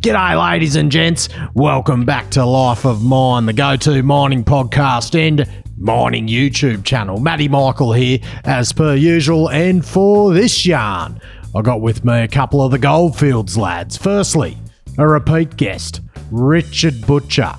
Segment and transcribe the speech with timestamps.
[0.00, 1.28] G'day, ladies and gents.
[1.54, 5.44] Welcome back to Life of Mine, the go to mining podcast and
[5.76, 7.18] mining YouTube channel.
[7.18, 9.50] Matty Michael here, as per usual.
[9.50, 11.20] And for this yarn,
[11.52, 13.96] I got with me a couple of the Goldfields lads.
[13.96, 14.56] Firstly,
[14.98, 17.52] a repeat guest, Richard Butcher.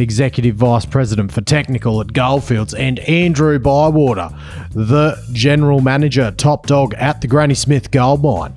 [0.00, 4.30] Executive Vice President for Technical at Goldfields, and Andrew Bywater,
[4.70, 8.54] the General Manager, top dog at the Granny Smith Gold Mine.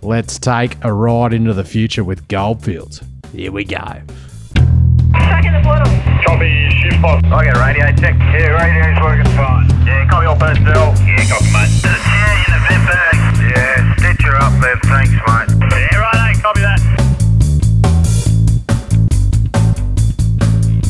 [0.03, 3.01] let's take a ride into the future with Goldfields.
[3.31, 3.78] Here we go.
[3.81, 4.06] Second
[4.53, 6.22] the blue.
[6.28, 7.25] Copy, shift box.
[7.25, 8.13] Okay, radio check.
[8.13, 9.67] Yeah, radio's working fine.
[9.88, 10.94] Yeah, copy all personnel.
[11.01, 11.81] Yeah, copy, mate.
[11.81, 13.16] Yeah, in the vent bag.
[13.41, 14.78] Yeah, stitch her up there.
[14.84, 15.50] Thanks, mate.
[15.72, 17.04] Yeah, right, copy that.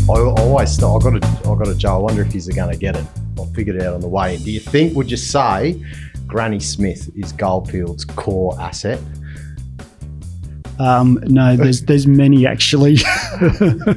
[0.07, 1.03] I always start.
[1.03, 1.95] I got a, I got a Joe.
[1.95, 3.03] I wonder if he's going to get it.
[3.39, 4.37] I'll figure it out on the way.
[4.37, 4.95] Do you think?
[4.95, 5.83] Would you say
[6.27, 8.99] Granny Smith is Goldfield's core asset?
[10.79, 12.97] Um, no, there's there's many actually.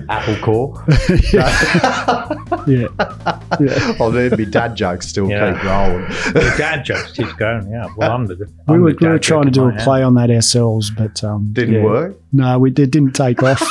[0.09, 0.85] Apple core.
[1.33, 2.29] yeah,
[2.67, 3.97] yeah.
[4.01, 5.53] Oh, there'd be dad jokes still Yeah.
[5.55, 6.09] keep rolling.
[6.35, 7.71] The dad jokes keep going.
[7.71, 7.87] Yeah.
[7.97, 8.37] Well, I'm the.
[8.37, 10.91] We I'm were, the we were trying to do a my play on that ourselves,
[10.91, 11.83] but um, Didn't yeah.
[11.85, 12.17] work.
[12.33, 13.63] No, we did, didn't take off.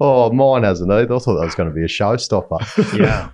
[0.00, 1.14] oh, mine hasn't either.
[1.14, 2.60] I thought that was going to be a showstopper.
[2.98, 3.30] Yeah.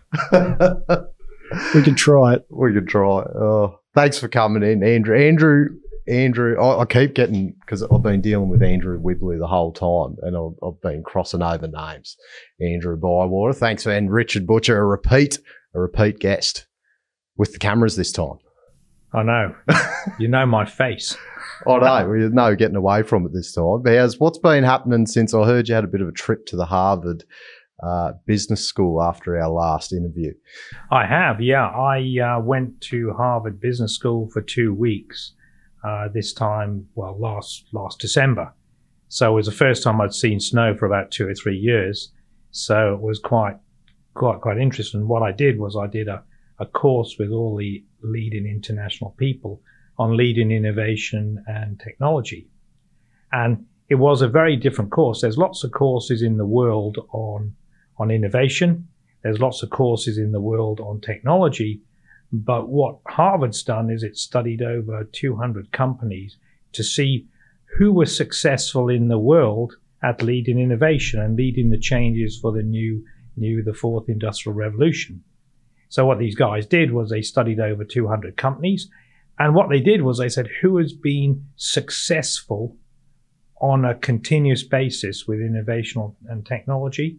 [1.74, 2.46] we could try it.
[2.50, 3.08] we could try.
[3.08, 5.18] Oh, thanks for coming in, Andrew.
[5.18, 5.68] Andrew,
[6.10, 10.16] Andrew, I, I keep getting because I've been dealing with Andrew Wibley the whole time,
[10.22, 12.16] and I've, I've been crossing over names.
[12.60, 15.38] Andrew Bywater, thanks, and Richard Butcher, a repeat,
[15.74, 16.66] a repeat guest
[17.36, 18.38] with the cameras this time.
[19.12, 19.54] I know.
[20.18, 21.14] You know my face.
[21.66, 23.82] Oh no, we no getting away from it this time.
[23.82, 26.56] Bears, what's been happening since I heard you had a bit of a trip to
[26.56, 27.24] the Harvard
[27.82, 30.32] uh, Business School after our last interview?
[30.90, 31.42] I have.
[31.42, 31.66] Yeah.
[31.66, 35.34] I uh, went to Harvard Business School for two weeks.
[35.82, 38.52] Uh, this time, well, last last December.
[39.08, 42.12] So it was the first time I'd seen snow for about two or three years.
[42.50, 43.56] So it was quite
[44.14, 45.08] quite quite interesting.
[45.08, 46.22] What I did was I did a,
[46.58, 49.62] a course with all the leading international people
[49.98, 52.48] on leading innovation and technology.
[53.32, 55.20] And it was a very different course.
[55.20, 57.54] There's lots of courses in the world on,
[57.98, 58.88] on innovation.
[59.22, 61.82] There's lots of courses in the world on technology.
[62.32, 66.36] But what Harvard's done is it studied over 200 companies
[66.72, 67.26] to see
[67.78, 72.62] who were successful in the world at leading innovation and leading the changes for the
[72.62, 73.04] new,
[73.36, 75.22] new, the fourth industrial revolution.
[75.88, 78.88] So what these guys did was they studied over 200 companies.
[79.38, 82.76] And what they did was they said, who has been successful
[83.60, 87.18] on a continuous basis with innovation and technology,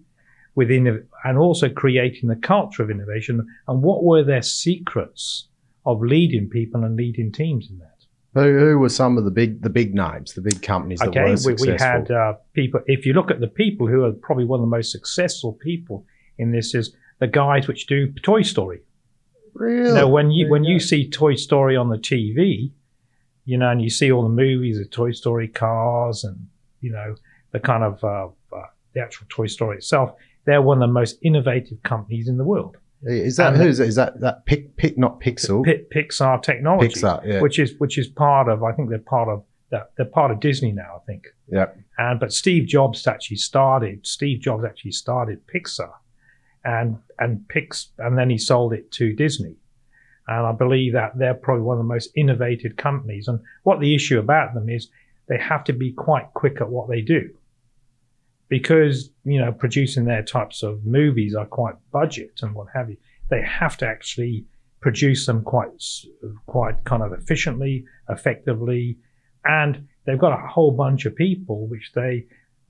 [0.56, 5.48] within and also creating the culture of innovation, and what were their secrets
[5.86, 7.88] of leading people and leading teams in that?
[8.34, 11.24] Who, who were some of the big the big names, the big companies that Okay,
[11.24, 11.68] were we, successful?
[11.68, 12.82] we had uh, people.
[12.86, 16.06] If you look at the people who are probably one of the most successful people
[16.38, 18.82] in this, is the guys which do Toy Story.
[19.54, 19.94] really?
[19.94, 22.72] Now, when you when you see Toy Story on the TV,
[23.46, 26.48] you know, and you see all the movies of Toy Story cars and
[26.80, 27.16] you know
[27.52, 30.16] the kind of uh, uh, the actual toy story itself,
[30.46, 32.78] they're one of the most innovative companies in the world.
[33.04, 37.26] Is that And- who's is that that pic pic not pixel Pi- Pixar technology, Pixar
[37.26, 38.64] yeah which is which is part of.
[38.64, 39.92] I think they're part of that.
[39.98, 41.02] They're part of Disney now.
[41.02, 41.28] I think.
[41.48, 41.68] yeah
[41.98, 44.06] And but Steve Jobs actually started.
[44.06, 45.92] Steve Jobs actually started Pixar,
[46.64, 49.56] and and Pix, and then he sold it to Disney.
[50.28, 53.28] And I believe that they're probably one of the most innovative companies.
[53.28, 54.90] And what the issue about them is
[55.28, 57.32] they have to be quite quick at what they do,
[58.52, 62.98] because you know producing their types of movies are quite budget and what have you.
[63.30, 64.46] They have to actually
[64.82, 65.70] produce them quite
[66.46, 68.98] quite kind of efficiently, effectively,
[69.46, 72.26] and they've got a whole bunch of people which they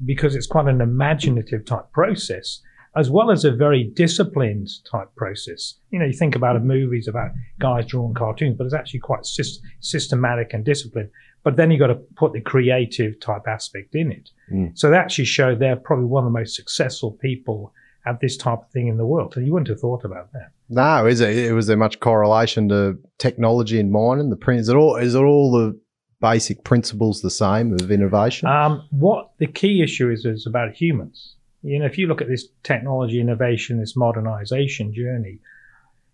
[0.06, 2.62] because it's quite an imaginative type process
[2.96, 5.76] as well as a very disciplined type process.
[5.92, 9.22] You know you think about a movies about guys drawing cartoons but it's actually quite
[9.22, 11.10] sys- systematic and disciplined.
[11.44, 14.30] But then you've got to put the creative type aspect in it.
[14.52, 14.78] Mm.
[14.78, 17.74] so they actually show they're probably one of the most successful people
[18.06, 19.36] at this type of thing in the world.
[19.36, 20.52] And you wouldn't have thought about that.
[20.70, 24.62] No is it was there much correlation to technology in mining the print.
[24.62, 25.80] Is it all is it all the
[26.20, 28.48] basic principles the same of innovation?
[28.48, 31.36] Um, what the key issue is is about humans.
[31.64, 35.40] You know, if you look at this technology innovation, this modernization journey,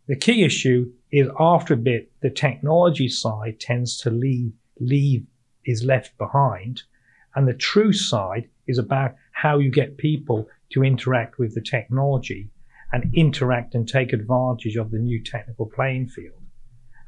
[0.07, 5.25] the key issue is after a bit, the technology side tends to leave, leave
[5.65, 6.83] is left behind.
[7.35, 12.49] And the true side is about how you get people to interact with the technology
[12.91, 16.41] and interact and take advantage of the new technical playing field.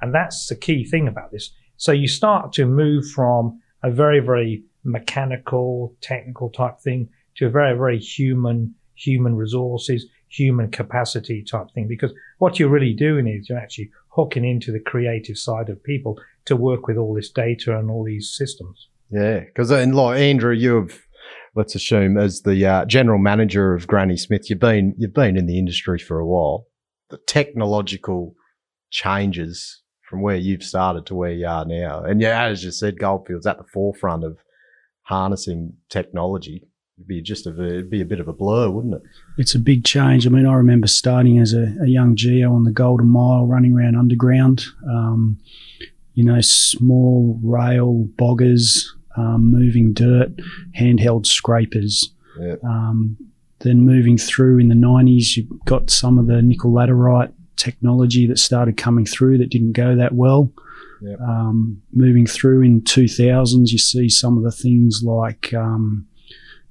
[0.02, 1.52] And that's the key thing about this.
[1.78, 7.10] So you start to move from a very, very mechanical, technical type thing
[7.40, 11.88] to a very, very human, human resources, human capacity type thing.
[11.88, 16.20] Because what you're really doing is you're actually hooking into the creative side of people
[16.46, 18.90] to work with all this data and all these systems.
[19.10, 21.06] Yeah, because in like Andrew, you've
[21.56, 25.48] let's assume as the uh, general manager of Granny Smith, you've been you've been in
[25.48, 26.68] the industry for a while.
[27.10, 28.36] The technological
[28.92, 33.00] changes from where you've started to where you are now, and yeah, as you said,
[33.00, 34.38] Goldfield's at the forefront of
[35.04, 36.69] harnessing technology.
[37.00, 39.04] It'd be just a it'd be a bit of a blur, wouldn't it?
[39.38, 40.28] It's a big change.
[40.28, 43.74] I mean, I remember starting as a, a young geo on the Golden Mile, running
[43.74, 44.66] around underground.
[44.86, 45.40] Um,
[46.14, 48.86] you know, small rail boggers,
[49.16, 50.32] um, moving dirt,
[50.78, 52.14] handheld scrapers.
[52.38, 52.56] Yeah.
[52.66, 53.16] Um,
[53.60, 58.40] then moving through in the 90s, you got some of the nickel laterite technology that
[58.40, 60.52] started coming through that didn't go that well.
[61.02, 61.22] Yep.
[61.22, 66.06] Um, moving through in 2000s, you see some of the things like um,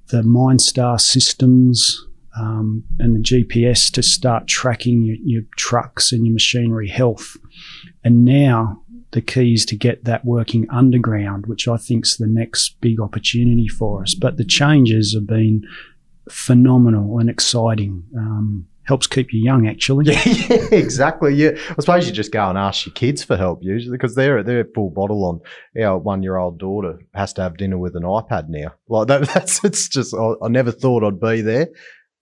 [0.09, 2.05] the MineStar systems
[2.37, 7.37] um, and the GPS to start tracking your, your trucks and your machinery health.
[8.03, 12.27] And now the key is to get that working underground, which I think is the
[12.27, 14.13] next big opportunity for us.
[14.15, 15.67] But the changes have been
[16.29, 18.03] phenomenal and exciting.
[18.15, 20.05] Um, helps keep you young, actually.
[20.07, 21.35] Yeah, yeah, exactly.
[21.35, 24.41] Yeah, I suppose you just go and ask your kids for help usually because they're
[24.41, 25.41] they're full bottle on.
[25.81, 28.73] Our one year old daughter has to have dinner with an iPad now.
[28.87, 31.69] Like that, that's it's just I, I never thought I'd be there,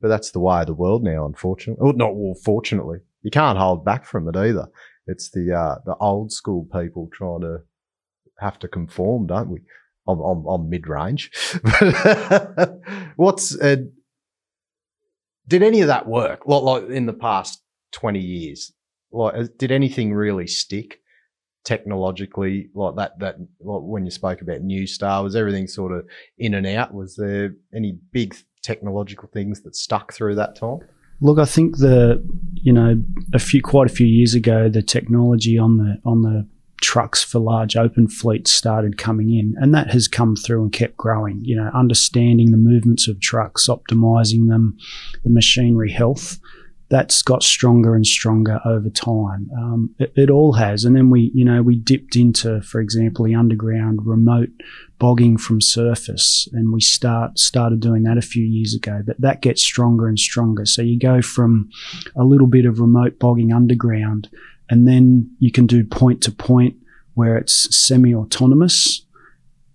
[0.02, 1.26] but that's the way of the world now.
[1.26, 4.68] Unfortunately, well, not well, fortunately, you can't hold back from it either.
[5.08, 7.60] It's the uh, the old school people trying to
[8.40, 9.62] have to conform, don't we?
[10.06, 11.32] I'm, I'm, I'm mid range.
[13.16, 13.78] What's uh,
[15.48, 16.46] did any of that work?
[16.46, 17.62] Like, like in the past
[17.92, 18.72] twenty years,
[19.12, 21.00] like did anything really stick
[21.64, 22.70] technologically?
[22.74, 26.06] Like that that like when you spoke about New Star, was everything sort of
[26.38, 26.94] in and out?
[26.94, 30.80] Was there any big technological things that stuck through that time?
[31.20, 32.24] Look, I think the
[32.54, 33.02] you know
[33.34, 36.48] a few quite a few years ago, the technology on the on the
[36.82, 40.98] trucks for large open fleets started coming in, and that has come through and kept
[40.98, 41.40] growing.
[41.44, 44.78] You know, understanding the movements of trucks, optimizing them,
[45.24, 46.40] the machinery health.
[46.90, 49.50] That's got stronger and stronger over time.
[49.58, 53.26] Um, it, it all has, and then we, you know, we dipped into, for example,
[53.26, 54.50] the underground remote
[54.98, 59.02] bogging from surface, and we start started doing that a few years ago.
[59.06, 60.66] But that gets stronger and stronger.
[60.66, 61.70] So you go from
[62.16, 64.30] a little bit of remote bogging underground,
[64.70, 66.76] and then you can do point to point
[67.14, 69.04] where it's semi-autonomous.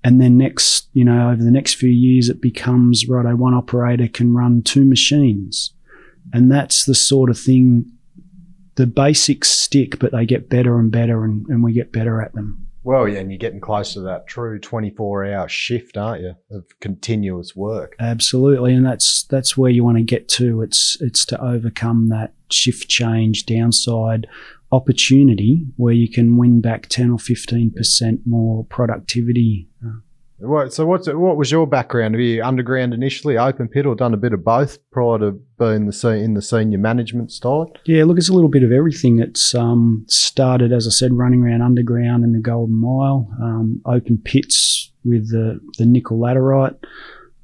[0.05, 3.37] And then next, you know, over the next few years, it becomes righto.
[3.37, 5.73] One operator can run two machines,
[6.33, 7.91] and that's the sort of thing.
[8.75, 12.33] The basics stick, but they get better and better, and, and we get better at
[12.33, 12.67] them.
[12.85, 16.65] Well, yeah, and you're getting close to that true 24 hour shift, aren't you, of
[16.81, 17.95] continuous work?
[18.01, 20.63] Absolutely, and that's that's where you want to get to.
[20.63, 24.27] It's it's to overcome that shift change downside
[24.73, 29.69] opportunity where you can win back ten or fifteen percent more productivity.
[29.85, 30.01] Uh,
[30.69, 32.17] so what's what was your background?
[32.17, 35.87] Were you underground initially, open pit, or done a bit of both prior to being
[35.87, 37.71] the se- in the senior management style?
[37.85, 39.21] Yeah, look, it's a little bit of everything.
[39.21, 44.19] It's um, started, as I said, running around underground in the Golden Mile, um, open
[44.25, 46.77] pits with the, the nickel laterite.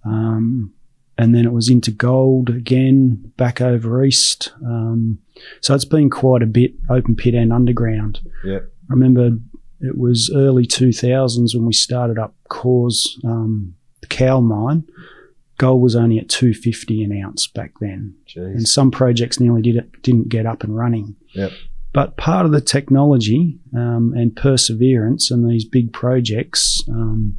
[0.04, 0.72] Um,
[1.18, 4.52] and then it was into gold again, back over east.
[4.64, 5.18] Um,
[5.60, 8.20] so it's been quite a bit open pit and underground.
[8.44, 8.62] Yep.
[8.88, 9.36] I remember
[9.80, 12.90] it was early 2000s when we started up Cowal,
[13.24, 14.84] um, the Cowal mine.
[15.58, 18.54] Gold was only at 250 an ounce back then Jeez.
[18.54, 21.16] and some projects nearly did it, didn't get up and running.
[21.34, 21.50] Yep.
[21.92, 27.38] But part of the technology um, and perseverance and these big projects, um,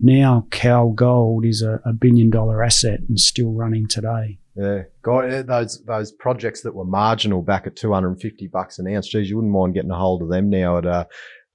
[0.00, 4.38] now Cowal Gold is a, a billion dollar asset and still running today.
[4.54, 8.46] Yeah, God, eh, those those projects that were marginal back at two hundred and fifty
[8.46, 9.08] bucks an ounce.
[9.08, 11.04] Geez, you wouldn't mind getting a hold of them now at uh,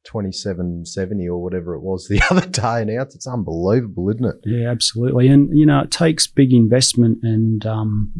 [0.03, 3.15] twenty seven seventy or whatever it was the other day an ounce.
[3.15, 4.35] It's unbelievable, isn't it?
[4.45, 5.27] Yeah, absolutely.
[5.27, 8.13] And, you know, it takes big investment and um,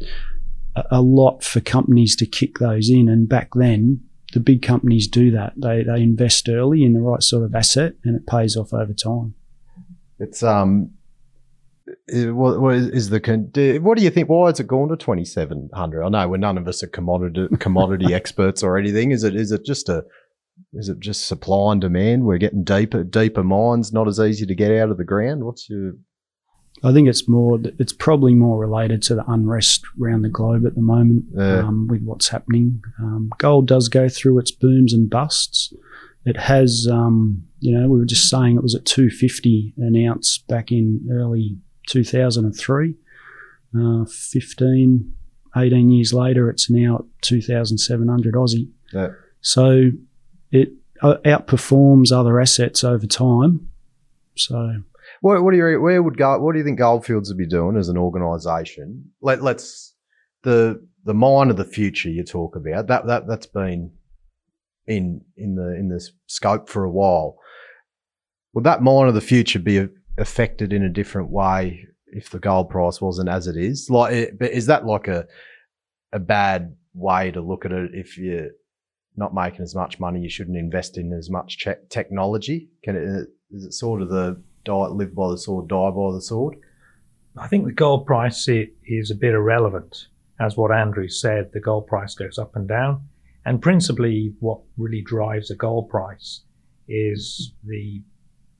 [0.75, 3.07] a, a lot for companies to kick those in.
[3.09, 4.01] And back then,
[4.33, 5.53] the big companies do that.
[5.57, 8.93] They, they invest early in the right sort of asset and it pays off over
[8.93, 9.35] time.
[10.21, 10.91] It's um,
[12.07, 13.51] it- what, what is, is the con-
[13.83, 14.29] what do you think?
[14.29, 16.03] Why has it gone to twenty seven hundred?
[16.03, 19.11] I know we're none of us are commodity commodity experts or anything.
[19.11, 20.03] Is it is it just a
[20.73, 22.23] is it just supply and demand?
[22.23, 25.43] We're getting deeper deeper mines, not as easy to get out of the ground.
[25.43, 25.93] What's your
[26.83, 27.59] I think it's more.
[27.77, 31.59] It's probably more related to the unrest around the globe at the moment Yeah.
[31.59, 32.81] um, with what's happening.
[32.99, 35.73] Um, gold does go through its booms and busts.
[36.25, 40.37] It has, um, you know, we were just saying it was at 250 an ounce
[40.37, 42.95] back in early 2003.
[43.73, 45.13] Uh, 15,
[45.55, 48.69] 18 years later, it's now at 2,700 Aussie.
[48.93, 49.09] Yeah.
[49.41, 49.91] So
[50.51, 53.69] it uh, outperforms other assets over time.
[54.35, 54.83] So
[55.21, 56.39] What, what do you where would go?
[56.39, 59.11] What do you think Goldfields would be doing as an organisation?
[59.21, 59.93] Let let's
[60.43, 63.91] the the mine of the future you talk about that that that's been
[64.91, 67.38] in in the in the scope for a while.
[68.53, 72.69] Would that mine of the future be affected in a different way if the gold
[72.69, 73.89] price wasn't as it is?
[73.89, 75.25] Like, eh, but is that like a
[76.12, 77.91] a bad way to look at it?
[77.93, 78.50] If you're
[79.15, 82.69] not making as much money, you shouldn't invest in as much technology.
[82.83, 83.07] Can it?
[83.07, 86.55] Eh, is it sort of the die, live by the sword, die by the sword?
[87.38, 90.07] I think the gold price is a bit irrelevant.
[90.39, 93.07] As what Andrew said, the gold price goes up and down.
[93.45, 96.41] And principally, what really drives the gold price
[96.88, 98.03] is the,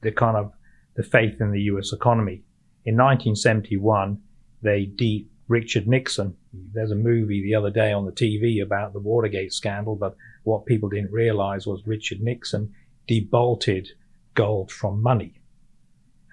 [0.02, 0.54] the kind of
[0.96, 2.44] the faith in the US economy.
[2.86, 4.20] In 1971,
[4.62, 6.36] they de Richard Nixon.
[6.54, 10.66] There's a movie the other day on the TV about the Watergate scandal, but what
[10.66, 12.74] people didn't realize was Richard Nixon
[13.08, 13.90] debolted
[14.34, 15.42] gold from money.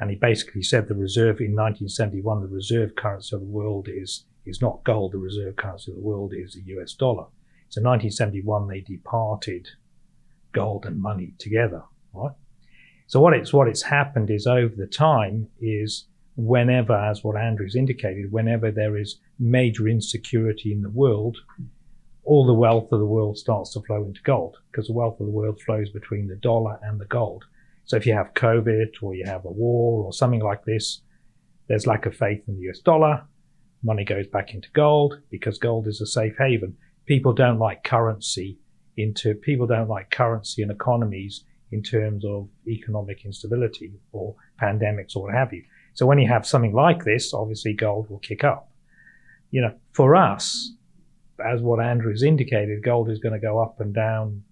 [0.00, 4.24] And he basically said the reserve in 1971, the reserve currency of the world is,
[4.46, 5.12] is not gold.
[5.12, 7.26] The reserve currency of the world is the US dollar.
[7.70, 9.68] So 1971, they departed
[10.52, 11.82] gold and money together,
[12.12, 12.32] right?
[13.06, 16.06] So what it's, what it's happened is over the time is
[16.36, 21.38] whenever, as what Andrew's indicated, whenever there is major insecurity in the world,
[22.24, 25.26] all the wealth of the world starts to flow into gold because the wealth of
[25.26, 27.44] the world flows between the dollar and the gold.
[27.86, 31.00] So if you have COVID or you have a war or something like this,
[31.68, 33.24] there's lack of faith in the US dollar.
[33.82, 36.76] Money goes back into gold because gold is a safe haven.
[37.08, 38.58] People don't like currency
[38.98, 45.22] into, people don't like currency and economies in terms of economic instability or pandemics or
[45.22, 45.64] what have you.
[45.94, 48.70] So when you have something like this, obviously gold will kick up.
[49.50, 50.72] You know, for us,
[51.42, 54.42] as what Andrew's indicated, gold is going to go up and down,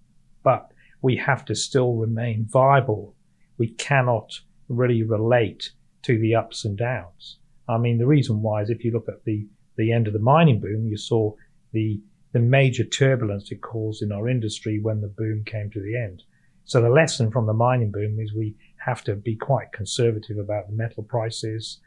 [0.42, 0.72] but
[1.02, 3.14] we have to still remain viable.
[3.58, 4.32] We cannot
[4.70, 5.72] really relate
[6.04, 7.36] to the ups and downs.
[7.68, 9.46] I mean, the reason why is if you look at the,
[9.76, 11.34] the end of the mining boom, you saw
[11.72, 12.00] the,
[12.32, 16.22] the major turbulence it caused in our industry when the boom came to the end.
[16.64, 20.66] So the lesson from the mining boom is we have to be quite conservative about
[20.66, 21.80] the metal prices,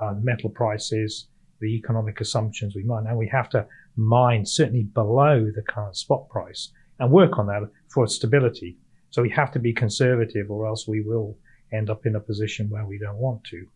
[0.00, 1.28] uh, metal prices,
[1.60, 6.28] the economic assumptions we mine, and we have to mine certainly below the current spot
[6.28, 8.78] price and work on that for stability.
[9.10, 11.36] So we have to be conservative, or else we will
[11.72, 13.66] end up in a position where we don't want to.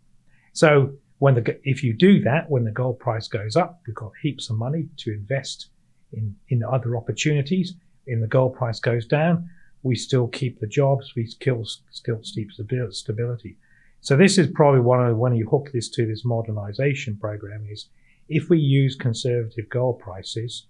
[0.52, 4.12] So when the if you do that, when the gold price goes up, we've got
[4.22, 5.68] heaps of money to invest
[6.12, 7.74] in in other opportunities.
[8.06, 9.48] In the gold price goes down,
[9.82, 13.56] we still keep the jobs, we still still keep stabi- stability.
[14.00, 17.88] So this is probably one of when you hook this to this modernization program is
[18.28, 20.66] if we use conservative gold prices,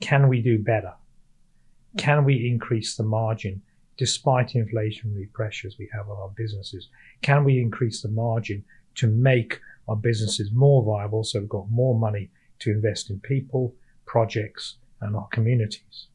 [0.00, 0.94] can we do better?
[1.98, 3.62] Can we increase the margin?
[3.96, 6.88] despite inflationary pressures we have on our businesses?
[7.22, 8.64] Can we increase the margin
[8.96, 13.74] to make our businesses more viable so we've got more money to invest in people,
[14.06, 16.06] projects, and our communities?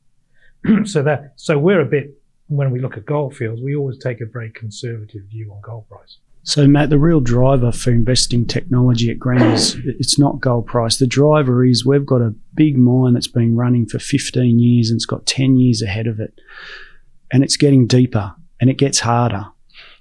[0.86, 2.18] so that so we're a bit
[2.48, 5.88] when we look at gold fields, we always take a very conservative view on gold
[5.88, 6.18] price.
[6.44, 10.98] So, Matt, the real driver for investing technology at Granny's, it's not gold price.
[10.98, 14.98] The driver is we've got a big mine that's been running for 15 years and
[14.98, 16.34] it's got 10 years ahead of it.
[17.32, 19.46] And it's getting deeper and it gets harder.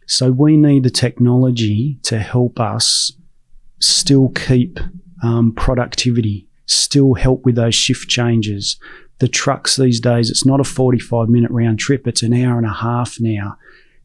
[0.07, 3.13] So, we need the technology to help us
[3.81, 4.81] still keep
[5.23, 8.79] um, productivity, still help with those shift changes.
[9.19, 12.67] The trucks these days, it's not a 45 minute round trip, it's an hour and
[12.67, 13.59] a half now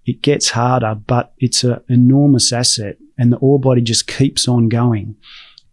[0.06, 4.70] it gets harder, but it's an enormous asset, and the ore body just keeps on
[4.70, 5.16] going.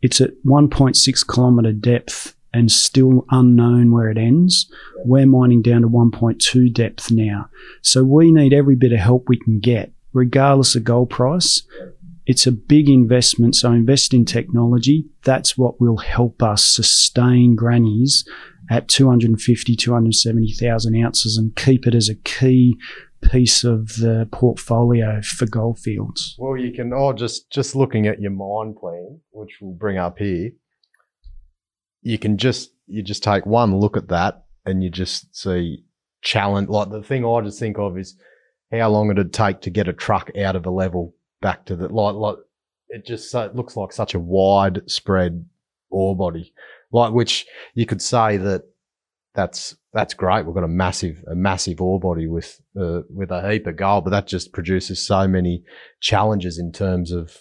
[0.01, 4.71] It's at 1.6 kilometre depth and still unknown where it ends.
[5.05, 7.49] We're mining down to 1.2 depth now.
[7.83, 11.63] So we need every bit of help we can get, regardless of gold price.
[12.27, 15.07] It's a big investment, so invest in technology.
[15.25, 18.25] That's what will help us sustain grannies
[18.71, 22.79] at 250, 270,000 ounces and keep it as a key
[23.23, 26.37] piece of the portfolio for Goldfields?
[26.39, 30.19] Well, you can, oh, just, just looking at your mine plan, which we'll bring up
[30.19, 30.51] here,
[32.03, 35.85] you can just, you just take one look at that and you just see
[36.21, 36.69] challenge.
[36.69, 38.17] Like the thing I just think of is
[38.73, 41.89] how long it'd take to get a truck out of a level back to the,
[41.89, 42.37] like, like,
[42.89, 45.45] it just so, it looks like such a widespread
[45.91, 46.53] ore body,
[46.91, 48.65] like which you could say that
[49.35, 50.45] that's that's great.
[50.45, 54.05] We've got a massive a massive ore body with uh, with a heap of gold,
[54.05, 55.65] but that just produces so many
[56.01, 57.37] challenges in terms of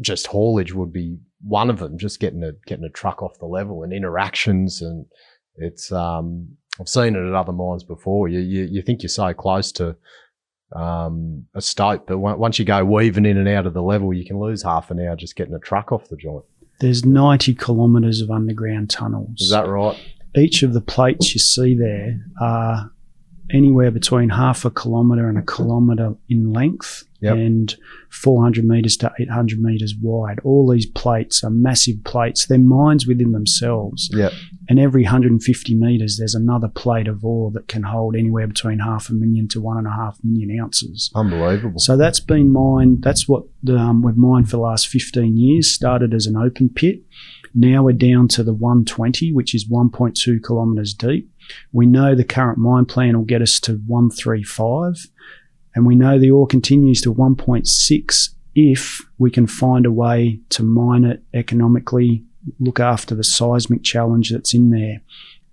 [0.00, 1.98] just haulage would be one of them.
[1.98, 5.06] Just getting a getting a truck off the level and interactions, and
[5.56, 6.48] it's um,
[6.78, 8.28] I've seen it at other mines before.
[8.28, 9.96] You you, you think you're so close to
[10.72, 14.24] um, a stope, but once you go weaving in and out of the level, you
[14.24, 16.44] can lose half an hour just getting a truck off the joint.
[16.80, 19.40] There's 90 kilometres of underground tunnels.
[19.40, 19.98] Is that right?
[20.36, 22.90] each of the plates you see there are
[23.52, 27.34] anywhere between half a kilometre and a kilometre in length yep.
[27.34, 27.76] and
[28.10, 30.40] 400 metres to 800 metres wide.
[30.44, 32.46] All these plates are massive plates.
[32.46, 34.10] They're mines within themselves.
[34.12, 34.32] Yep.
[34.68, 39.08] And every 150 metres, there's another plate of ore that can hold anywhere between half
[39.10, 41.10] a million to one and a half million ounces.
[41.14, 41.80] Unbelievable.
[41.80, 43.02] So that's been mined.
[43.02, 45.72] That's what um, we've mined for the last 15 years.
[45.72, 47.02] Started as an open pit
[47.54, 51.29] now we're down to the 120, which is 1.2 kilometres deep.
[51.72, 55.06] We know the current mine plan will get us to 135,
[55.74, 60.62] and we know the ore continues to 1.6 if we can find a way to
[60.62, 62.24] mine it economically,
[62.58, 65.00] look after the seismic challenge that's in there.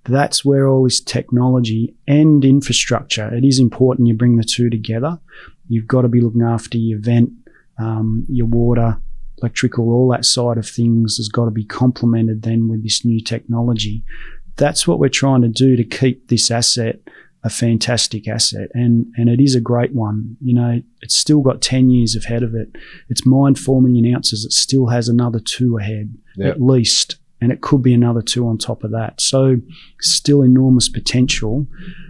[0.05, 5.19] That's where all this technology and infrastructure, it is important you bring the two together.
[5.67, 7.31] You've got to be looking after your vent,
[7.77, 8.99] um, your water,
[9.41, 13.21] electrical, all that side of things has got to be complemented then with this new
[13.21, 14.03] technology.
[14.57, 16.99] That's what we're trying to do to keep this asset
[17.43, 20.37] a fantastic asset and and it is a great one.
[20.41, 22.69] You know, it's still got 10 years ahead of it.
[23.09, 24.43] It's mined 4 million ounces.
[24.43, 26.55] It still has another two ahead yep.
[26.55, 27.17] at least.
[27.39, 29.21] And it could be another two on top of that.
[29.21, 29.57] So
[30.01, 31.67] still enormous potential,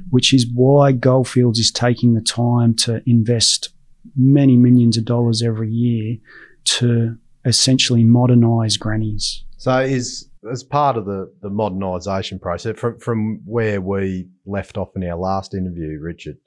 [0.10, 3.70] which is why Goldfields is taking the time to invest
[4.16, 6.18] many millions of dollars every year
[6.64, 9.44] to essentially modernize grannies.
[9.58, 14.90] So is as part of the, the modernisation process from from where we left off
[14.96, 16.38] in our last interview, Richard,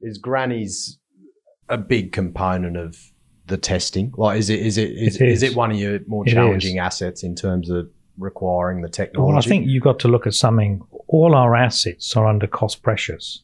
[0.00, 0.98] is grannies
[1.68, 2.96] a big component of
[3.46, 4.12] the testing?
[4.16, 5.42] Like, is it is it is, it is.
[5.42, 9.32] is it one of your more challenging assets in terms of requiring the technology?
[9.32, 10.82] Well, I think you've got to look at something.
[11.08, 13.42] All our assets are under cost pressures.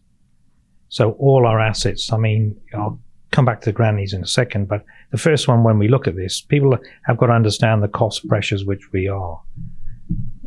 [0.88, 2.12] So all our assets.
[2.12, 5.62] I mean, I'll come back to the grannies in a second, but the first one,
[5.62, 9.08] when we look at this, people have got to understand the cost pressures which we
[9.08, 9.40] are.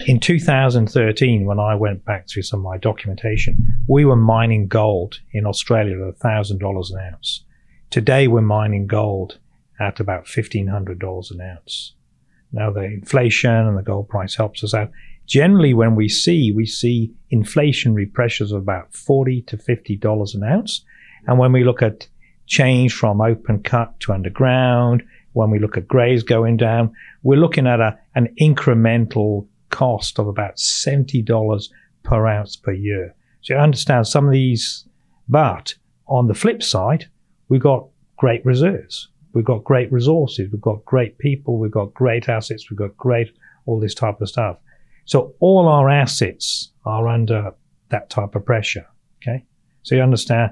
[0.06, 5.22] In 2013, when I went back through some of my documentation, we were mining gold
[5.32, 7.46] in Australia at $1,000 an ounce.
[7.89, 9.38] Today, we're mining gold
[9.80, 11.94] at about $1,500 an ounce.
[12.52, 14.92] Now, the inflation and the gold price helps us out.
[15.26, 20.84] Generally, when we see, we see inflationary pressures of about 40 to $50 an ounce.
[21.28, 22.08] And when we look at
[22.46, 27.68] change from open cut to underground, when we look at grades going down, we're looking
[27.68, 31.70] at a, an incremental cost of about $70
[32.04, 33.16] per ounce per year.
[33.42, 34.88] So you understand some of these,
[35.28, 35.76] but
[36.08, 37.06] on the flip side,
[37.50, 39.10] we've got great reserves.
[39.34, 40.52] We've got great resources.
[40.52, 41.58] We've got great people.
[41.58, 42.70] We've got great assets.
[42.70, 43.30] We've got great,
[43.66, 44.58] all this type of stuff.
[45.06, 47.52] So all our assets are under
[47.90, 48.86] that type of pressure.
[49.22, 49.44] Okay.
[49.82, 50.52] So you understand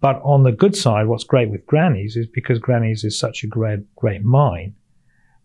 [0.00, 3.46] But on the good side, what's great with Grannies is because Grannies is such a
[3.46, 4.74] great, great mine,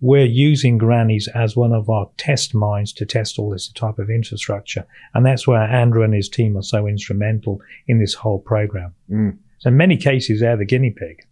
[0.02, 4.10] we're using Grannies as one of our test mines to test all this type of
[4.10, 4.86] infrastructure.
[5.14, 8.94] And that's where Andrew and his team are so instrumental in this whole program.
[9.10, 9.38] Mm.
[9.60, 11.26] So in many cases, they're the guinea pig.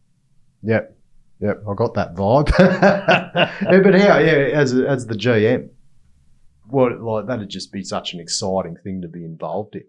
[0.64, 0.98] Yep.
[1.42, 1.64] Yep.
[1.70, 2.50] I got that vibe.
[2.60, 5.70] yeah, but how, yeah, as, as the GM,
[6.68, 9.84] what, like, that'd just be such an exciting thing to be involved in.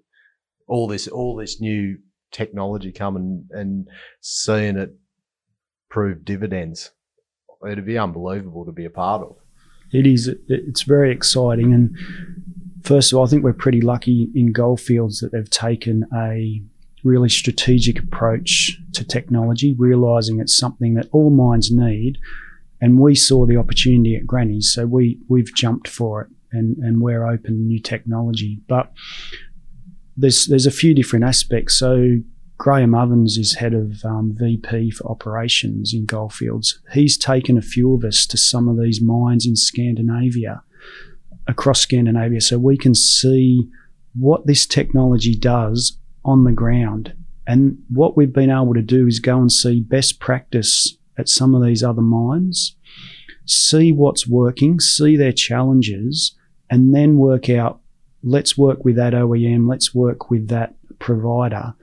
[0.67, 1.99] All this, all this new
[2.33, 3.87] technology coming and
[4.21, 4.97] seeing it
[5.89, 6.91] prove dividends.
[7.67, 9.37] It'd be unbelievable to be a part of.
[9.93, 10.29] It is.
[10.49, 11.73] It's very exciting.
[11.73, 11.97] And
[12.83, 16.63] first of all, I think we're pretty lucky in Goldfields that they've taken a
[17.05, 22.19] really strategic approach to technology, realizing it's something that all mines need.
[22.81, 27.01] And we saw the opportunity at Granny's, so we we've jumped for it, and and
[27.01, 28.61] we're open to new technology.
[28.69, 28.93] But
[30.17, 31.79] there's there's a few different aspects.
[31.79, 32.19] So
[32.57, 36.79] Graham Ovens is head of um, VP for operations in Goldfields.
[36.93, 40.63] He's taken a few of us to some of these mines in Scandinavia,
[41.47, 43.69] across Scandinavia, so we can see
[44.15, 47.15] what this technology does on the ground.
[47.47, 51.55] And what we've been able to do is go and see best practice at some
[51.55, 52.77] of these other mines,
[53.45, 56.35] see what's working, see their challenges,
[56.71, 57.81] and then work out
[58.25, 61.75] let's work with that OEM, let's work with that provider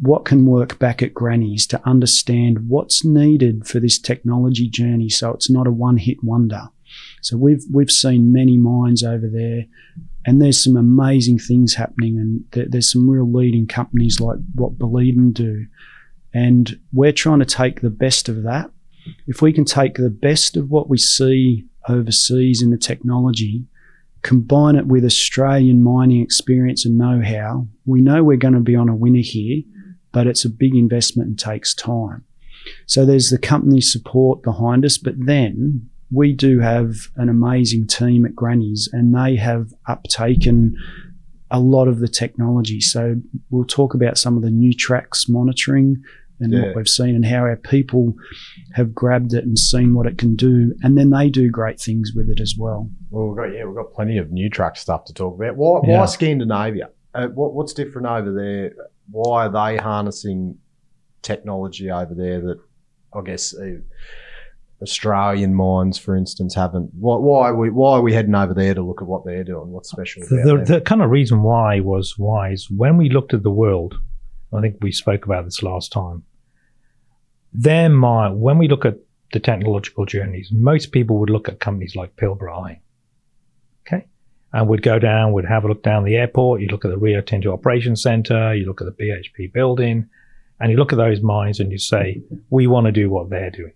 [0.00, 5.32] what can work back at Granny's to understand what's needed for this technology journey so
[5.32, 6.68] it's not a one hit wonder.
[7.22, 9.64] So we've we've seen many mines over there
[10.24, 14.78] and there's some amazing things happening and there, there's some real leading companies like what
[14.78, 15.66] Boliden do.
[16.34, 18.70] And we're trying to take the best of that.
[19.26, 23.64] If we can take the best of what we see overseas in the technology,
[24.22, 28.88] combine it with Australian mining experience and know-how, we know we're going to be on
[28.88, 29.62] a winner here
[30.16, 32.24] but it's a big investment and takes time.
[32.86, 38.24] So there's the company support behind us, but then we do have an amazing team
[38.24, 40.72] at Granny's and they have uptaken
[41.50, 42.80] a lot of the technology.
[42.80, 43.16] So
[43.50, 46.02] we'll talk about some of the Newtrax monitoring
[46.40, 46.60] and Yeah.
[46.68, 48.14] what we've seen and how our people
[48.72, 50.74] have grabbed it and seen what it can do.
[50.82, 52.88] And then they do great things with it as well.
[53.10, 55.56] Well, we've got yeah, we've got plenty of new truck stuff to talk about.
[55.56, 55.98] Why, Yeah.
[56.00, 56.88] why Scandinavia?
[57.14, 58.72] Uh, what, what's different over there?
[59.10, 60.58] Why are they harnessing
[61.22, 62.58] technology over there that
[63.14, 63.78] I guess uh,
[64.82, 66.90] Australian mines, for instance, haven't?
[66.98, 69.44] Why, why are we why are we heading over there to look at what they're
[69.44, 69.70] doing?
[69.70, 70.64] What's special The, them?
[70.64, 73.94] the, kind of reason why was why is when we looked at the world,
[74.52, 76.24] I think we spoke about this last time.
[77.52, 78.98] Their mine, when we look at
[79.32, 82.78] the technological journeys, most people would look at companies like Pilbara.
[84.56, 86.96] And we'd go down, we'd have a look down the airport, you look at the
[86.96, 90.08] Rio Tinto Operations Center, you look at the BHP building,
[90.58, 93.50] and you look at those mines and you say, we want to do what they're
[93.50, 93.74] doing.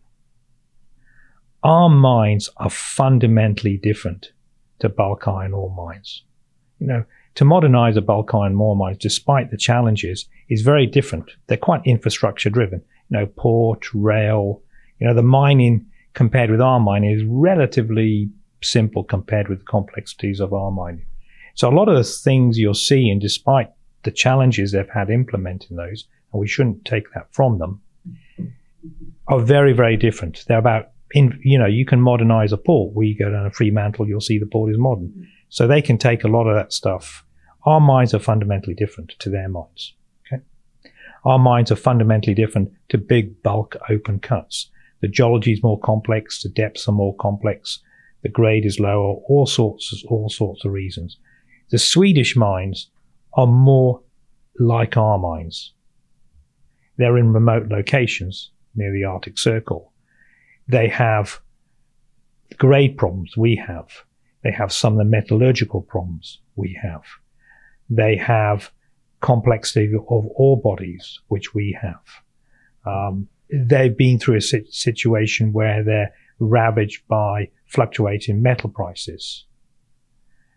[1.63, 4.33] Our mines are fundamentally different
[4.79, 6.23] to bulk iron ore mines.
[6.79, 11.31] You know, to modernize a bulk iron ore mine, despite the challenges, is very different.
[11.47, 12.83] They're quite infrastructure driven.
[13.11, 14.63] You know, port, rail,
[14.99, 18.31] you know, the mining compared with our mining is relatively
[18.63, 21.07] simple compared with the complexities of our mining.
[21.55, 23.71] So a lot of the things you're seeing, despite
[24.03, 27.83] the challenges they've had implementing those, and we shouldn't take that from them,
[29.29, 30.45] are very, very different.
[30.49, 32.95] They're about, in, you know, you can modernize a port.
[32.95, 35.29] We go down a Fremantle, you'll see the port is modern.
[35.49, 37.25] So they can take a lot of that stuff.
[37.65, 39.95] Our mines are fundamentally different to their mines.
[40.27, 40.43] Okay.
[41.25, 44.71] Our mines are fundamentally different to big bulk open cuts.
[45.01, 47.81] The geology is more complex, the depths are more complex,
[48.23, 51.19] the grade is lower, all sorts of, all sorts of reasons.
[51.71, 52.91] The Swedish mines
[53.35, 54.03] are more
[54.59, 55.73] like our mines.
[56.97, 59.93] They're in remote locations near the Arctic Circle.
[60.69, 61.41] They have
[62.59, 63.89] grade problems we have.
[64.43, 67.03] They have some of the metallurgical problems we have.
[67.89, 68.71] They have
[69.21, 70.03] complexity of
[70.35, 72.01] ore bodies, which we have.
[72.87, 79.45] Um, they've been through a situation where they're ravaged by fluctuating metal prices.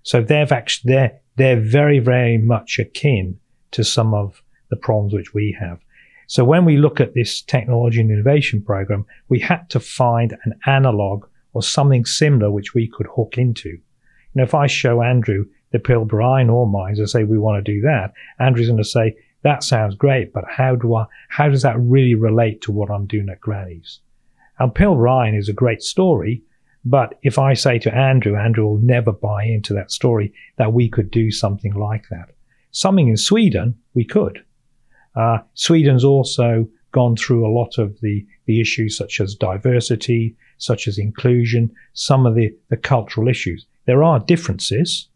[0.04, 3.40] So they've actually, they're, they're very, very much akin
[3.72, 5.80] to some of the problems which we have.
[6.28, 10.54] So when we look at this technology and innovation program, we had to find an
[10.66, 13.70] analog or something similar which we could hook into.
[13.70, 13.82] You
[14.34, 17.72] know, if I show Andrew the Pilbara iron ore mines and say we want to
[17.72, 21.06] do that, Andrew's going to say that sounds great, but how do I?
[21.30, 24.00] How does that really relate to what I'm doing at Granny's?
[24.60, 26.44] And Pilbara iron is a great story,
[26.86, 30.90] but if I say to Andrew, Andrew will never buy into that story that we
[30.90, 32.30] could do something like that.
[32.72, 34.44] Something in Sweden we could.
[35.16, 40.88] Uh, Sweden's also gone through a lot of the, the issues such as diversity, such
[40.88, 43.66] as inclusion, some of the, the cultural issues.
[43.86, 45.08] There are differences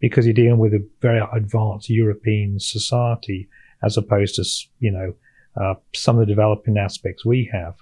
[0.00, 3.48] because you're dealing with a very advanced European society
[3.82, 4.44] as opposed to,
[4.80, 5.14] you know,
[5.56, 7.74] uh, some of the developing aspects we have.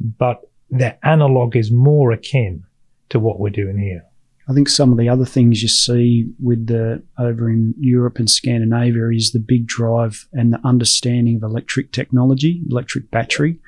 [0.00, 2.64] But the analog is more akin
[3.08, 4.04] to what we're doing here.
[4.50, 8.30] I think some of the other things you see with the over in Europe and
[8.30, 13.58] Scandinavia is the big drive and the understanding of electric technology, electric battery.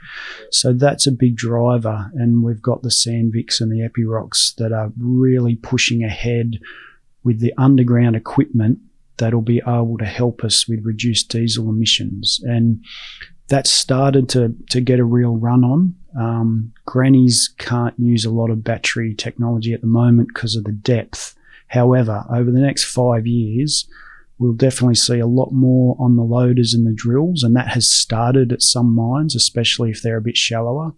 [0.51, 4.91] So that's a big driver, and we've got the Sandviks and the Epirocs that are
[4.99, 6.59] really pushing ahead
[7.25, 8.79] with the underground equipment
[9.19, 12.41] that'll be able to help us with reduced diesel emissions.
[12.45, 12.83] And
[13.51, 15.95] that's started to, to get a real run on.
[16.19, 20.73] Um, grannies can't use a lot of battery technology at the moment because of the
[20.73, 21.35] depth.
[21.67, 23.89] However, over the next five years,
[24.39, 27.91] we'll definitely see a lot more on the loaders and the drills, and that has
[27.91, 30.93] started at some mines, especially if they're a bit shallower.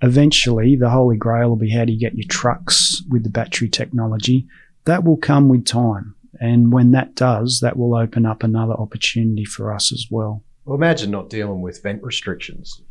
[0.00, 3.68] Eventually, the holy grail will be how do you get your trucks with the battery
[3.68, 4.46] technology.
[4.84, 6.14] That will come with time.
[6.40, 10.44] And when that does, that will open up another opportunity for us as well.
[10.68, 12.82] Well, imagine not dealing with vent restrictions.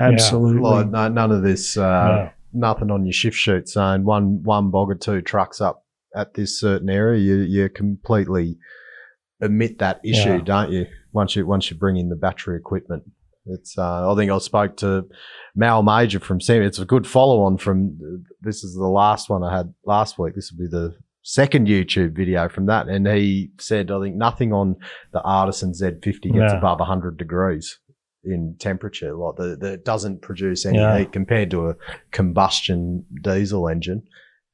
[0.00, 0.60] Absolutely.
[0.60, 4.90] Like no, none of this, uh, nothing on your shift sheet saying one one bog
[4.90, 5.84] or two trucks up
[6.16, 7.20] at this certain area.
[7.20, 8.58] You you completely
[9.40, 10.40] omit that issue, Yeah.
[10.44, 10.86] don't you?
[11.12, 13.04] Once you once you bring in the battery equipment,
[13.46, 13.78] it's.
[13.78, 15.06] Uh, I think I spoke to
[15.54, 16.62] Mal Major from Sam.
[16.62, 17.96] It's a good follow on from.
[18.40, 20.34] This is the last one I had last week.
[20.34, 24.52] This will be the second YouTube video from that, and he said I think nothing
[24.52, 24.76] on
[25.12, 26.02] the Artisan Z50
[26.32, 26.58] gets Yeah.
[26.58, 27.78] above 100 degrees
[28.24, 29.14] in temperature.
[29.14, 30.98] Like the, the it doesn't produce any Yeah.
[30.98, 31.76] heat compared to a
[32.10, 34.02] combustion diesel engine.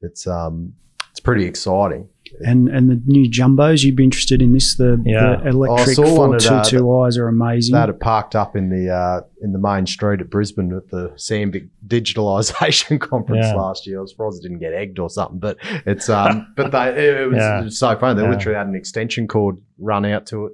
[0.00, 0.74] It's um
[1.16, 2.09] it's pretty exciting.
[2.44, 3.83] and and the new jumbos.
[3.83, 4.76] You'd be interested in this.
[4.76, 5.37] The, Yeah.
[5.37, 7.72] the electric I saw one four at, two two eyes are amazing.
[7.72, 10.90] They had it parked up in the uh, in the main street at Brisbane at
[10.90, 13.55] the Sandvik Digitalisation Conference Yeah.
[13.55, 13.98] last year.
[13.98, 17.20] I was surprised it didn't get egged or something, but it's um, but they it,
[17.22, 17.61] it was, Yeah.
[17.61, 18.20] it was so funny.
[18.20, 18.35] They Yeah.
[18.35, 20.52] literally had an extension cord run out to it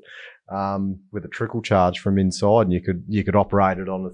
[0.54, 4.06] um, with a trickle charge from inside, and you could you could operate it on
[4.06, 4.10] a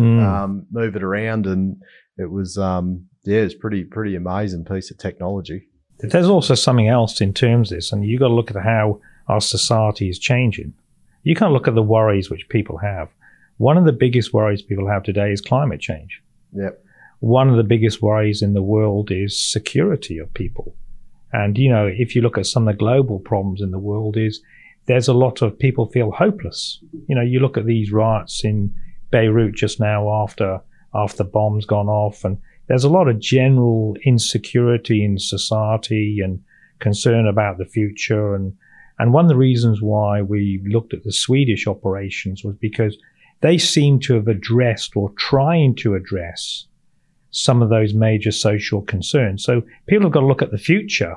[0.00, 0.22] Mm.
[0.22, 1.76] um, move it around, and
[2.16, 5.68] it was um, yeah, it's pretty pretty amazing piece of technology.
[6.02, 9.00] There's also something else in terms of this, and you've got to look at how
[9.28, 10.74] our society is changing.
[11.22, 13.08] You can't look at the worries which people have.
[13.58, 16.20] One of the biggest worries people have today is climate change.
[16.52, 16.84] Yep.
[17.20, 20.74] One of the biggest worries in the world is security of people.
[21.32, 24.16] And, you know, if you look at some of the global problems in the world
[24.16, 24.42] is
[24.86, 26.80] there's a lot of people feel hopeless.
[27.06, 28.74] You know, you look at these riots in
[29.10, 30.60] Beirut just now after
[30.94, 36.42] after the bombs gone off and there's a lot of general insecurity in society and
[36.78, 38.54] concern about the future and
[38.98, 42.96] and one of the reasons why we looked at the Swedish operations was because
[43.40, 46.66] they seem to have addressed or trying to address
[47.30, 49.42] some of those major social concerns.
[49.42, 51.16] So people have got to look at the future.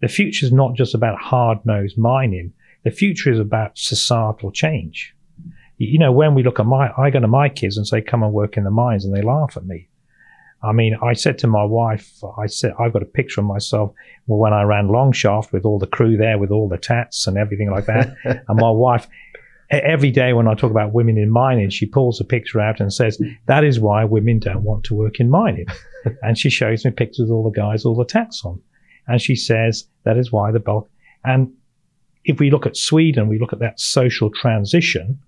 [0.00, 2.52] The future is not just about hard-nosed mining.
[2.84, 5.14] The future is about societal change.
[5.78, 8.22] You know, when we look at my, I go to my kids and say, come
[8.22, 9.88] and work in the mines and they laugh at me.
[10.66, 13.92] I mean, I said to my wife, I said, I've got a picture of myself
[14.26, 17.26] well, when I ran long shaft with all the crew there, with all the tats
[17.26, 18.14] and everything like that.
[18.24, 19.06] and my wife,
[19.70, 22.92] every day when I talk about women in mining, she pulls a picture out and
[22.92, 25.66] says, that is why women don't want to work in mining.
[26.22, 28.60] and she shows me pictures of all the guys, all the tats on.
[29.06, 30.90] And she says, that is why the bulk.
[31.24, 31.52] And
[32.24, 35.20] if we look at Sweden, we look at that social transition.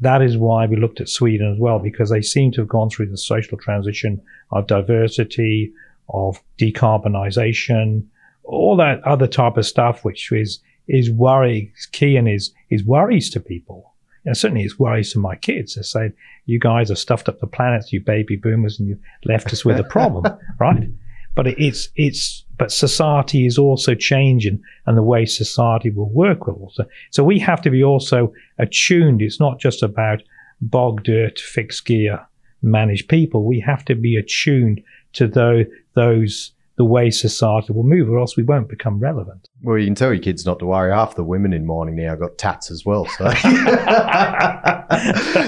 [0.00, 2.90] That is why we looked at Sweden as well, because they seem to have gone
[2.90, 5.72] through the social transition of diversity,
[6.08, 8.04] of decarbonisation,
[8.42, 13.30] all that other type of stuff, which is is worry key and is is worries
[13.30, 13.94] to people.
[14.26, 15.74] And certainly it's worries to my kids.
[15.74, 16.12] They say,
[16.46, 19.78] you guys have stuffed up the planet, you baby boomers, and you left us with
[19.78, 20.24] a problem,
[20.58, 20.88] right?
[21.34, 26.54] But it's it's but society is also changing and the way society will work will
[26.54, 26.84] also.
[27.10, 29.22] So we have to be also attuned.
[29.22, 30.22] It's not just about
[30.60, 32.26] bog dirt, fixed gear,
[32.62, 33.44] manage people.
[33.44, 34.82] We have to be attuned
[35.14, 39.48] to those those the way society will move, or else we won't become relevant.
[39.62, 40.92] Well, you can tell your kids not to worry.
[40.92, 43.06] Half the women in mining now got tats as well.
[43.06, 43.26] So,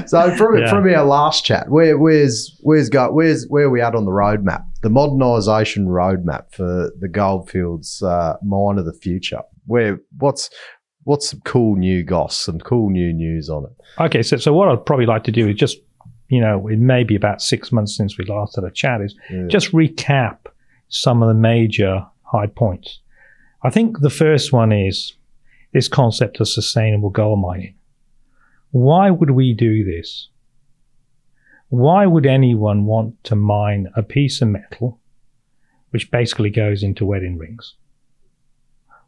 [0.07, 0.71] so from Yeah.
[0.71, 4.11] from our last chat, where where's where's go where's where are we at on the
[4.13, 4.65] roadmap?
[4.83, 9.41] The modernisation roadmap for the Goldfields uh, mine of the future.
[9.67, 10.51] Where what's
[11.05, 14.03] what's some cool new goss, some cool new news on it?
[14.03, 15.79] Okay, so so what I'd probably like to do is just,
[16.29, 19.15] you know, it may be about six months since we last had a chat, is
[19.31, 19.47] Yeah.
[19.49, 20.39] just recap
[20.89, 23.01] some of the major high points.
[23.63, 25.15] I think the first one is
[25.73, 27.75] this concept of sustainable gold mining.
[28.73, 30.29] why would we do this?
[31.69, 35.01] Why would anyone want to mine a piece of metal
[35.91, 37.75] which basically goes into wedding rings?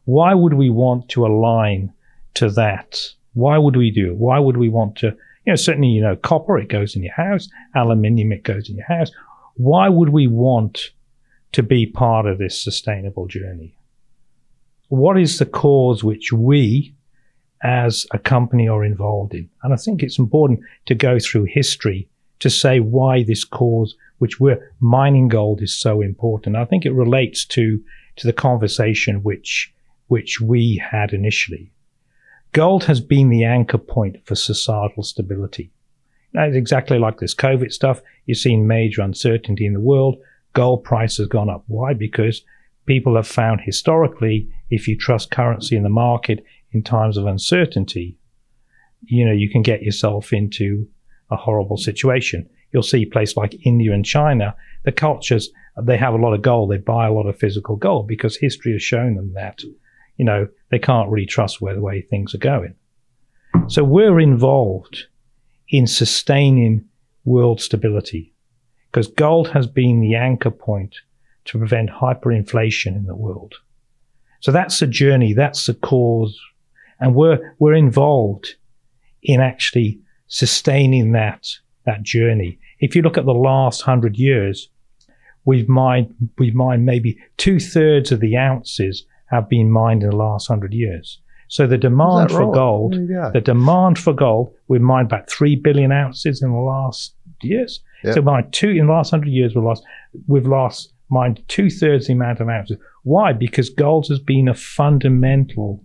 [0.03, 1.93] Why would we want to align
[2.33, 3.13] to that?
[3.33, 4.17] Why would we do it?
[4.17, 7.13] Why would we want to, you know, certainly, you know, copper, it goes in your
[7.13, 9.11] house, aluminium, it goes in your house.
[9.55, 10.91] Why would we want
[11.53, 13.75] to be part of this sustainable journey?
[14.89, 16.93] What is the cause which we
[17.63, 19.49] as a company are involved in?
[19.63, 24.39] And I think it's important to go through history to say why this cause, which
[24.39, 26.55] we're mining gold, is so important.
[26.55, 27.81] I think it relates to
[28.17, 29.73] to the conversation which
[30.07, 31.71] which we had initially.
[32.51, 35.71] Gold has been the anchor point for societal stability.
[36.33, 38.01] Now, it's exactly like this COVID stuff.
[38.25, 40.17] You've seen major uncertainty in the world.
[40.53, 41.63] Gold price has gone up.
[41.67, 41.93] Why?
[41.93, 42.43] Because
[42.85, 48.17] people have found historically, if you trust currency in the market in times of uncertainty,
[49.05, 50.87] you know, you can get yourself into
[51.31, 52.49] a horrible situation.
[52.71, 55.49] You'll see places like India and China, the cultures,
[55.81, 56.71] they have a lot of gold.
[56.71, 59.63] They buy a lot of physical gold because history has shown them that,
[60.17, 62.75] you know, they can't really trust where the way things are going.
[63.67, 65.05] So we're involved
[65.69, 66.85] in sustaining
[67.25, 68.33] world stability
[68.91, 70.95] because gold has been the anchor point
[71.45, 73.55] to prevent hyperinflation in the world.
[74.41, 75.33] So that's the journey.
[75.33, 76.39] That's the cause.
[76.99, 78.55] And we're, we're involved
[79.21, 81.47] in actually sustaining that,
[81.85, 82.57] that journey.
[82.79, 84.69] If you look at the last hundred years,
[85.43, 90.15] we've mined, we've mined maybe two thirds of the ounces have been mined in the
[90.15, 91.19] last hundred years.
[91.49, 93.31] So the demand for gold, go.
[93.33, 97.81] the demand for gold, we've mined about three billion ounces in the last years.
[98.03, 98.15] Yep.
[98.15, 99.83] So mined two in the last hundred years, we've lost,
[100.27, 102.77] we've lost mined two thirds the amount of ounces.
[103.01, 103.33] Why?
[103.33, 105.83] Because gold has been a fundamental,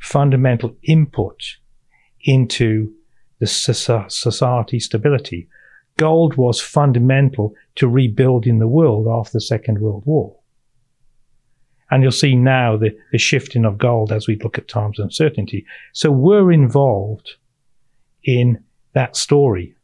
[0.00, 1.40] fundamental input
[2.24, 2.92] into
[3.38, 5.48] the soci- society stability.
[5.96, 10.36] Gold was fundamental to rebuilding the world after the Second World War.
[11.90, 15.04] And you'll see now the, the shifting of gold as we look at times of
[15.04, 15.64] uncertainty.
[15.92, 17.36] So we're involved
[18.24, 18.62] in
[18.94, 19.76] that story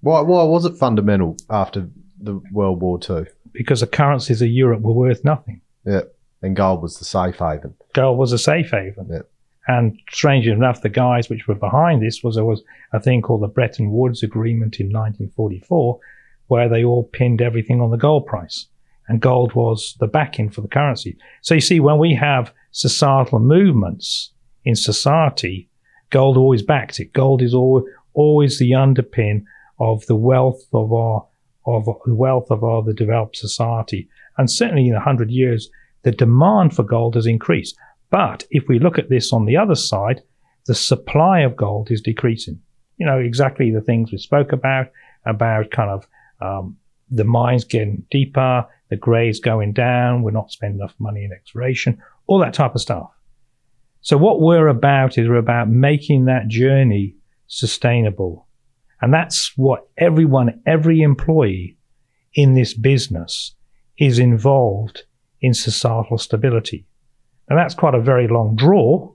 [0.00, 1.88] Why, why was it fundamental after
[2.20, 3.26] the World War Two?
[3.52, 5.60] because the currencies of Europe were worth nothing.
[5.84, 6.02] Yeah,
[6.40, 7.74] and gold was the safe haven.
[7.94, 9.08] gold was a safe haven.
[9.10, 9.22] Yeah.
[9.70, 13.42] And strangely enough, the guys which were behind this was there was a thing called
[13.42, 16.00] the Bretton Woods Agreement in 1944,
[16.48, 18.66] where they all pinned everything on the gold price,
[19.06, 21.16] and gold was the backing for the currency.
[21.42, 24.32] So you see, when we have societal movements
[24.64, 25.68] in society,
[26.10, 27.12] gold always backs it.
[27.12, 29.44] Gold is always always the underpin
[29.78, 31.28] of the wealth of our
[31.64, 34.08] of the wealth of our the developed society.
[34.36, 35.70] And certainly in hundred years,
[36.02, 37.76] the demand for gold has increased.
[38.10, 40.22] But if we look at this on the other side,
[40.66, 42.60] the supply of gold is decreasing.
[42.98, 44.88] You know, exactly the things we spoke about,
[45.24, 46.06] about kind of
[46.40, 46.76] um,
[47.10, 52.02] the mines getting deeper, the grades going down, we're not spending enough money in exploration,
[52.26, 53.10] all that type of stuff.
[54.02, 58.46] So what we're about is we're about making that journey sustainable.
[59.00, 61.76] And that's what everyone, every employee
[62.34, 63.54] in this business
[63.98, 65.04] is involved
[65.40, 66.86] in societal stability.
[67.50, 69.12] And that's quite a very long draw,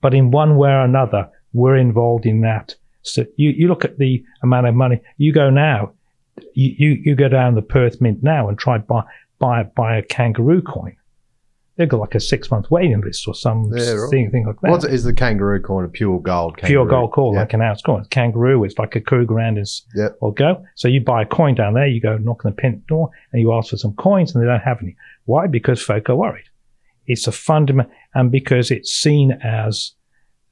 [0.00, 2.76] but in one way or another, we're involved in that.
[3.02, 5.92] So you, you look at the amount of money, you go now,
[6.54, 9.02] you, you, you go down the Perth Mint now and try buy,
[9.40, 10.96] buy, buy a kangaroo coin.
[11.76, 13.80] They've got like a six month waiting list or some right.
[14.10, 14.70] thing, thing like that.
[14.70, 15.84] What is the kangaroo coin?
[15.84, 16.84] A pure gold kangaroo?
[16.84, 17.40] Pure gold coin, Yeah.
[17.40, 18.00] like an ounce coin.
[18.00, 20.16] It's kangaroo, it's like a Krugerrands Yep.
[20.20, 20.64] or go.
[20.76, 23.40] So you buy a coin down there, you go knock on the pin door and
[23.40, 24.96] you ask for some coins and they don't have any.
[25.24, 25.46] Why?
[25.46, 26.44] Because folk are worried.
[27.08, 29.92] It's a fundament and because it's seen as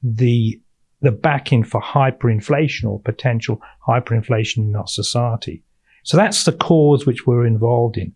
[0.03, 0.59] the
[0.99, 5.63] the backing for hyperinflation or potential hyperinflation in our society.
[6.03, 8.13] So that's the cause which we're involved in.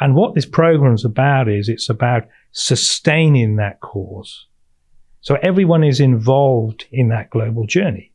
[0.00, 4.46] And what this program's about is it's about sustaining that cause.
[5.20, 8.12] So everyone is involved in that global journey.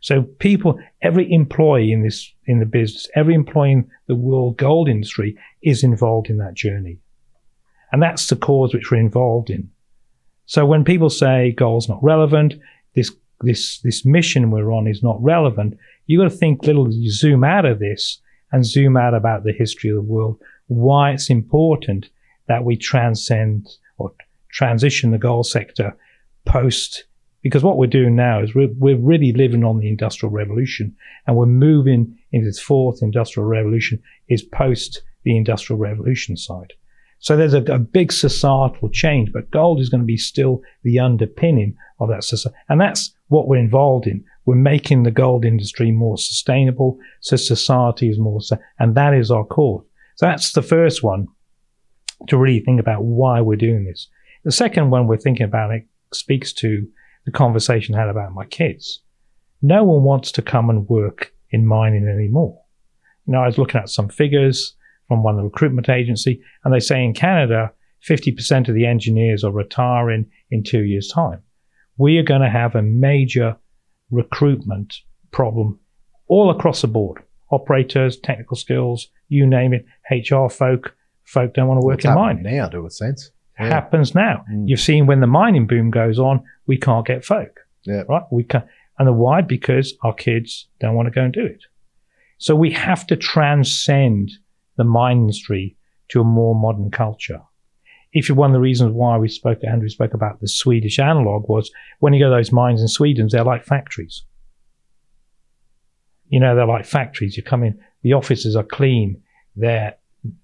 [0.00, 4.88] So people, every employee in this, in the business, every employee in the world gold
[4.88, 6.98] industry is involved in that journey.
[7.94, 9.70] And that's the cause which we're involved in.
[10.46, 12.54] So when people say goal's not relevant,
[12.96, 17.08] this, this, this mission we're on is not relevant, you've got to think little, you
[17.08, 18.20] zoom out of this
[18.50, 22.10] and zoom out about the history of the world, why it's important
[22.48, 23.68] that we transcend
[23.98, 24.12] or
[24.50, 25.96] transition the goal sector
[26.46, 27.04] post
[27.42, 30.96] because what we're doing now is we're, we're really living on the industrial revolution
[31.28, 36.72] and we're moving into this fourth industrial revolution is post the industrial revolution side.
[37.24, 40.98] So there's a, a big societal change, but gold is going to be still the
[40.98, 42.54] underpinning of that society.
[42.68, 44.22] And that's what we're involved in.
[44.44, 48.40] We're making the gold industry more sustainable, so society is more,
[48.78, 49.86] and that is our cause.
[50.16, 51.28] So that's the first one
[52.28, 54.06] to really think about why we're doing this.
[54.44, 56.86] The second one we're thinking about it speaks to
[57.24, 59.00] the conversation I had about my kids.
[59.62, 62.60] No one wants to come and work in mining anymore.
[63.24, 64.74] You know, I was looking at some figures
[65.08, 67.72] from one recruitment agency, and they say in Canada,
[68.08, 71.42] 50% of the engineers are retiring in two years' time.
[71.96, 73.56] We are going to have a major
[74.10, 74.94] recruitment
[75.30, 75.78] problem
[76.28, 77.22] all across the board.
[77.50, 80.94] Operators, technical skills, you name it, HR folk,
[81.24, 82.42] folk don't want to work in mining.
[82.42, 83.30] now, to a sense.
[83.58, 83.68] Yeah.
[83.68, 84.44] Happens now.
[84.52, 84.64] Mm.
[84.68, 88.02] You've seen when the mining boom goes on, we can't get folk Yeah.
[88.08, 88.22] right?
[88.32, 88.64] We can,
[88.98, 89.40] and the why?
[89.42, 91.62] Because our kids don't want to go and do it.
[92.38, 94.32] So we have to transcend
[94.76, 95.76] the mine industry
[96.08, 97.40] to a more modern culture.
[98.12, 101.48] If one of the reasons why we spoke, to Andrew spoke about the Swedish analog
[101.48, 104.24] was when you go to those mines in Sweden, they're like factories.
[106.28, 107.36] You know, they're like factories.
[107.36, 109.20] You come in, the offices are clean,
[109.56, 109.96] they're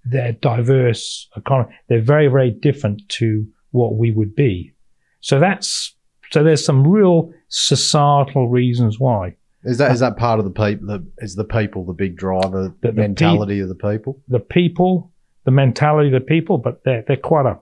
[0.05, 1.75] they're diverse, economy.
[1.89, 4.75] They're very, very different to what we would be.
[5.21, 5.95] So that's
[6.31, 9.37] so there's some real societal reasons why.
[9.65, 10.87] Is that is that part of the people?
[10.87, 12.75] The, is the people the big driver?
[12.81, 14.21] The- The, mentality of the people.
[14.29, 15.13] The people,
[15.45, 17.59] the mentality of the people, but they're they're quite a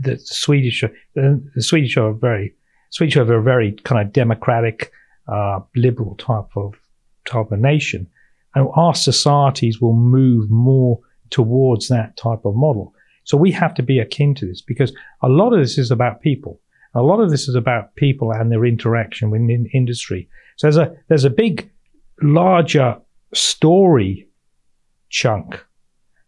[0.00, 0.82] the Swedish
[1.14, 2.54] the, the Swedish are very
[2.90, 4.92] Swedish are a very kind of democratic,
[5.28, 6.74] uh, liberal type of
[7.24, 8.08] type of nation,
[8.54, 10.98] and our societies will move more
[11.30, 12.94] towards that type of model.
[13.24, 16.20] So we have to be akin to this because a lot of this is about
[16.22, 16.60] people.
[16.94, 20.28] A lot of this is about people and their interaction within industry.
[20.56, 21.70] So there's a there's a big,
[22.20, 22.98] larger
[23.34, 24.28] story
[25.08, 25.64] chunk,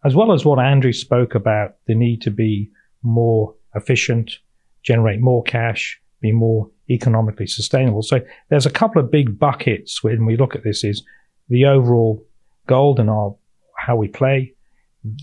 [0.05, 2.71] as well as what Andrew spoke about the need to be
[3.03, 4.39] more efficient,
[4.83, 8.03] generate more cash, be more economically sustainable.
[8.03, 11.03] So there's a couple of big buckets when we look at this is
[11.49, 12.25] the overall
[12.67, 13.37] gold and our
[13.77, 14.55] how we play,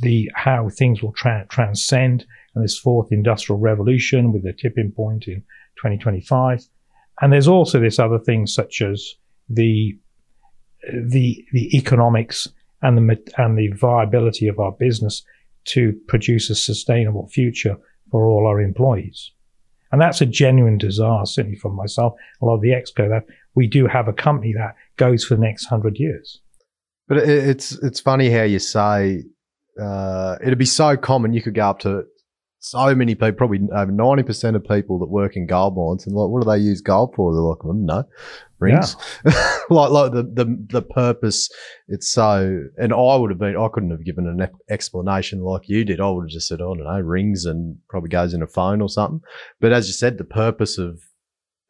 [0.01, 2.25] the how things will tra- transcend,
[2.55, 5.41] and this fourth industrial revolution with the tipping point in
[5.77, 6.67] 2025.
[7.21, 9.15] And there's also this other thing such as
[9.49, 9.97] the
[10.91, 12.47] the the economics
[12.81, 15.23] and the and the viability of our business
[15.65, 17.77] to produce a sustainable future
[18.09, 19.31] for all our employees.
[19.91, 23.25] And that's a genuine desire, certainly for myself, a lot of the exco that
[23.55, 26.39] we do have a company that goes for the next hundred years.
[27.07, 29.23] But it's it's funny how you say
[29.79, 31.33] uh, it'd be so common.
[31.33, 32.03] You could go up to
[32.63, 36.15] so many people, probably over ninety percent of people that work in gold mines, and
[36.15, 37.33] like, what do they use gold for?
[37.33, 38.03] They're like, don't know,
[38.59, 38.95] rings.
[39.71, 41.49] like like the, the the purpose.
[41.87, 45.83] It's so, and I would have been, I couldn't have given an explanation like you
[45.83, 45.99] did.
[45.99, 48.79] I would have just said, I don't know, rings, and probably goes in a phone
[48.79, 49.21] or something.
[49.59, 51.01] But as you said, the purpose of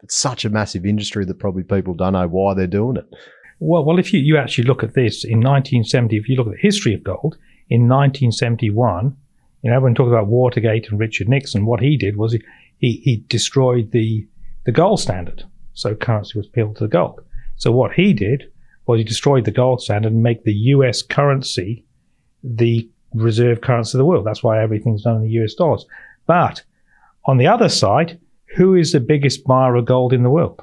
[0.04, 3.06] it's such a massive industry that probably people don't know why they're doing it.
[3.60, 6.54] Well, well, if you, you actually look at this in 1970, if you look at
[6.54, 7.38] the history of gold
[7.70, 9.16] in 1971,
[9.62, 11.66] you know, everyone talks about Watergate and Richard Nixon.
[11.66, 12.42] What he did was he,
[12.80, 14.28] he, he destroyed the,
[14.66, 15.44] the gold standard.
[15.74, 17.22] So currency was peeled to the gold.
[17.56, 18.52] So what he did
[18.88, 21.86] was he destroyed the gold standard and make the US currency
[22.44, 24.26] the reserve currency of the world.
[24.26, 25.86] That's why everything's done in the US dollars.
[26.26, 26.64] But
[27.26, 28.20] on the other side,
[28.56, 30.62] who is the biggest buyer of gold in the world?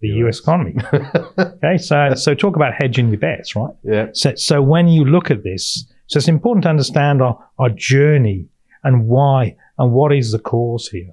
[0.00, 0.76] The US economy.
[1.38, 3.74] okay, so so talk about hedging your bets, right?
[3.82, 4.08] Yeah.
[4.12, 8.48] So, so when you look at this, so it's important to understand our, our journey
[8.84, 11.12] and why and what is the cause here.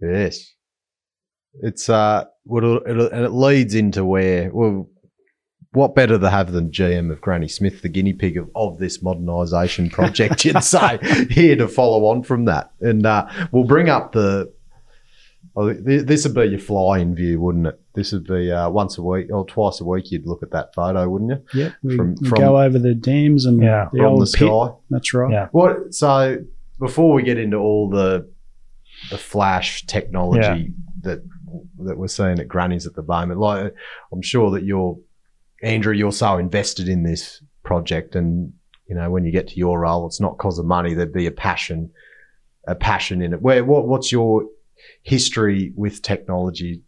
[0.00, 0.52] Yes.
[1.62, 4.88] It's uh, what it'll, and it leads into where well,
[5.70, 9.02] what better to have than GM of Granny Smith, the guinea pig of, of this
[9.02, 10.44] modernisation project?
[10.44, 10.98] You'd say
[11.30, 14.52] here to follow on from that, and uh, we'll bring up the.
[15.56, 17.80] Oh, this would be your fly-in view, wouldn't it?
[17.94, 20.10] This would be uh, once a week or twice a week.
[20.10, 21.60] You'd look at that photo, wouldn't you?
[21.62, 21.72] Yep.
[21.82, 24.48] We, From- we from- go over the dams and Yeah, the From old the pit.
[24.48, 24.68] sky.
[24.90, 25.30] That's right.
[25.32, 25.48] Yeah.
[25.52, 25.94] What?
[25.94, 26.38] So
[26.80, 28.28] before we get into all the
[29.10, 30.72] the flash technology
[31.02, 31.22] that
[31.78, 33.72] that we're seeing at Granny's at the moment, like
[34.12, 34.98] I'm sure that you're
[35.62, 38.52] Andrew, you're so invested in this project, and
[38.88, 40.94] you know when you get to your role, it's not because of money.
[40.94, 41.90] There'd be a passion,
[42.66, 43.40] a passion in it.
[43.40, 44.46] Where what what's your
[45.02, 46.82] history with technology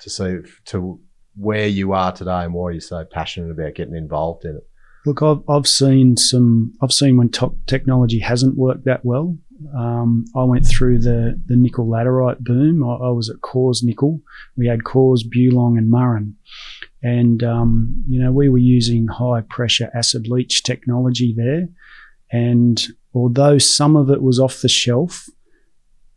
[0.00, 1.00] to see to
[1.36, 4.66] where you are today and why you're so passionate about getting involved in it?
[5.06, 6.72] Look, I've, I've seen some.
[6.82, 7.30] I've seen when
[7.66, 9.36] technology hasn't worked that well.
[9.76, 12.82] Um, I went through the the nickel laterite boom.
[12.82, 14.20] I, I was at Cawse Nickel.
[14.56, 16.34] We had Cawse, Bulong, and Murrin,
[17.02, 21.68] and um, you know we were using high pressure acid leach technology there.
[22.32, 22.82] And
[23.14, 25.28] although some of it was off the shelf,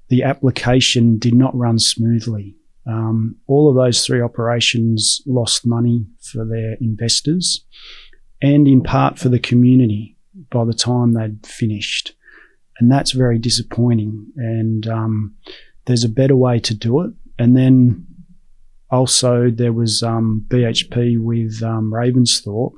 [0.09, 2.56] the application did not run smoothly.
[2.87, 7.65] Um, all of those three operations lost money for their investors
[8.41, 10.17] and in part for the community
[10.49, 12.13] by the time they'd finished.
[12.79, 14.27] And that's very disappointing.
[14.37, 15.35] And um,
[15.85, 17.11] there's a better way to do it.
[17.39, 18.05] And then
[18.91, 22.75] also there was um, BHP with um, Ravensthorpe,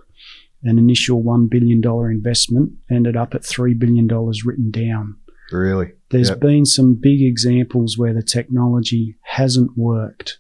[0.64, 1.82] an initial $1 billion
[2.12, 5.18] investment ended up at $3 billion written down.
[5.52, 5.92] Really?
[6.12, 6.40] There's Yep.
[6.40, 10.40] been some big examples where the technology hasn't worked.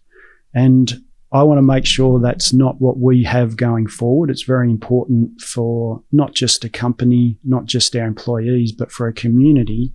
[0.53, 1.01] And
[1.31, 4.31] I want to make sure that's not what we have going forward.
[4.31, 9.13] It's very important for not just a company, not just our employees, but for a
[9.13, 9.93] community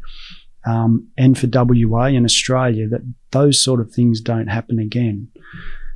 [0.64, 3.02] um, and for WA and Australia that
[3.32, 5.28] those sort of things don't happen again.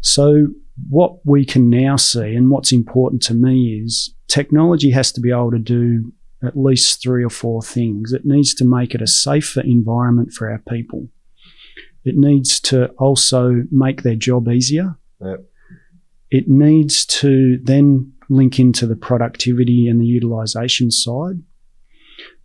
[0.01, 0.49] So,
[0.89, 5.31] what we can now see, and what's important to me, is technology has to be
[5.31, 6.13] able to do
[6.43, 8.13] at least three or four things.
[8.13, 11.09] It needs to make it a safer environment for our people.
[12.05, 14.97] It needs to also make their job easier.
[15.21, 15.45] Yep.
[16.31, 21.43] It needs to then link into the productivity and the utilization side.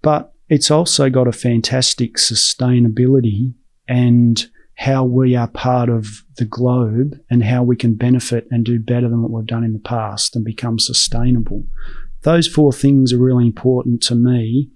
[0.02, 3.54] But it's also got a fantastic sustainability
[3.88, 8.80] and how we are part of the globe and how we can benefit and do
[8.80, 11.64] better than what we've done in the past and become sustainable.
[12.24, 14.70] Those four things are really important to me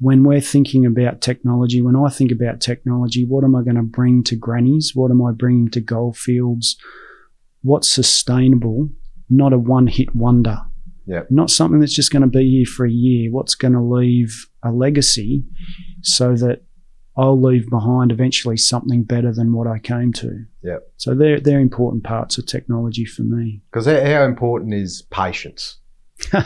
[0.00, 1.82] when we're thinking about technology.
[1.82, 4.92] When I think about technology, what am I going to bring to grannies?
[4.94, 6.76] What am I bringing to goldfields?
[7.62, 8.88] What's sustainable,
[9.28, 10.62] not a one hit wonder?
[11.06, 11.30] Yep.
[11.30, 13.30] Not something that's just going to be here for a year.
[13.30, 15.44] What's going to leave a legacy
[16.02, 16.62] so that
[17.16, 20.44] I'll leave behind eventually something better than what I came to.
[20.62, 20.92] Yep.
[20.96, 23.60] So they're they're important parts of technology for me.
[23.70, 25.79] Because how important is patience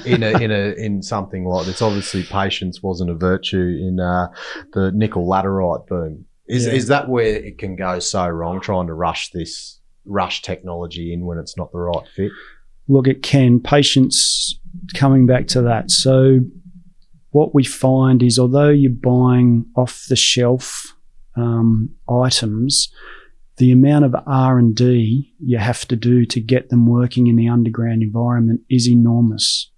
[0.04, 1.82] in a in a in something like this?
[1.82, 4.28] Obviously, patience wasn't a virtue in uh,
[4.72, 6.24] the nickel laterite boom.
[6.46, 6.72] Is Yeah.
[6.72, 8.60] is that where it can go so wrong?
[8.60, 12.30] Trying to rush this rush technology in when it's not the right fit.
[12.88, 13.60] Look, it can.
[13.60, 14.60] Patience,
[14.94, 15.90] coming back to that.
[15.90, 16.40] So,
[17.30, 20.94] what we find is although you're buying off the shelf
[21.36, 22.92] um, items,
[23.56, 28.02] the amount of R&D you have to do to get them working in the underground
[28.02, 29.70] environment is enormous.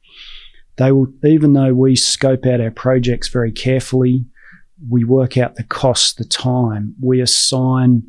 [0.77, 4.27] They will, even though we scope out our projects very carefully,
[4.91, 8.03] we work out the cost, the time, we assign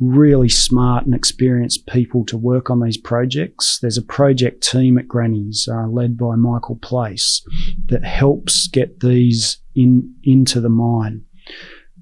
[0.00, 3.78] really smart and experienced people to work on these projects.
[3.78, 7.46] There's a project team at Granny's uh, led by Michael Place
[7.86, 11.24] that helps get these in into the mine.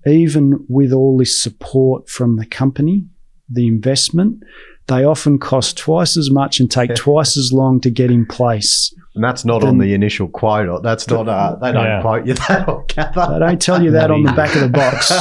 [0.07, 3.05] Even with all this support from the company,
[3.49, 4.43] the investment,
[4.87, 8.93] they often cost twice as much and take twice as long to get in place.
[9.15, 10.81] And that's not Then- on the initial quota.
[10.83, 11.29] That's not.
[11.29, 12.01] Uh, they don't Yeah.
[12.01, 13.35] quote you that, or gather.
[13.35, 15.13] They don't tell you that on the back of the box.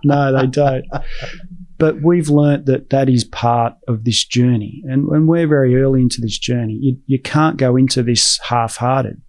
[0.04, 0.84] no, they don't.
[1.78, 4.82] But we've learnt that that is part of this journey.
[4.86, 8.76] And when we're very early into this journey, you, you can't go into this half
[8.76, 9.20] hearted.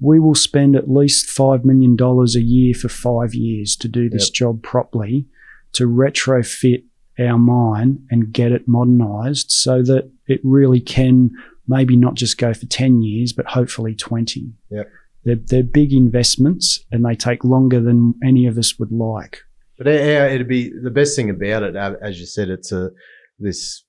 [0.00, 4.26] We will spend at least $5 million a year for five years to do this
[4.28, 4.34] Yep.
[4.34, 5.26] job properly,
[5.74, 6.82] to retrofit
[7.20, 11.30] our mine and get it modernised so that it really can
[11.66, 14.52] maybe not just go for 10 years, but hopefully 20.
[14.70, 14.88] Yep.
[15.24, 19.42] They're, they're big investments and they take longer than any of us would like.
[19.78, 22.90] But it'd be the best thing about it, uh, as you said, it's a
[23.38, 23.84] this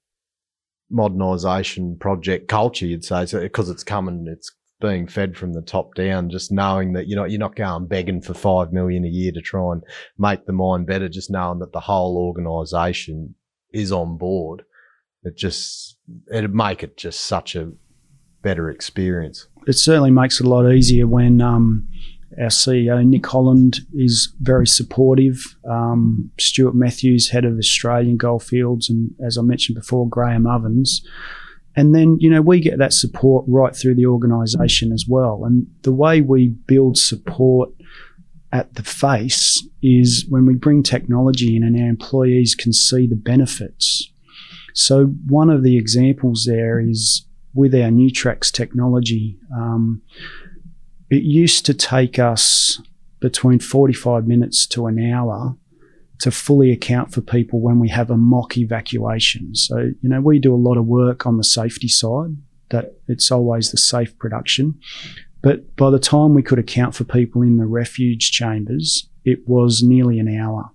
[0.91, 2.85] modernisation project culture.
[2.85, 4.51] You'd say so because it's coming, it's
[4.81, 6.29] being fed from the top down.
[6.29, 9.41] Just knowing that you know you're not going begging for five million a year to
[9.41, 9.83] try and
[10.17, 11.09] make the mine better.
[11.09, 13.35] Just knowing that the whole organisation
[13.71, 14.63] is on board,
[15.23, 15.92] it just
[16.31, 17.71] it'd make it just such a
[18.41, 19.47] better experience.
[19.67, 21.87] it certainly makes it a lot easier when um,
[22.39, 25.55] our CEO Nick Holland is very supportive.
[25.69, 31.05] Um, Stuart Matthews, head of Australian Goldfields, and as I mentioned before, Graham Ovens.
[31.75, 35.43] And then, you know, we get that support right through the organisation as well.
[35.45, 37.71] And the way we build support
[38.51, 43.15] at the face is when we bring technology in and our employees can see the
[43.15, 44.12] benefits.
[44.73, 49.37] So, one of the examples there is with our Newtrax technology.
[49.55, 50.01] Um,
[51.09, 52.81] it used to take us
[53.19, 55.55] between 45 minutes to an hour
[56.19, 59.53] to fully account for people when we have a mock evacuation.
[59.55, 62.35] So, you know, we do a lot of work on the safety side,
[62.69, 64.79] that it's always the safe production.
[65.41, 69.83] But by the time we could account for people in the refuge chambers, it was
[69.83, 70.71] nearly an hour.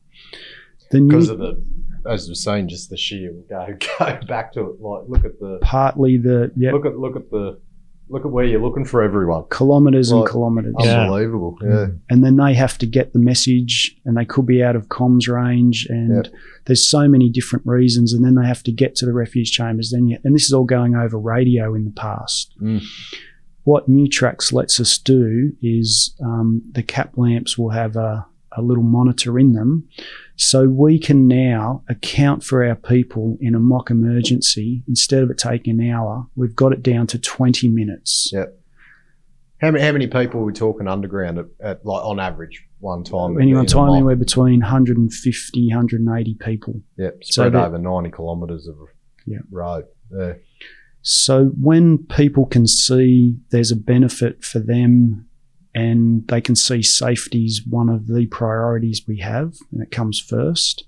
[0.90, 1.62] Because of the,
[2.08, 3.66] as we're saying, just the sheer go
[3.98, 4.80] go back to it.
[4.80, 7.60] Like look at the partly the yeah, look at look at the
[8.10, 9.44] look at where you're looking for everyone.
[9.50, 10.74] kilometres and kilometres.
[10.80, 11.02] Yeah.
[11.02, 11.58] Unbelievable.
[11.62, 11.86] Yeah.
[12.08, 15.28] and then they have to get the message and they could be out of comms
[15.28, 16.32] range and Yep.
[16.64, 19.90] there's so many different reasons and then they have to get to the refuge chambers
[19.90, 22.82] then you, and this is all going over radio in the past Mm.
[23.64, 28.26] what Newtrax lets us do is um, the cap lamps will have a,
[28.58, 29.88] a little monitor in them
[30.36, 35.38] so we can now account for our people in a mock emergency instead of it
[35.38, 38.46] taking an hour we've got it down to 20 minutes Yeah.
[39.60, 43.02] How many, how many people are we talking underground at, at like on average one
[43.02, 43.40] time?
[43.40, 48.68] any one time anywhere between 150 180 people Yep, So spread that- over 90 kilometres
[48.68, 48.76] of
[49.26, 49.38] Yeah.
[49.50, 49.84] road.
[50.16, 50.34] Yeah.
[51.02, 55.26] So when people can see there's a benefit for them
[55.74, 60.20] and they can see safety is one of the priorities we have and it comes
[60.20, 60.84] first,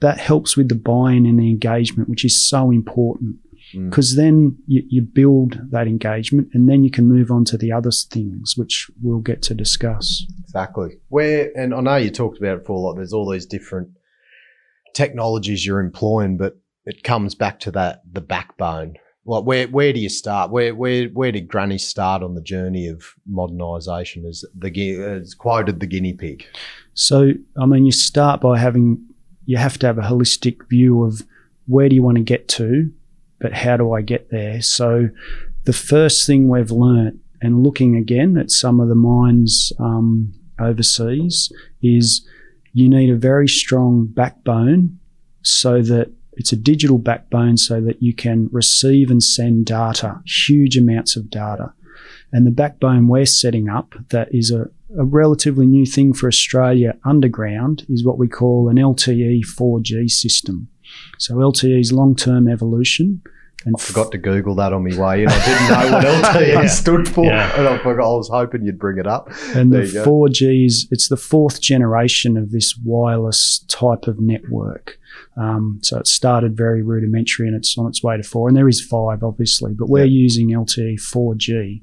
[0.00, 3.36] that helps with the buy-in and the engagement, which is so important.
[3.74, 3.90] Mm.
[3.90, 7.72] Because then you, you build that engagement and then you can move on to the
[7.72, 10.24] other things, which we'll get to discuss.
[10.44, 10.98] Exactly.
[11.08, 13.90] Where and I know you talked about it for a lot, there's all these different
[14.94, 18.96] technologies you're employing, but it comes back to that the backbone.
[19.26, 20.50] Like where where do you start?
[20.50, 24.24] Where where where did Granny start on the journey of modernisation?
[24.26, 26.46] As the as quoted the guinea pig.
[26.96, 29.04] So, I mean, you start by having,
[29.44, 31.22] you have to have a holistic view of
[31.66, 32.90] where do you want to get to,
[33.38, 34.62] but how do I get there?
[34.62, 35.10] So,
[35.64, 41.52] the first thing we've learnt, and looking again at some of the mines um, overseas,
[41.82, 42.26] is
[42.72, 44.98] you need a very strong backbone
[45.42, 50.76] so that it's a digital backbone so that you can receive and send data, huge
[50.76, 51.72] amounts of data.
[52.32, 54.68] And the backbone we're setting up that is a,
[54.98, 60.68] a relatively new thing for Australia underground is what we call an LTE 4G system.
[61.18, 63.22] So LTE is long term evolution.
[63.66, 65.28] And I forgot to Google that on my way in.
[65.28, 66.04] I didn't know what
[66.36, 66.66] LTE Yeah.
[66.68, 67.58] stood for, Yeah.
[67.58, 68.04] and I forgot.
[68.04, 69.28] I was hoping you'd bring it up.
[69.56, 70.86] And There the four Gs.
[70.92, 74.98] It's the fourth generation of this wireless type of network.
[75.36, 78.46] Um, so it started very rudimentary and it's on its way to four.
[78.48, 80.22] And there is five, obviously, but we're Yeah.
[80.22, 81.82] using LTE 4G.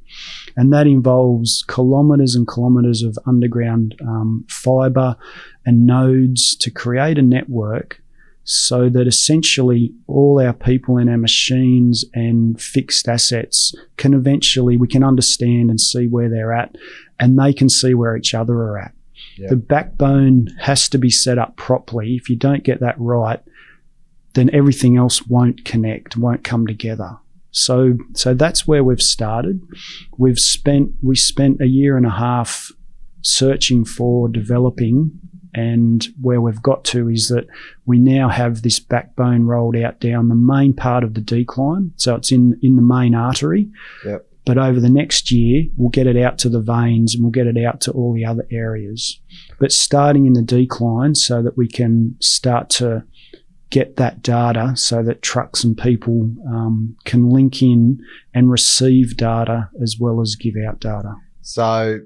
[0.55, 5.17] And that involves kilometres and kilometres of underground um, fibre
[5.65, 8.01] and nodes to create a network
[8.43, 14.87] so that essentially all our people and our machines and fixed assets can eventually we
[14.87, 16.75] can understand and see where they're at
[17.19, 18.93] and they can see where each other are at.
[19.37, 19.49] Yeah.
[19.49, 22.15] The backbone has to be set up properly.
[22.15, 23.39] If you don't get that right,
[24.33, 27.17] then everything else won't connect, won't come together.
[27.51, 29.61] So so that's where we've started.
[30.17, 32.71] We've spent we spent a year and a half
[33.21, 35.19] searching for developing
[35.53, 37.47] and where we've got to is that
[37.85, 41.91] we now have this backbone rolled out down the main part of the decline.
[41.95, 43.69] So it's in, in the main artery.
[44.05, 44.25] Yep.
[44.45, 47.47] But over the next year, we'll get it out to the veins and we'll get
[47.47, 49.19] it out to all the other areas.
[49.59, 53.05] But starting in the decline so that we can start to
[53.69, 57.97] get that data so that trucks and people um, can link in
[58.33, 61.15] and receive data as well as give out data.
[61.41, 61.99] So,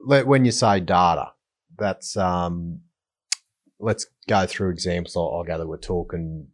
[0.00, 1.33] when you say data,
[1.78, 2.80] that's um,
[3.78, 5.16] let's go through examples.
[5.16, 6.48] I, I gather we're talking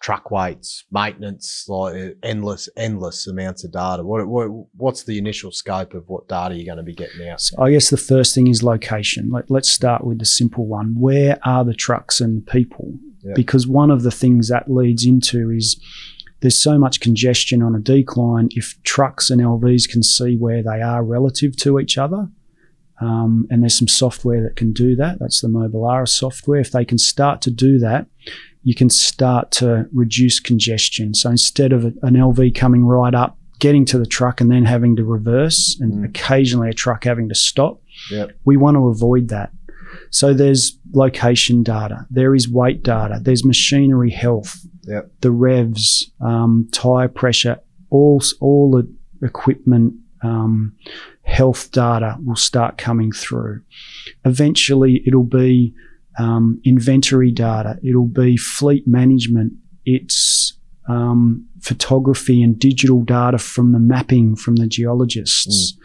[0.00, 4.02] truck weights, maintenance, like endless, endless amounts of data.
[4.02, 7.40] What, what what's the initial scope of what data you're going to be getting out?
[7.40, 9.30] So I guess the first thing is location.
[9.30, 10.94] Let, let's start with the simple one.
[10.98, 12.94] Where are the trucks and the people?
[13.22, 13.34] Yeah.
[13.36, 15.78] Because one of the things that leads into is
[16.40, 18.48] there's so much congestion on a decline.
[18.52, 22.28] If trucks and LVs can see where they are relative to each other,
[23.00, 25.18] um, and there's some software that can do that.
[25.18, 26.60] That's the Mobilaris software.
[26.60, 28.06] If they can start to do that,
[28.62, 31.14] you can start to reduce congestion.
[31.14, 34.96] So instead of an LV coming right up, getting to the truck and then having
[34.96, 36.04] to reverse, and Mm.
[36.06, 37.80] occasionally a truck having to stop,
[38.10, 38.32] Yep.
[38.44, 39.50] we want to avoid that.
[40.10, 45.10] So there's location data, there is weight data, there's machinery health, Yep.
[45.20, 47.58] the revs, um, tire pressure,
[47.90, 48.88] all all the
[49.26, 50.74] equipment um,
[51.22, 53.62] health data will start coming through.
[54.24, 55.74] Eventually, it'll be
[56.18, 59.52] um, inventory data, it'll be fleet management,
[59.86, 60.54] it's
[60.88, 65.76] um, photography and digital data from the mapping from the geologists.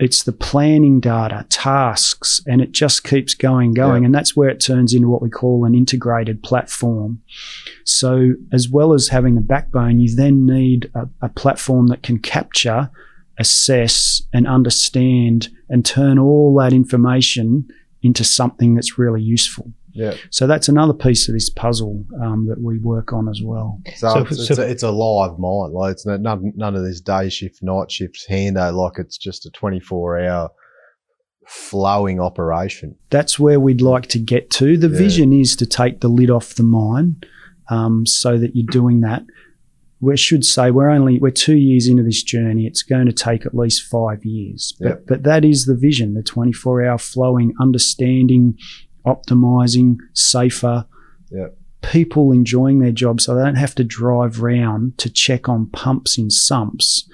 [0.00, 4.02] It's the planning data, tasks, and it just keeps going, going.
[4.02, 4.06] Yeah.
[4.06, 7.20] And that's where it turns into what we call an integrated platform.
[7.84, 12.20] So, as well as having the backbone, you then need a, a platform that can
[12.20, 12.90] capture,
[13.38, 17.68] assess, and understand and turn all that information
[18.02, 19.72] into something that's really useful.
[19.92, 20.14] Yeah.
[20.30, 23.80] So that's another piece of this puzzle um, that we work on as well.
[23.96, 25.72] So, So- it's, so- it's, a, it's a live mine.
[25.72, 28.72] Like it's no- none, none of this day shift, night shifts, hando.
[28.72, 30.50] Like it's just a 24 hour
[31.46, 32.94] flowing operation.
[33.10, 34.76] That's where we'd like to get to.
[34.76, 34.98] The Yeah.
[34.98, 37.16] vision is to take the lid off the mine
[37.70, 39.22] um, so that you're doing that.
[40.00, 42.66] We should say we're only we're two years into this journey.
[42.66, 46.22] It's going to take at least five years, but, but that is the vision: the
[46.22, 48.56] 24-hour flowing, understanding,
[49.06, 50.86] optimizing, safer.
[51.30, 51.48] Yeah.
[51.82, 56.18] People enjoying their job, so they don't have to drive round to check on pumps
[56.18, 57.08] in sumps.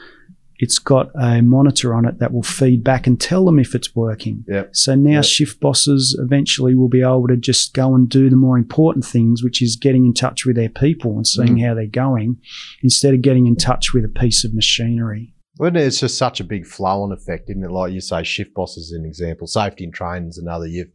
[0.58, 3.94] It's got a monitor on it that will feed back and tell them if it's
[3.96, 4.44] working.
[4.48, 4.64] Yeah.
[4.72, 5.24] So now Yep.
[5.24, 9.42] shift bosses eventually will be able to just go and do the more important things,
[9.42, 11.66] which is getting in touch with their people and seeing Mm.
[11.66, 12.36] how they're going,
[12.82, 15.34] instead of getting in touch with a piece of machinery.
[15.58, 17.70] Well, it's just such a big flow on effect, isn't it?
[17.70, 20.66] Like you say, shift bosses is an example, safety and training is another.
[20.66, 20.88] You've,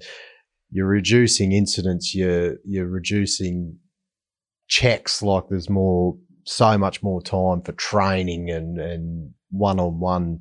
[0.72, 3.78] you're reducing incidents, you're, you're reducing
[4.68, 10.39] checks, like there's more, so much more time for training and, and one on one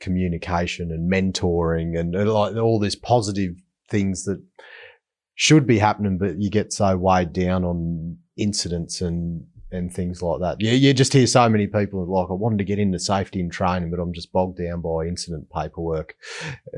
[0.00, 3.54] communication and mentoring and, and like all these positive
[3.88, 4.42] things that
[5.34, 10.40] should be happening, but you get so weighed down on incidents and and things like
[10.40, 10.60] that.
[10.60, 13.50] You, you just hear so many people like, I wanted to get into safety and
[13.50, 16.14] training, but I'm just bogged down by incident paperwork,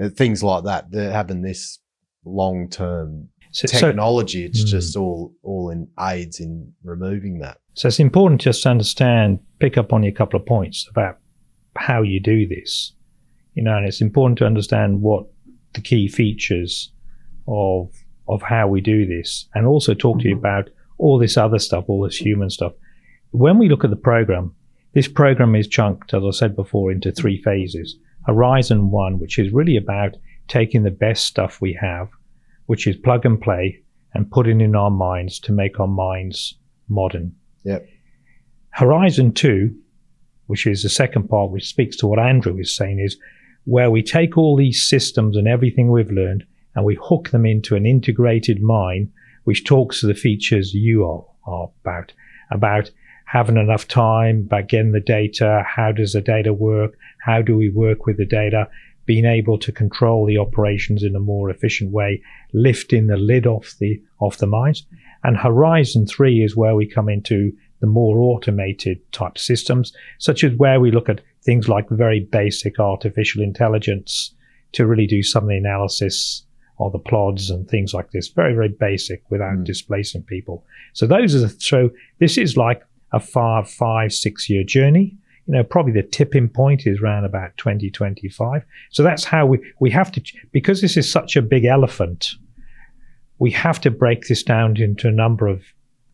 [0.03, 0.91] uh, things like that.
[0.91, 1.79] They're having this
[2.25, 4.47] long term So, so, technology.
[4.47, 4.69] it's Mm.
[4.69, 7.59] just all all in aids in removing that.
[7.75, 11.19] so it's important just to understand, pick up on your couple of points about
[11.79, 12.93] how you do this.
[13.55, 15.27] You know, and it's important to understand what
[15.73, 16.91] the key features
[17.49, 17.91] of
[18.29, 20.45] of how we do this, and also talk to you mm-hmm.
[20.45, 22.73] about all this other stuff, all this human stuff.
[23.31, 24.55] When we look at the program,
[24.95, 27.97] this program is chunked, as I said before, into three phases.
[28.27, 30.17] Horizon one, which is really about
[30.49, 32.09] taking the best stuff we have,
[32.67, 33.83] which is plug and play,
[34.15, 36.57] and putting in our minds to make our minds
[36.89, 37.35] modern.
[37.65, 37.87] Yep.
[38.71, 39.77] Horizon two,
[40.47, 43.17] which is the second part, which speaks to what Andrew is saying, is
[43.65, 46.45] where we take all these systems and everything we've learned
[46.75, 49.11] and we hook them into an integrated mind,
[49.45, 52.13] which talks to the features you are, are about,
[52.51, 52.91] about
[53.25, 57.69] having enough time, about getting the data, how does the data work, how do we
[57.69, 58.69] work with the data,
[59.07, 62.23] being able to control the operations in a more efficient way,
[62.53, 64.85] lifting the lid off the off the mines.
[65.25, 70.53] And Horizon 3 is where we come into the more automated type systems, such as
[70.55, 74.35] where we look at things like very basic artificial intelligence
[74.73, 76.43] to really do some of the analysis
[76.79, 78.29] of the plods and things like this.
[78.29, 79.65] Very, very basic without Mm.
[79.65, 80.65] displacing people.
[80.93, 85.17] So those are the, so this is like a five, five, six year journey.
[85.47, 88.65] You know, probably the tipping point is around about 2025.
[88.91, 92.35] So that's how we, we have to, because this is such a big elephant,
[93.39, 95.63] we have to break this down into a number of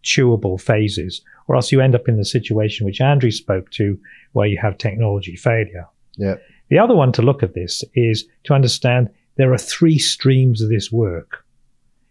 [0.03, 3.99] chewable phases, or else you end up in the situation which Andrew spoke to,
[4.33, 5.87] where you have technology failure.
[6.17, 6.37] Yeah.
[6.69, 10.69] The other one to look at this is to understand there are three streams of
[10.69, 11.45] this work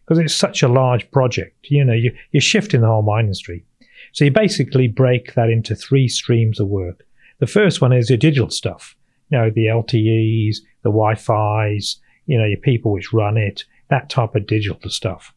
[0.06, 1.68] because it's such a large project.
[1.70, 3.66] You know, you, you're shifting the whole mine industry.
[4.12, 7.06] So you basically break that into three streams of work.
[7.40, 8.96] The first one is your digital stuff,
[9.30, 14.36] you know, the LTEs, the Wi-Fi's, you know, your people which run it, that type
[14.36, 15.34] of digital stuff.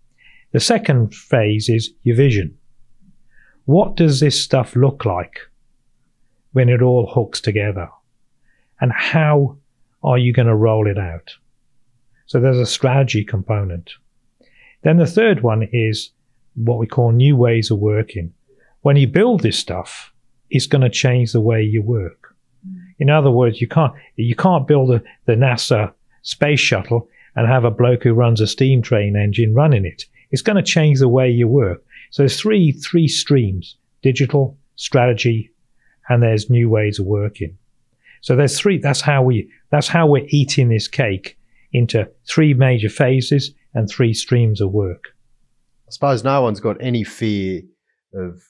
[0.55, 2.57] The second phase is your vision.
[3.65, 5.41] What does this stuff look like
[6.53, 7.89] when it all hooks together?
[8.81, 9.57] And how
[10.05, 11.35] are you going to roll it out?
[12.27, 13.95] So there's a strategy component.
[14.83, 16.11] Then the third one is
[16.55, 18.33] what we call new ways of working.
[18.83, 20.13] When you build this stuff,
[20.51, 22.33] it's going to change the way you work.
[23.01, 25.93] In other words, you can't you can't build a, the NASA
[26.23, 30.05] space shuttle and have a bloke who runs a steam train engine running it.
[30.35, 31.85] It's going to change the way you work.
[32.11, 35.53] So there's three three streams: digital, strategy,
[36.09, 37.57] and there's new ways of working.
[38.21, 38.79] So there's three.
[38.79, 39.49] That's how we.
[39.71, 41.39] That's how we're eating this cake
[41.73, 45.05] into three major phases and three streams of work.
[45.87, 47.63] I suppose no one's got any fear
[48.13, 48.43] of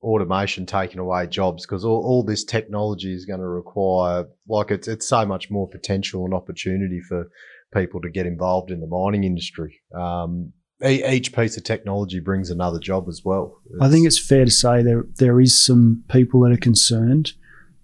[0.00, 4.88] automation taking away jobs because all, all this technology is going to require like it's
[4.88, 7.28] it's so much more potential and opportunity for
[7.74, 9.82] people to get involved in the mining industry.
[9.94, 10.54] Um,
[10.84, 13.58] each piece of technology brings another job as well.
[13.80, 17.32] I think it's fair to say there there is some people that are concerned,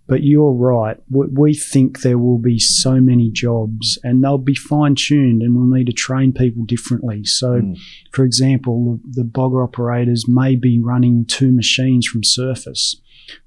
[0.07, 0.97] but you're right.
[1.11, 5.55] We, we think there will be so many jobs, and they'll be fine tuned, and
[5.55, 7.25] we'll need to train people differently.
[7.25, 7.77] So, Mm.
[8.13, 13.01] for example, the, the bogger operators may be running two machines from surface.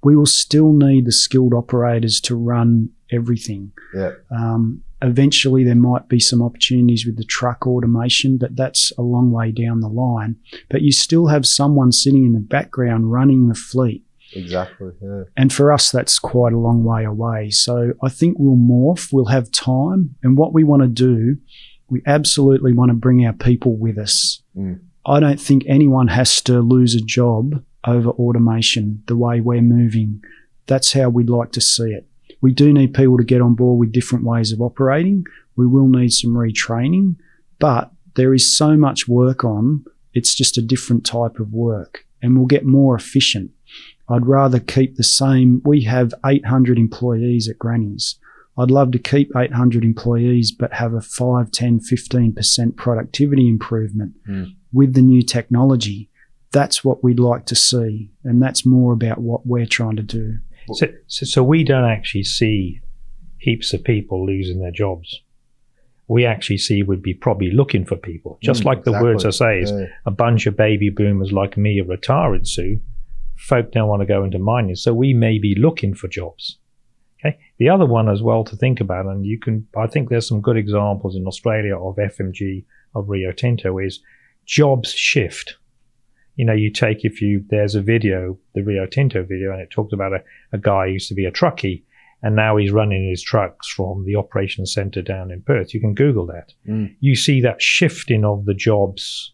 [0.04, 3.72] We will still need the skilled operators to run everything.
[3.96, 4.12] Yeah.
[4.30, 9.32] Um, eventually, there might be some opportunities with the truck automation, but that's a long
[9.32, 10.36] way down the line.
[10.70, 14.04] But you still have someone sitting in the background running the fleet.
[14.34, 14.92] Exactly.
[15.02, 15.24] Yeah.
[15.36, 17.50] And for us, that's quite a long way away.
[17.50, 20.16] So I think we'll morph, we'll have time.
[20.24, 21.38] And what we want to do,
[21.90, 24.42] we absolutely want to bring our people with us.
[24.56, 24.80] Mm.
[25.06, 30.24] I don't think anyone has to lose a job over automation the way we're moving.
[30.68, 32.08] That's how we'd like to see it.
[32.42, 35.26] We do need people to get on board with different ways of operating.
[35.56, 37.16] We will need some retraining,
[37.60, 39.86] but there is so much work on.
[40.14, 43.52] It's just a different type of work and we'll get more efficient.
[44.10, 45.62] I'd rather keep the same.
[45.64, 48.18] We have 800 employees at Granny's.
[48.58, 54.56] I'd love to keep 800 employees, but have a 5, 10, 15% productivity improvement Mm.
[54.74, 56.10] with the new technology.
[56.52, 58.12] That's what we'd like to see.
[58.26, 60.40] And that's more about what we're trying to do.
[60.74, 62.82] So, so, so we don't actually see
[63.38, 65.22] heaps of people losing their jobs.
[66.08, 69.30] We actually see we'd be probably looking for people, just Mm, like the words I
[69.30, 69.86] say is Yeah.
[70.06, 72.82] a bunch of baby boomers like me are retiring soon.
[73.38, 76.58] Folk don't want to go into mining, so we may be looking for jobs.
[77.24, 77.38] Okay.
[77.60, 80.42] The other one as well to think about, and you can, I think there's some
[80.42, 84.02] good examples in Australia of FMG of Rio Tinto is
[84.46, 85.56] jobs shift.
[86.42, 89.70] You know, you take if you there's a video, the Rio Tinto video, and it
[89.70, 91.84] talks about a, a guy who used to be a truckie,
[92.24, 95.72] and now he's running his trucks from the operations centre down in Perth.
[95.72, 96.52] You can Google that.
[96.68, 96.96] Mm.
[97.00, 99.34] You see that shifting of the jobs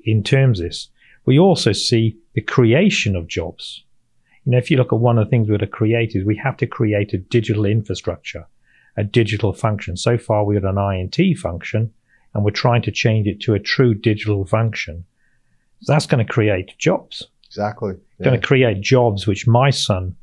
[0.00, 0.88] in terms of this.
[1.26, 3.84] We also see the creation of jobs.
[4.44, 6.38] You know, if you look at one of the things we're to create is we
[6.38, 8.48] have to create a digital infrastructure,
[8.96, 9.96] a digital function.
[9.96, 11.92] So far we had an INT function
[12.34, 15.04] and we're trying to change it to a true digital function.
[15.86, 17.26] That's going to create jobs.
[17.46, 17.94] Exactly.
[18.22, 20.14] Going to create jobs which my son,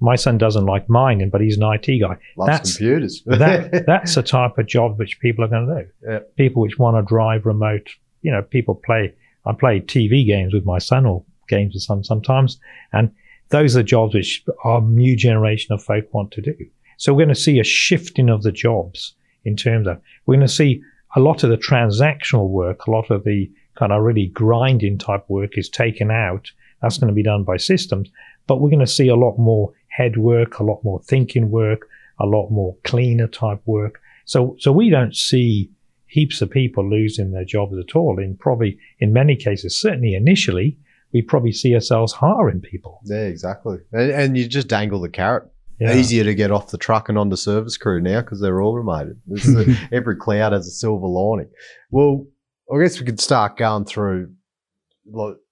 [0.00, 2.16] my son doesn't like mining, but he's an IT guy.
[2.36, 3.22] Loves that's- computers.
[3.26, 5.90] that that's the type of job which people are going to do.
[6.08, 6.18] Yeah.
[6.36, 7.88] People which want to drive remote.
[8.22, 9.14] You know, people play.
[9.46, 12.60] I play TV games with my son or games with son sometimes,
[12.92, 13.10] and
[13.48, 16.54] those are jobs which our new generation of folk want to do.
[16.98, 20.46] So we're going to see a shifting of the jobs in terms of we're going
[20.46, 20.82] to see
[21.16, 23.50] a lot of the transactional work, a lot of the
[23.80, 26.52] kind of really grinding type work is taken out.
[26.82, 28.10] That's going to be done by systems,
[28.46, 31.88] but we're going to see a lot more head work, a lot more thinking work,
[32.20, 34.00] a lot more cleaner type work.
[34.26, 35.70] So, so we don't see
[36.06, 38.18] heaps of people losing their jobs at all.
[38.18, 40.76] In probably, in many cases, certainly initially,
[41.14, 43.00] we probably see ourselves hiring people.
[43.04, 43.78] yeah, exactly.
[43.92, 45.50] And, and you just dangle the carrot.
[45.80, 45.94] Yeah.
[45.94, 49.16] Easier to get off the truck and onto service crew now because they're all remoted.
[49.32, 51.48] A- every cloud has a silver lining.
[51.90, 52.26] Well,
[52.72, 54.32] I guess we could start going through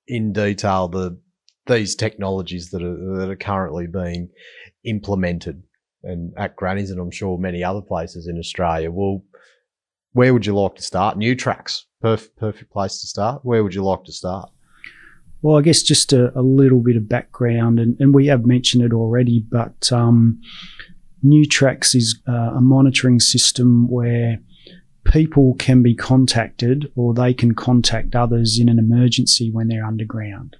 [0.06, 1.18] in detail the
[1.66, 4.30] these technologies that are that are currently being
[4.84, 5.62] implemented
[6.02, 8.90] and at Granny's and I'm sure many other places in Australia.
[8.90, 9.22] Well,
[10.12, 11.18] where would you like to start?
[11.18, 13.44] Newtrax, perfect perfect place to start.
[13.44, 14.50] Where would you like to start?
[15.42, 18.82] Well, I guess just a, a little bit of background, and, and we have mentioned
[18.82, 20.40] it already, but um,
[21.24, 24.38] Newtrax is uh, a monitoring system where
[25.12, 30.56] people can be contacted or they can contact others in an emergency when they're underground.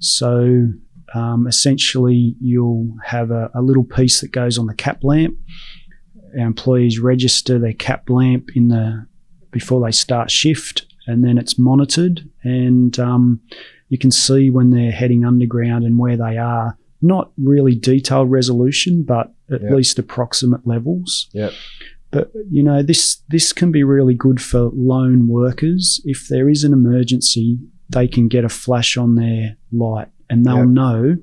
[0.00, 0.68] So
[1.14, 5.36] um, essentially, you'll have a, a little piece that goes on the cap lamp.
[6.38, 9.06] Our employees register their cap lamp in the
[9.50, 13.40] before they start shift, and then it's monitored and um,
[13.88, 16.76] you can see when they're heading underground and where they are.
[17.00, 19.70] Not really detailed resolution, but at Yep.
[19.70, 21.30] least approximate levels.
[21.32, 21.52] Yep.
[22.10, 26.00] But you know, this this can be really good for lone workers.
[26.04, 30.58] If there is an emergency, they can get a flash on their light and they'll
[30.58, 30.68] Yep.
[30.68, 31.16] know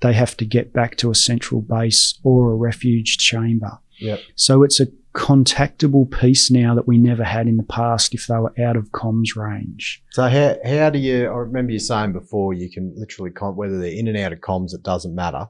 [0.00, 3.78] they have to get back to a central base or a refuge chamber.
[4.00, 4.20] Yep.
[4.36, 8.36] So it's a contactable piece now that we never had in the past if they
[8.36, 10.02] were out of comms range.
[10.12, 11.26] So how how do you?
[11.26, 14.38] I remember you saying before you can literally con- whether they're in and out of
[14.40, 15.48] comms, it doesn't matter.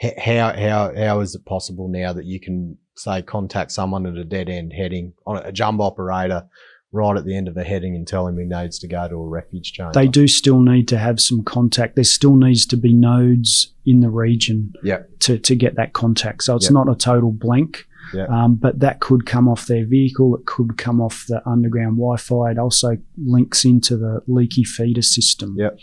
[0.00, 4.24] How how how is it possible now that you can say contact someone at a
[4.24, 6.46] dead end heading on a jump operator
[6.92, 9.16] right at the end of the heading and tell him he needs to go to
[9.16, 9.92] a refuge chamber?
[9.92, 11.96] They do still need to have some contact.
[11.96, 15.18] There still needs to be nodes in the region Yep.
[15.20, 16.44] to, to get that contact.
[16.44, 16.72] So it's Yep.
[16.72, 17.84] not a total blank.
[18.12, 18.28] Yep.
[18.30, 20.36] Um, but that could come off their vehicle.
[20.36, 22.50] It could come off the underground Wi-Fi.
[22.52, 25.56] It also links into the leaky feeder system.
[25.58, 25.78] Yep.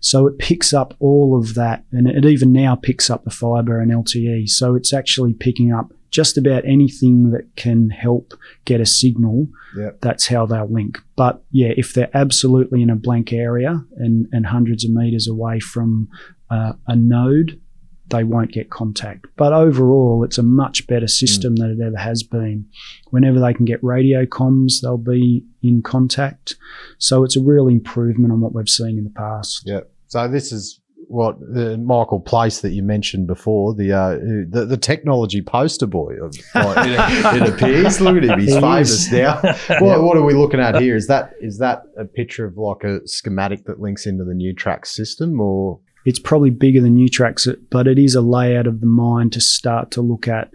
[0.00, 3.80] So it picks up all of that, and it even now picks up the fiber
[3.80, 4.48] and LTE.
[4.48, 8.34] So it's actually picking up just about anything that can help
[8.64, 9.46] get a signal.
[9.76, 10.00] Yep.
[10.00, 10.98] That's how they'll link.
[11.16, 15.60] But yeah, if they're absolutely in a blank area and, and hundreds of meters away
[15.60, 16.08] from
[16.50, 17.60] uh, a node,
[18.08, 19.26] they won't get contact.
[19.36, 22.66] But overall, it's a much better system than it ever has been.
[23.10, 26.56] Whenever they can get radio comms, they'll be in contact.
[26.98, 29.62] So it's a real improvement on what we've seen in the past.
[29.64, 29.80] Yeah.
[30.08, 30.80] So this is
[31.10, 34.10] what uh, Michael Place that you mentioned before, the uh,
[34.48, 36.14] the, the technology poster boy.
[36.22, 38.00] Of, like, it, it appears.
[38.00, 39.12] Look at him; he's He famous is.
[39.12, 39.40] now.
[39.80, 40.94] What, what are we looking at here?
[40.94, 44.86] Is that is that a picture of like a schematic that links into the Newtrax
[44.86, 49.30] system, or it's probably bigger than Newtrax, but it is a layout of the mine
[49.30, 50.50] to start to look at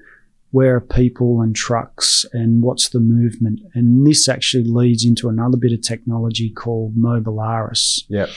[0.56, 3.60] where are people and trucks and what's the movement.
[3.74, 8.06] And this actually leads into another bit of technology called Mobilaris.
[8.08, 8.30] Yep.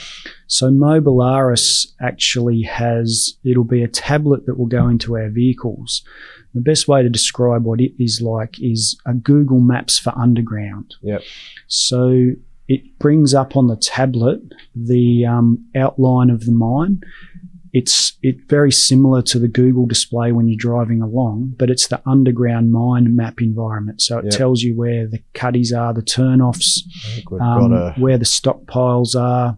[0.47, 6.03] So Mobilaris actually has, it'll be a tablet that will go into our vehicles.
[6.53, 10.95] The best way to describe what it is like is a Google Maps for underground.
[11.01, 11.21] Yep.
[11.67, 12.31] So
[12.67, 14.41] it brings up on the tablet
[14.75, 17.01] the um, outline of the mine.
[17.73, 22.01] It's it very similar to the Google display when you're driving along, but it's the
[22.05, 24.01] underground mine map environment.
[24.01, 24.33] So it Yep.
[24.33, 28.25] tells you where the cuddies are, the turnoffs, I think we've um, a where the
[28.25, 29.57] stockpiles are,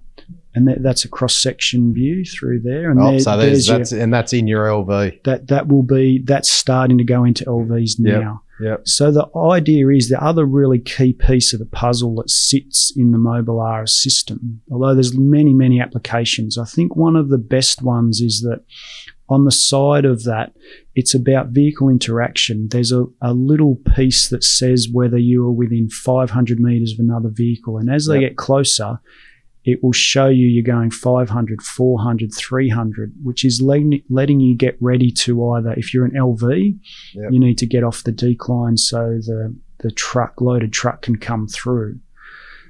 [0.54, 2.92] and that, that's a cross section view through there.
[2.92, 5.24] And oh, there- so there's, your- that's and that's in your LV.
[5.24, 8.20] that that will be that's starting to go into LVs now.
[8.20, 8.38] Yep.
[8.84, 13.12] So the idea is the other really key piece of the puzzle that sits in
[13.12, 18.22] the Mobilaris system, although there's many, many applications, I think one of the best ones
[18.22, 18.64] is that
[19.30, 20.54] on the side of that,
[20.94, 22.68] it's about vehicle interaction.
[22.70, 27.30] There's a, a little piece that says whether you are within 500 meters of another
[27.32, 27.78] vehicle.
[27.78, 28.30] And as they Yep.
[28.32, 29.00] get closer,
[29.64, 34.76] it will show you you're going 500, 400, 300, which is letting, letting you get
[34.80, 36.80] ready to either, if you're an LV,
[37.14, 37.32] Yep.
[37.32, 41.48] you need to get off the decline so the, the truck, loaded truck can come
[41.48, 42.00] through.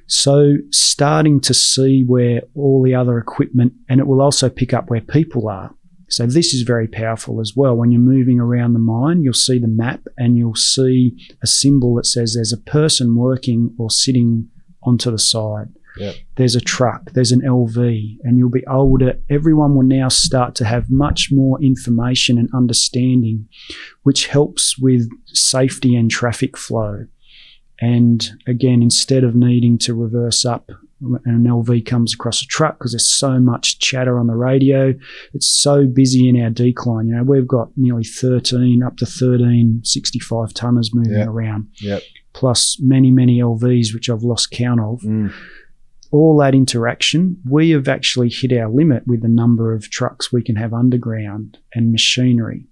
[0.07, 4.89] So starting to see where all the other equipment, and it will also pick up
[4.89, 5.73] where people are.
[6.09, 7.77] So this is very powerful as well.
[7.77, 11.95] When you're moving around the mine, you'll see the map and you'll see a symbol
[11.95, 14.49] that says there's a person working or sitting
[14.83, 15.69] onto the side.
[15.97, 16.15] Yep.
[16.37, 20.65] There's a truck, there's an LV, and you'll be to, everyone will now start to
[20.65, 23.47] have much more information and understanding,
[24.03, 27.05] which helps with safety and traffic flow.
[27.79, 30.69] And again, instead of needing to reverse up
[31.25, 34.93] an LV comes across a truck because there's so much chatter on the radio,
[35.33, 37.07] it's so busy in our decline.
[37.07, 41.25] You know, we've got nearly 13, up to 13 65 tonners moving Yeah.
[41.25, 42.03] around, Yep.
[42.33, 45.31] plus many, many LVs, which I've lost count of Mm.
[46.11, 50.43] All that interaction, we have actually hit our limit with the number of trucks we
[50.43, 52.65] can have underground and machinery.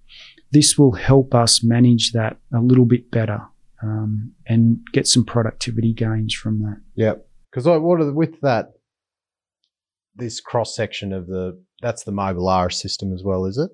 [0.52, 3.40] This will help us manage that a little bit better
[3.82, 6.80] um, and get some productivity gains from that.
[6.96, 7.26] Yep.
[7.50, 8.72] Because what are the, with that
[10.14, 13.70] this cross section of the that's the Mobilaris system as well, is it?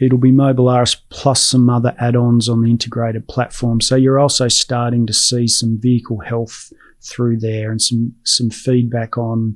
[0.00, 3.80] It'll be Mobilaris plus some other add ons on the integrated platform.
[3.80, 6.72] So you're also starting to see some vehicle health
[7.02, 9.54] through there and some, some feedback on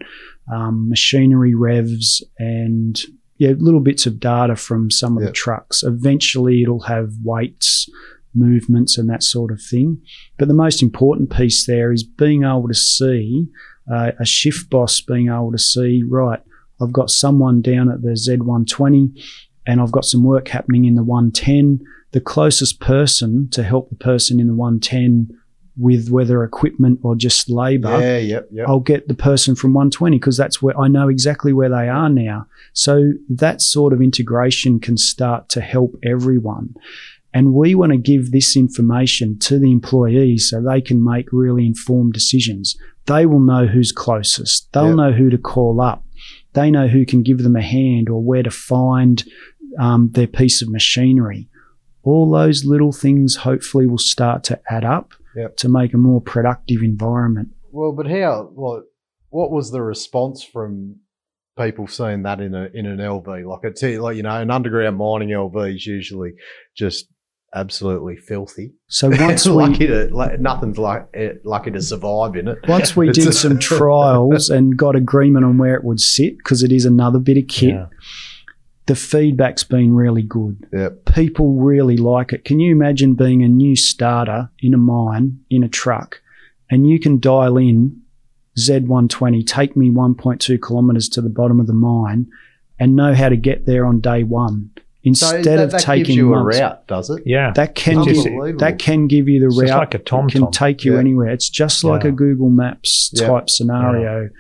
[0.53, 3.03] um, machinery revs and
[3.39, 5.29] yeah, little bits of data from some of Yeah.
[5.29, 5.83] the trucks.
[5.83, 7.89] Eventually, it'll have weights,
[8.35, 10.01] movements, and that sort of thing.
[10.39, 13.49] But the most important piece there is being able to see
[13.93, 16.41] uh, a shift boss being able to see, right,
[16.81, 19.21] I've got someone down at the Z120
[19.67, 21.81] and I've got some work happening in the 110.
[22.13, 25.37] The closest person to help the person in the 110
[25.77, 28.19] with whether equipment or just labor Yeah.
[28.19, 28.49] Yep.
[28.53, 28.69] Yep.
[28.69, 32.09] I'll get the person from 120 because that's where I know exactly where they are
[32.09, 32.47] now.
[32.73, 36.75] So that sort of integration can start to help everyone.
[37.33, 41.67] And we want to give this information to the employees so they can make really
[41.67, 42.77] informed decisions.
[43.07, 44.73] They will know who's closest.
[44.73, 44.97] They'll Yep.
[44.97, 46.05] know who to call up.
[46.53, 49.25] They know who can give them a hand or where to find
[49.81, 51.49] um, their piece of machinery.
[52.05, 55.57] All those little things hopefully will start to add up Yep.
[55.59, 57.49] to make a more productive environment.
[57.73, 58.51] Well, but how?
[58.55, 58.85] What?
[59.31, 61.01] What was the response from
[61.59, 63.27] people seeing that in a in an LV?
[63.47, 66.35] Like it's like you know, an underground mining LV is usually
[66.77, 67.09] just
[67.55, 68.73] absolutely filthy.
[68.89, 71.07] So once we lucky to like, nothing's like
[71.45, 72.59] lucky to survive in it.
[72.69, 76.73] once we did some trials and got agreement on where it would sit because it
[76.73, 77.87] is another bit of kit, Yeah.
[78.87, 80.67] The feedback's been really good.
[80.73, 81.07] Yep.
[81.15, 82.45] People really like it.
[82.45, 86.21] Can you imagine being a new starter in a mine in a truck
[86.71, 88.01] and you can dial in
[88.59, 92.27] Z120, take me 1.2 kilometers to the bottom of the mine
[92.79, 96.05] and know how to get there on day one So instead that, of that taking
[96.05, 96.59] gives you months.
[96.59, 97.23] a route, does it?
[97.27, 97.53] Yeah.
[97.53, 99.79] That can give, just- that can give you the It's just route.
[99.79, 100.53] like a It can TomTom.
[100.53, 101.01] take you Yeah.
[101.01, 101.29] anywhere.
[101.29, 102.11] It's just like Yeah.
[102.11, 103.29] a Google Maps Yeah.
[103.29, 104.31] type scenario.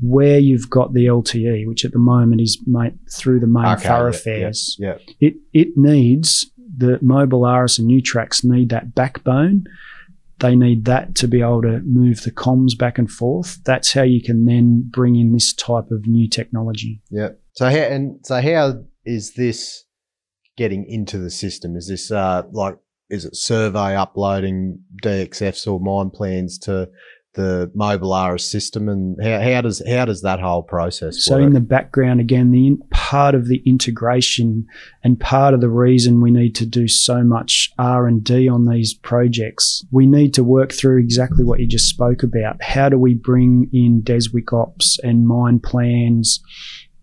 [0.00, 3.84] Where you've got the LTE, which at the moment is ma- through the main Okay,
[3.84, 4.98] yeah, thoroughfares, Yeah.
[5.20, 9.64] it it needs the Mobilaris and Newtrax need that backbone.
[10.40, 13.58] They need that to be able to move the comms back and forth.
[13.64, 17.00] That's how you can then bring in this type of new technology.
[17.10, 17.30] Yeah.
[17.52, 19.84] So how and so how is this
[20.58, 21.74] getting into the system?
[21.74, 22.76] Is this uh like
[23.08, 26.90] is it survey uploading DXFs or mine plans to
[27.36, 31.22] the Mobilaris system, and how, how does how does that whole process work?
[31.22, 31.44] So work?
[31.44, 34.66] in the background, again, the in, part of the integration
[35.04, 38.66] and part of the reason we need to do so much R and D on
[38.66, 42.62] these projects, we need to work through exactly what you just spoke about.
[42.62, 46.42] How do we bring in Deswik Ops and mine plans?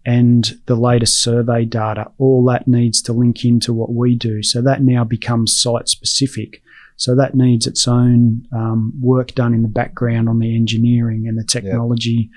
[0.05, 4.43] And the latest survey data, all that needs to link into what we do.
[4.43, 6.61] So that now becomes site specific.
[6.95, 11.37] So that needs its own um, work done in the background on the engineering and
[11.37, 12.29] the technology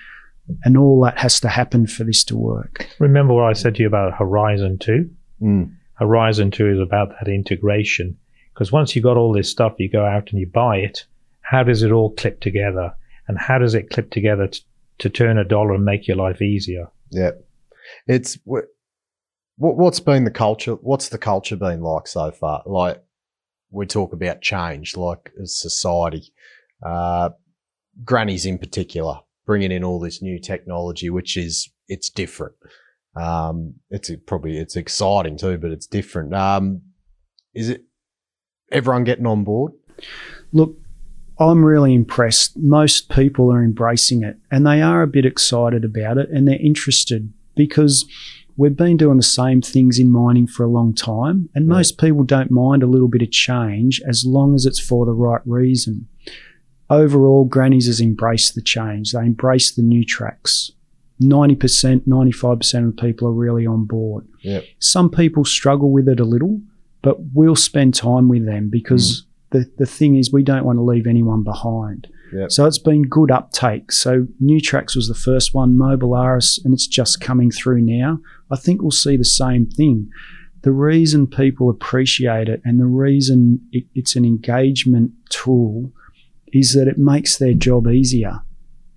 [0.64, 2.88] and all that has to happen for this to work.
[2.98, 5.10] Remember what I said to you about Horizon 2?
[5.42, 5.74] Mm.
[5.94, 8.16] Horizon 2 is about that integration.
[8.54, 11.04] Because once you've got all this stuff, you go out and you buy it.
[11.42, 12.94] How does it all clip together?
[13.28, 14.62] And how does it clip together t-
[14.98, 16.88] to turn a dollar and make your life easier?
[17.10, 17.32] Yeah,
[18.06, 18.64] it's what
[19.56, 20.74] what's been the culture?
[20.74, 22.62] What's the culture been like so far?
[22.66, 23.02] Like
[23.76, 26.32] we talk about change, like society,
[26.84, 27.30] uh,
[28.04, 32.54] grannies in particular, bringing in all this new technology, which is it's different.
[33.14, 36.34] Um, it's probably it's exciting too, but it's different.
[36.34, 36.82] Um,
[37.54, 37.84] is it
[38.72, 39.72] everyone getting on board?
[40.52, 40.76] Look,
[41.38, 42.56] I'm really impressed.
[42.56, 46.58] Most people are embracing it and they are a bit excited about it and they're
[46.60, 48.06] interested because
[48.56, 52.24] we've been doing the same things in mining for a long time and most people
[52.24, 56.08] don't mind a little bit of change as long as it's for the right reason.
[56.88, 59.12] Overall, Grannies has embraced the change.
[59.12, 60.70] They embrace the Newtrax.
[61.20, 64.26] 90%, 95% of the people are really on board.
[64.42, 64.64] Yep.
[64.78, 66.60] Some people struggle with it a little,
[67.02, 69.58] but we'll spend time with them because hmm.
[69.58, 72.06] the, the thing is we don't want to leave anyone behind.
[72.32, 72.50] Yep.
[72.50, 73.92] So it's been good uptake.
[73.92, 78.18] So Newtrax was the first one, Mobilaris, and it's just coming through now.
[78.50, 80.08] I think we'll see the same thing.
[80.62, 85.92] The reason people appreciate it and the reason it, it's an engagement tool
[86.52, 88.40] is that it makes their job easier.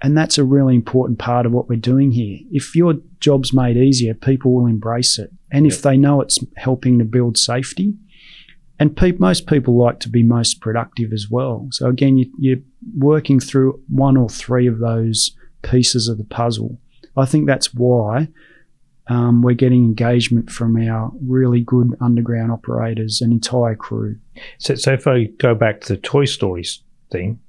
[0.02, 2.40] And that's a really important part of what we're doing here.
[2.52, 5.32] If your job's made easier, people will embrace it.
[5.52, 7.94] And if they know it's helping to build safety,
[8.80, 11.68] and pe- most people like to be most productive as well.
[11.72, 12.58] So again, you, you're
[12.98, 16.80] working through one or three of those pieces of the puzzle.
[17.18, 18.30] I think that's why
[19.08, 24.18] um, we're getting engagement from our really good underground operators and entire crew.
[24.60, 27.40] So, so if I go back to the Toy Stories thing,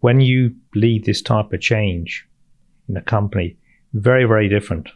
[0.00, 2.26] when you lead this type of change
[2.88, 3.56] in a company,
[3.94, 4.88] very, very different.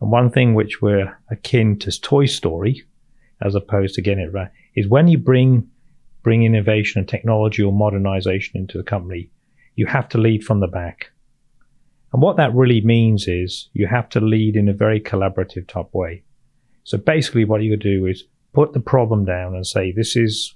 [0.00, 2.84] And one thing which we're akin to Toy Story,
[3.40, 5.68] as opposed to getting it right, is when you bring
[6.22, 9.30] bring innovation and technology or modernization into the company,
[9.76, 11.10] you have to lead from the back.
[12.12, 15.92] And what that really means is you have to lead in a very collaborative type
[15.92, 16.22] way.
[16.84, 20.54] So basically what you do is put the problem down and say, this is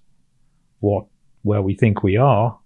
[0.80, 1.06] what
[1.42, 2.58] where we think we are.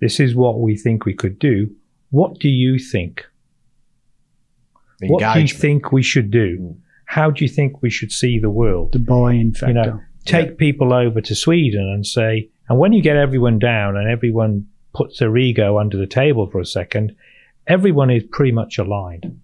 [0.00, 1.70] This is what we think we could do.
[2.10, 3.24] What do you think?
[5.00, 6.58] What do you think we should do?
[6.58, 6.76] Mm.
[7.06, 8.92] How do you think we should see the world?
[8.92, 9.68] The buy-in factor.
[9.68, 13.96] You know, take people over to Sweden and say, and when you get everyone down
[13.96, 17.14] and everyone puts their ego under the table for a second,
[17.66, 19.40] everyone is pretty much aligned.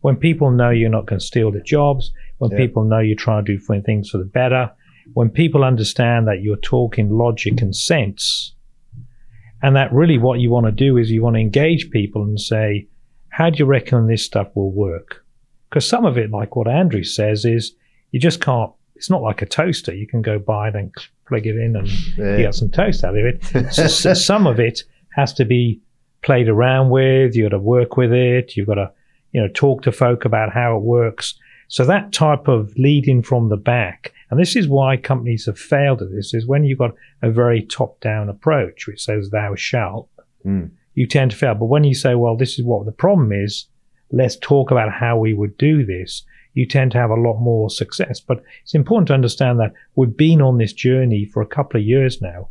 [0.00, 2.58] When people know you're not going to steal the jobs, when Yeah.
[2.58, 4.70] people know you're trying to do things for the better,
[5.14, 8.54] when people understand that you're talking logic and sense,
[9.62, 12.40] and that really what you want to do is you want to engage people and
[12.40, 12.86] say,
[13.30, 15.24] how do you reckon this stuff will work?
[15.68, 17.74] Because some of it, like what Andrew says, is
[18.12, 18.72] you just can't.
[18.98, 19.94] It's not like a toaster.
[19.94, 20.92] You can go buy it and
[21.26, 21.88] plug it in, and
[22.18, 22.32] Yeah.
[22.36, 23.42] you get some toast out of it.
[23.72, 24.82] so, so some of it
[25.16, 25.80] has to be
[26.22, 27.34] played around with.
[27.34, 28.56] You've got to work with it.
[28.56, 28.90] You've got to,
[29.32, 31.38] you know, talk to folk about how it works.
[31.68, 36.02] So that type of leading from the back, and this is why companies have failed
[36.02, 40.08] at this, is when you've got a very top-down approach, which says "thou shalt,"
[40.46, 40.70] Mm.
[40.94, 41.54] you tend to fail.
[41.54, 43.66] But when you say, "Well, this is what the problem is,"
[44.10, 46.24] let's talk about how we would do this.
[46.58, 48.20] You tend to have a lot more success.
[48.20, 51.86] But it's important to understand that we've been on this journey for a couple of
[51.86, 52.48] years now.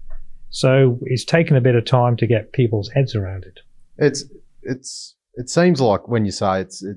[0.49, 3.59] So it's taken a bit of time to get people's heads around it.
[3.97, 4.23] It's
[4.63, 6.93] it's it seems like when you say it's a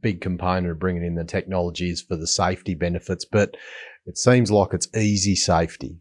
[0.00, 3.56] big component of bringing in the technologies for the safety benefits, but
[4.06, 6.00] it seems like it's easy safety.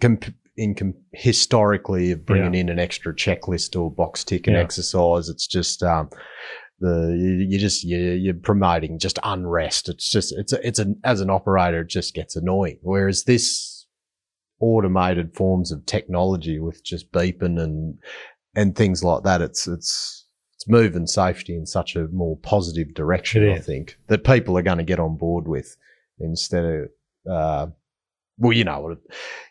[0.00, 4.60] Comp- in com- historically of bringing in an extra checklist or box ticking Yeah.
[4.60, 6.10] exercise, it's just um,
[6.80, 9.88] The you, you just you, you're promoting just unrest.
[9.88, 12.78] It's just it's a, it's an as an operator, it just gets annoying.
[12.82, 13.86] Whereas this
[14.60, 17.98] automated forms of technology with just beeping and
[18.54, 23.48] and things like that, it's it's it's moving safety in such a more positive direction.
[23.50, 25.76] I think that people are going to get on board with
[26.20, 26.88] instead of.
[27.30, 27.66] Uh,
[28.40, 28.98] well, you know what it,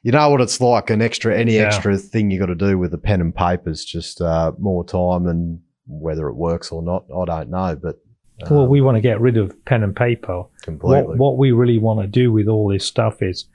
[0.02, 0.90] you know what it's like.
[0.90, 1.64] An extra, any Yeah.
[1.64, 4.86] extra thing you got to do with a pen and paper is just uh, more
[4.86, 7.76] time, and whether it works or not, I don't know.
[7.82, 8.00] But
[8.44, 10.44] uh, well, we want to get rid of pen and paper.
[10.62, 13.46] completely, What, what we really want to do with all this stuff is,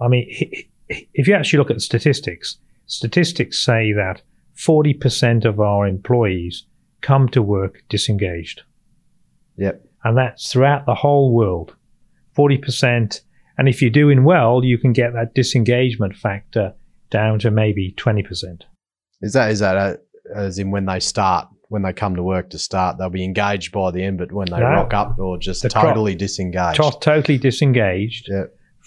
[0.00, 0.26] I mean,
[0.88, 4.22] if you actually look at statistics, statistics say that
[4.56, 6.66] 40% of our employees
[7.00, 8.62] come to work disengaged.
[9.56, 9.84] Yep.
[10.04, 11.74] And that's throughout the whole world.
[12.36, 13.20] 40%.
[13.58, 16.74] And if you're doing well, you can get that disengagement factor
[17.10, 18.62] down to maybe 20%.
[19.20, 19.96] is that is that uh
[20.34, 23.72] as in when they start, when they come to work to start, they'll be engaged
[23.72, 24.66] by the end, but when they No.
[24.66, 26.76] rock up, or just totally disengaged.
[26.76, 28.28] To- totally disengaged.
[28.30, 28.44] Yeah.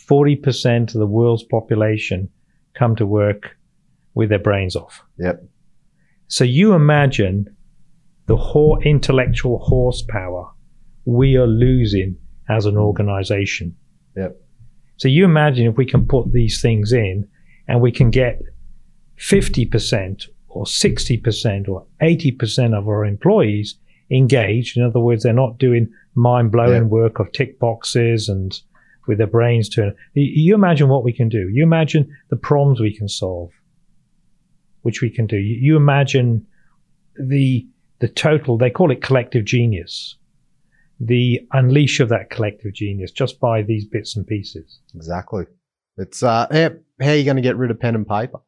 [0.07, 2.30] 40% of the world's population
[2.76, 3.57] come to work
[4.14, 5.03] with their brains off.
[5.18, 5.44] Yep.
[6.28, 7.48] So you imagine
[8.28, 10.52] the whole intellectual horsepower
[11.06, 12.18] we are losing
[12.49, 13.76] as an organization.
[14.16, 14.36] Yep.
[14.98, 17.28] So you imagine if we can put these things in
[17.68, 18.40] and we can get
[19.18, 23.77] 50% or 60% or 80% of our employees
[24.10, 24.77] engaged.
[24.77, 26.88] In other words, they're not doing mind blowing Yeah.
[26.99, 28.60] work of tick boxes and
[29.07, 29.94] with their brains turn.
[30.14, 31.49] You- imagine what we can do.
[31.52, 33.52] You imagine the problems we can solve,
[34.82, 35.38] which we can do.
[35.38, 36.45] You imagine
[37.19, 37.68] the
[37.99, 38.57] the total.
[38.57, 40.18] They call it collective genius.
[40.99, 44.80] The unleash of that collective genius just by these bits and pieces.
[44.95, 45.45] Exactly.
[45.98, 48.40] It's uh, how are you going to get rid of pen and paper?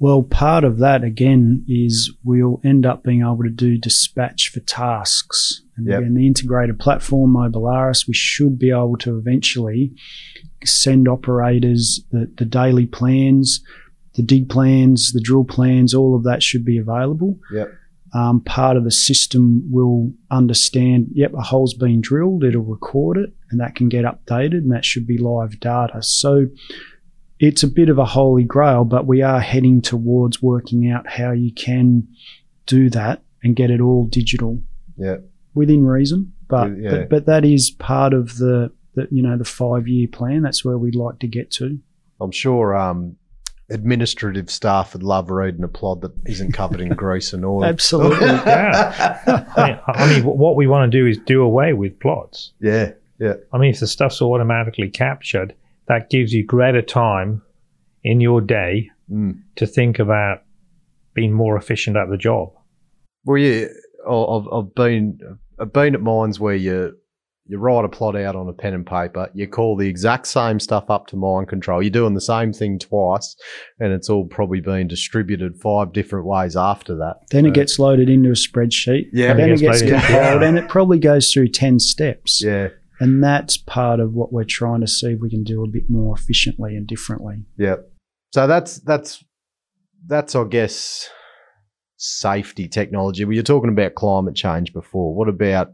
[0.00, 4.60] Well, part of that again is we'll end up being able to do dispatch for
[4.60, 5.62] tasks.
[5.76, 5.98] And Yep.
[5.98, 9.92] again, the integrated platform, Mobilaris, we should be able to eventually
[10.64, 13.62] send operators the, the daily plans,
[14.14, 17.38] the dig plans, the drill plans, all of that should be available.
[17.52, 17.70] Yep.
[18.12, 23.32] Um, part of the system will understand, yep, a hole's been drilled, it'll record it,
[23.50, 26.02] and that can get updated, and that should be live data.
[26.02, 26.46] So
[27.40, 31.32] it's a bit of a holy grail, but we are heading towards working out how
[31.32, 32.06] you can
[32.66, 34.62] do that and get it all digital
[34.96, 35.16] Yeah.
[35.54, 36.32] within reason.
[36.48, 36.90] But Yeah.
[36.90, 40.42] but, but that is part of the, the you know the five year plan.
[40.42, 41.78] That's where we'd like to get to.
[42.20, 43.16] I'm sure um,
[43.70, 47.64] administrative staff would love reading a plod that isn't covered in grease and oil.
[47.74, 48.26] Absolutely.
[48.26, 49.14] Yeah.
[49.56, 52.52] I mean, I mean, what we want to do is do away with plots.
[52.60, 52.92] yeah.
[53.52, 55.54] I mean, if the stuff's automatically captured,
[55.90, 57.42] that gives you greater time
[58.04, 59.40] in your day Mm.
[59.56, 60.38] to think about
[61.14, 62.50] being more efficient at the job.
[63.24, 63.66] Well, yeah,
[64.08, 65.18] I- I've, I've been
[65.58, 66.92] I've been at mines where you
[67.46, 70.60] you write a plot out on a pen and paper, you call the exact same
[70.60, 71.82] stuff up to mine control.
[71.82, 73.34] You're doing the same thing twice,
[73.80, 77.16] and it's all probably been distributed five different ways after that.
[77.32, 79.06] Then So, it gets loaded into a spreadsheet.
[79.12, 79.34] Yeah.
[79.34, 80.48] Then It it gets gets loaded compiled, yeah.
[80.50, 82.40] and it probably goes through ten steps.
[82.44, 82.68] yeah,
[83.00, 85.88] And that's part of what we're trying to see if we can do a bit
[85.88, 87.44] more efficiently and differently.
[87.56, 87.76] yeah.
[88.32, 89.24] So that's that's
[90.06, 91.10] that's I guess
[91.96, 93.24] safety technology.
[93.24, 95.14] Well, you're talking about climate change before.
[95.14, 95.72] What about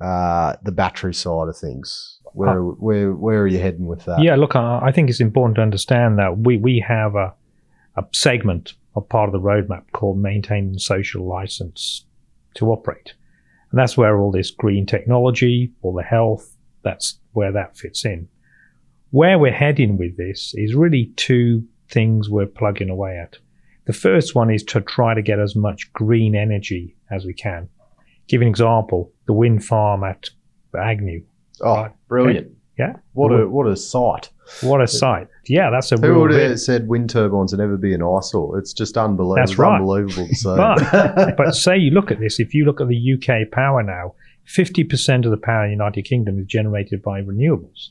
[0.00, 2.18] uh, the battery side of things?
[2.32, 4.22] Where where where are you heading with that?
[4.22, 7.34] Yeah, look, I, I think it's important to understand that we, we have a,
[7.96, 12.04] a segment of part of the roadmap called maintaining social license
[12.54, 13.14] to operate.
[13.70, 18.28] And that's where all this green technology, all the health, that's where that fits in.
[19.10, 23.38] Where we're heading with this is really two things we're plugging away at.
[23.86, 27.68] The first one is to try to get as much green energy as we can.
[28.28, 30.30] Give an example, the wind farm at
[30.78, 31.22] Agnew.
[31.60, 31.92] Oh, Right.
[32.08, 32.52] brilliant!
[32.78, 32.96] Yeah.
[33.12, 34.30] What a what a sight!
[34.62, 35.28] What a sight!
[35.46, 38.58] Yeah, that's a Who would have said wind turbines would never be an eyesore?
[38.58, 39.36] It's just unbelievable.
[39.36, 39.76] That's right.
[39.76, 40.56] Unbelievable see.
[40.56, 44.14] But, but say you look at this, if you look at the UK power now,
[44.46, 47.90] 50% of the power in the United Kingdom is generated by renewables.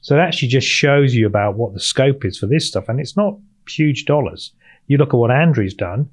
[0.00, 2.88] So that actually just shows you about what the scope is for this stuff.
[2.88, 3.38] And it's not
[3.68, 4.52] huge dollars.
[4.86, 6.10] You look at what Andrew's done,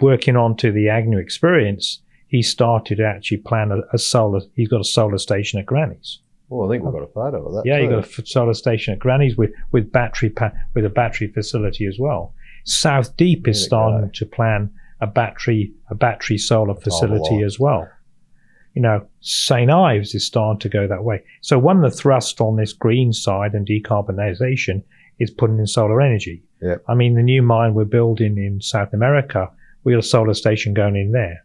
[0.00, 4.68] working on to the Agnew experience, he started to actually plan a, a solar, he's
[4.68, 6.20] got a solar station at Granny's.
[6.50, 7.62] Well, I think we've um, got a photo of that.
[7.64, 11.28] Yeah, you've got a solar station at Granny's with with battery pa- with a battery
[11.28, 12.34] facility as well.
[12.64, 14.12] South Deep is starting go.
[14.12, 14.70] to plan
[15.00, 17.88] a battery a battery solar facility as well.
[18.74, 21.22] You know, St Ives is starting to go that way.
[21.40, 24.82] So one of the thrusts on this green side and decarbonisation
[25.18, 26.42] is putting in solar energy.
[26.60, 26.76] Yeah.
[26.88, 29.50] I mean, the new mine we're building in South America,
[29.84, 31.44] we got a solar station going in there.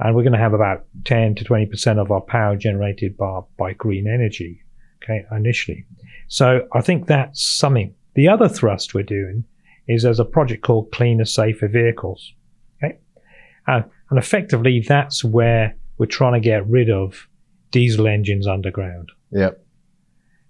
[0.00, 3.74] And we're going to have about 10 to 20% of our power generated by, by
[3.74, 4.62] green energy,
[5.02, 5.84] okay, initially.
[6.28, 7.94] So I think that's something.
[8.14, 9.44] The other thrust we're doing
[9.86, 12.32] is there's a project called Cleaner, Safer Vehicles,
[12.82, 12.98] okay?
[13.68, 17.28] Uh, and effectively, that's where we're trying to get rid of
[17.70, 19.10] diesel engines underground.
[19.32, 19.62] Yep.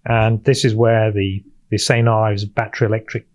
[0.06, 2.06] And this is where the, the St.
[2.08, 3.26] Ives battery electric,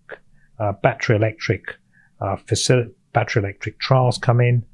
[0.60, 1.76] uh, battery electric,
[2.22, 4.66] uh, facility, battery electric trials come in.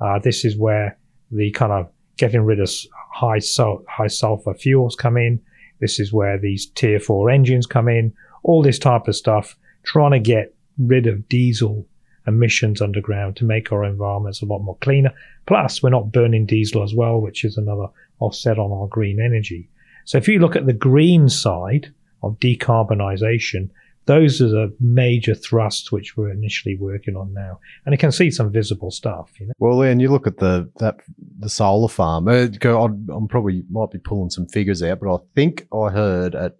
[0.00, 0.98] Uh, this is where
[1.30, 2.70] the kind of getting rid of
[3.12, 5.40] high sul- high sulfur fuels come in.
[5.80, 8.12] This is where these tier four engines come in.
[8.42, 11.86] All this type of stuff, trying to get rid of diesel
[12.26, 15.12] emissions underground to make our environments a lot more cleaner.
[15.46, 17.86] Plus, we're not burning diesel as well, which is another
[18.18, 19.68] offset on our green energy.
[20.04, 23.70] So if you look at the green side of decarbonisation,
[24.06, 28.30] those are the major thrusts which we're initially working on now, and you can see
[28.30, 29.30] some visible stuff.
[29.38, 30.96] You know, Well, then you look at the that
[31.38, 32.26] the solar farm.
[32.28, 35.90] Uh, go- I'm I'm probably might be pulling some figures out, but I think I
[35.90, 36.56] heard at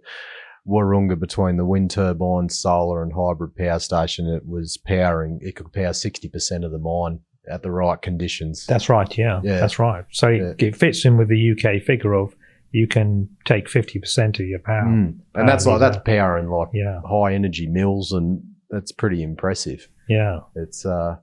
[0.67, 5.39] Waroonga between the wind turbine, solar, and hybrid power station, it was powering.
[5.43, 8.67] It could power sixty percent of the mine at the right conditions.
[8.67, 9.17] that's right.
[9.17, 9.59] Yeah, Yeah.
[9.59, 10.05] that's right.
[10.13, 10.53] So Yeah.
[10.59, 12.37] it fits in with the UK figure of
[12.73, 14.85] you can take fifty percent of your power.
[14.85, 15.19] Mm.
[15.35, 19.89] and that's like that's powering like Yeah, high energy mills, and that's pretty impressive.
[20.09, 20.41] yeah.
[20.55, 21.17] It's uh,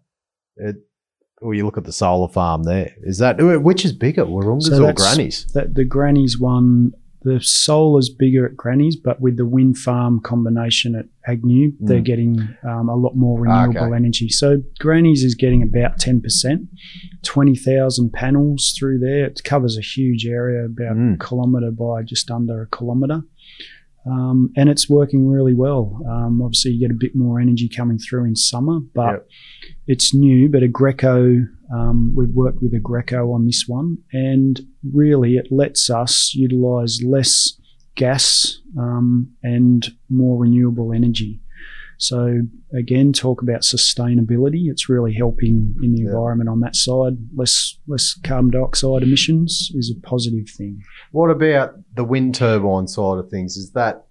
[0.57, 0.75] it.
[1.41, 2.95] Well, you look at the solar farm there.
[3.03, 5.45] Is that which is bigger, Waroonga's So or that's- Granny's?
[5.53, 6.93] That the Grannies one,
[7.27, 12.05] the solar's bigger at Granny's, but with the wind farm combination at Agnew, they're Mm.
[12.11, 12.33] getting
[12.63, 13.95] um, a lot more Ah, renewable okay.
[14.01, 14.29] energy.
[14.29, 16.67] So Granny's is getting about ten percent,
[17.23, 19.25] twenty thousand panels through there.
[19.25, 21.15] It covers a huge area, about Mm.
[21.15, 23.23] a kilometre by just under a kilometre.
[24.05, 26.01] Um, and it's working really well.
[26.09, 29.27] Um, obviously, you get a bit more energy coming through in summer, but Yep.
[29.87, 30.47] it's new.
[30.49, 34.61] But Aggreko, um, we've worked with Aggreko on this one, and
[34.93, 37.59] really it lets us utilize less
[37.95, 41.41] gas um, and more renewable energy.
[41.99, 42.41] So
[42.77, 44.69] again, talk about sustainability.
[44.69, 46.09] It's really helping in the Yeah.
[46.09, 47.17] environment on that side.
[47.35, 50.81] Less less carbon dioxide emissions is a positive thing.
[51.11, 53.57] What about the wind turbine side of things?
[53.57, 54.05] Is that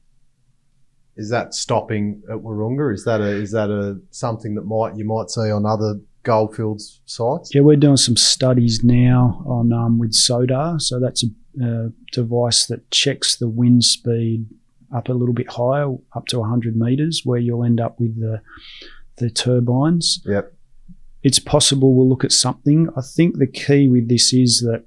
[1.16, 2.92] is that stopping at Waroonga?
[2.92, 7.00] Is that a is that a something that might you might see on other goldfields
[7.06, 7.54] sites?
[7.54, 10.80] Yeah, we're doing some studies now on um, with SODAR.
[10.80, 11.28] So that's a
[11.64, 14.46] uh, device that checks the wind speed
[14.94, 18.42] up a little bit higher, up to 100 meters, where you'll end up with the
[19.16, 20.20] the turbines.
[20.26, 20.52] Yep.
[21.22, 22.88] It's possible we'll look at something.
[22.96, 24.84] I think the key with this is that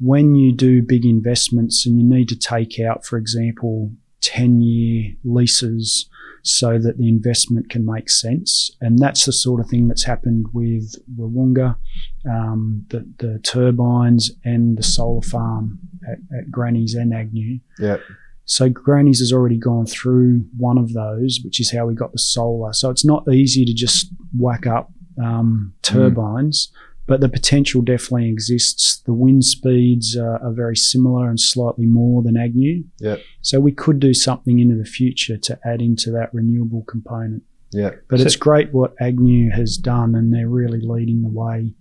[0.00, 5.14] when you do big investments and you need to take out, for example, 10 year
[5.24, 6.10] leases
[6.46, 8.70] so that the investment can make sense.
[8.80, 11.76] And that's the sort of thing that's happened with Waroonga,
[12.24, 17.58] um, the, the turbines, and the solar farm at, at Granny's and Agnew.
[17.80, 18.00] Yep.
[18.44, 22.18] So Granny's has already gone through one of those, which is how we got the
[22.18, 22.72] solar.
[22.72, 26.70] So it's not easy to just whack up um, turbines,
[27.06, 29.02] but the potential definitely exists.
[29.06, 32.84] The wind speeds are, are very similar and slightly more than Agnew.
[32.98, 33.20] Yep.
[33.42, 37.42] So we could do something into the future to add into that renewable component.
[37.72, 38.04] Yep.
[38.08, 41.74] But So- it's great what Agnew has done, and they're really leading the way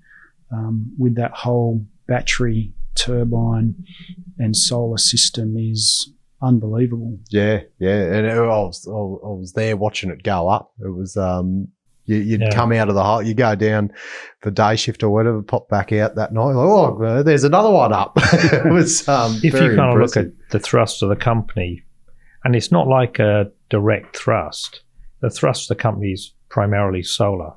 [0.52, 3.76] um, with that whole battery turbine
[4.38, 6.12] and solar system is
[6.42, 7.18] unbelievable.
[7.30, 10.72] Yeah, yeah, and it, I was I was there watching it go up.
[10.80, 11.70] It was um,
[12.06, 12.50] you, you'd Yeah.
[12.52, 13.92] come out of the hole, you go down
[14.42, 16.52] for day shift or whatever, pop back out that night.
[16.54, 18.14] Like, oh, uh, there's another one up.
[18.22, 21.84] it was um, if you kind of look at the thrust of the company,
[22.44, 24.82] and it's not like a direct thrust,
[25.22, 27.54] the thrust of the company is primarily solar.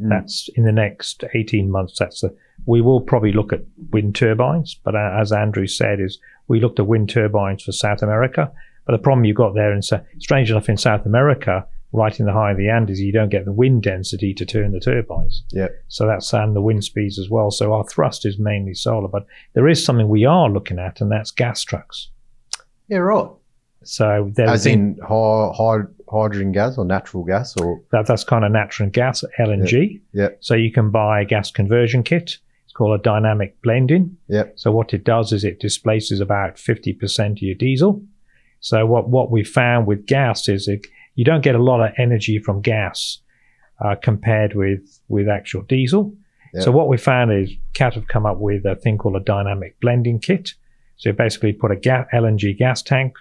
[0.00, 0.08] Mm.
[0.10, 1.96] That's in the next 18 months.
[1.98, 2.34] That's the,
[2.66, 6.18] we will probably look at wind turbines, but uh, as Andrew said, is
[6.48, 8.50] we looked at wind turbines for South America.
[8.86, 12.32] But the problem you got there, in strange enough, in South America, right in the
[12.32, 15.42] high of the Andes, you don't get the wind density to turn the turbines.
[15.52, 15.68] Yeah.
[15.88, 17.50] So that's and the wind speeds as well.
[17.50, 21.10] So our thrust is mainly solar, but there is something we are looking at, and
[21.10, 22.10] that's gas trucks.
[22.88, 23.30] yeah, right.
[23.84, 28.44] So there As in hy- hy- hydrogen gas or natural gas or that, that's kind
[28.44, 30.00] of natural gas, LNG.
[30.12, 30.28] Yeah.
[30.40, 32.36] So you can buy a gas conversion kit.
[32.64, 34.16] It's called a dynamic blending.
[34.28, 34.54] Yep.
[34.58, 38.02] So what it does is it displaces about 50% of your diesel.
[38.60, 40.86] So what, what we found with gas is it,
[41.18, 43.18] you don't get a lot of energy from gas
[43.84, 46.14] uh, compared with, with actual diesel.
[46.54, 46.62] Yep.
[46.64, 49.78] So what we found is CAT have come up with a thing called a dynamic
[49.80, 50.54] blending kit.
[50.96, 53.14] So you basically put a ga- LNG gas tank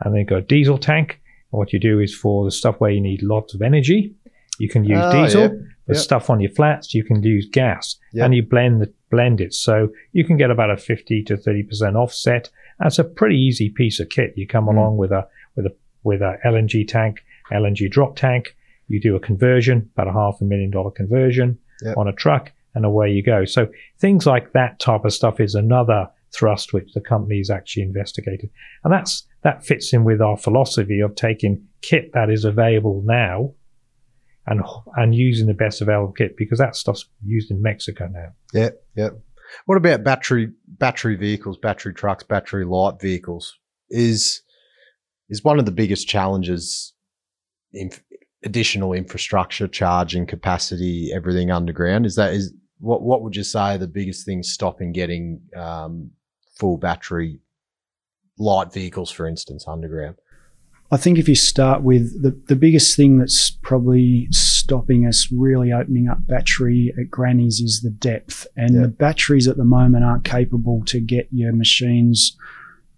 [0.00, 1.20] and then go a diesel tank.
[1.52, 4.14] And what you do is for the stuff where you need lots of energy,
[4.58, 5.42] you can use Oh, diesel.
[5.42, 5.48] yeah.
[5.88, 6.02] The Yep.
[6.02, 8.24] stuff on your flats, you can use gas Yep.
[8.24, 9.52] and you blend the, blend it.
[9.52, 12.48] So you can get about a 50 to 30% offset.
[12.78, 14.32] That's a pretty easy piece of kit.
[14.36, 14.72] You come Mm.
[14.76, 15.26] along with a,
[15.56, 15.74] with a,
[16.04, 17.22] with a LNG tank,
[17.52, 18.56] LNG drop tank.
[18.88, 21.96] You do a conversion, about a half a million dollar conversion Yep.
[21.96, 23.44] on a truck and away you go.
[23.44, 23.68] So
[23.98, 28.50] things like that type of stuff is another thrust which the company is actually investigated.
[28.84, 33.54] And that's, that fits in with our philosophy of taking kit that is available now
[34.46, 34.62] and,
[34.96, 38.32] and using the best available kit because that stuff's used in Mexico now.
[38.54, 39.10] Yeah, yeah.
[39.66, 43.58] What about battery battery vehicles, battery trucks, battery light vehicles?
[43.90, 44.42] Is
[45.28, 46.94] is one of the biggest challenges
[47.74, 48.02] inf-
[48.44, 52.06] additional infrastructure, charging capacity, everything underground?
[52.06, 56.10] Is that is what what would you say the biggest things stopping getting um,
[56.58, 57.40] full battery
[58.38, 60.16] light vehicles, for instance, underground?
[60.90, 65.72] I think if you start with the, the biggest thing that's probably stopping us really
[65.72, 68.46] opening up battery at grannies is the depth.
[68.56, 68.82] And Yeah.
[68.82, 72.36] the batteries at the moment aren't capable to get your machines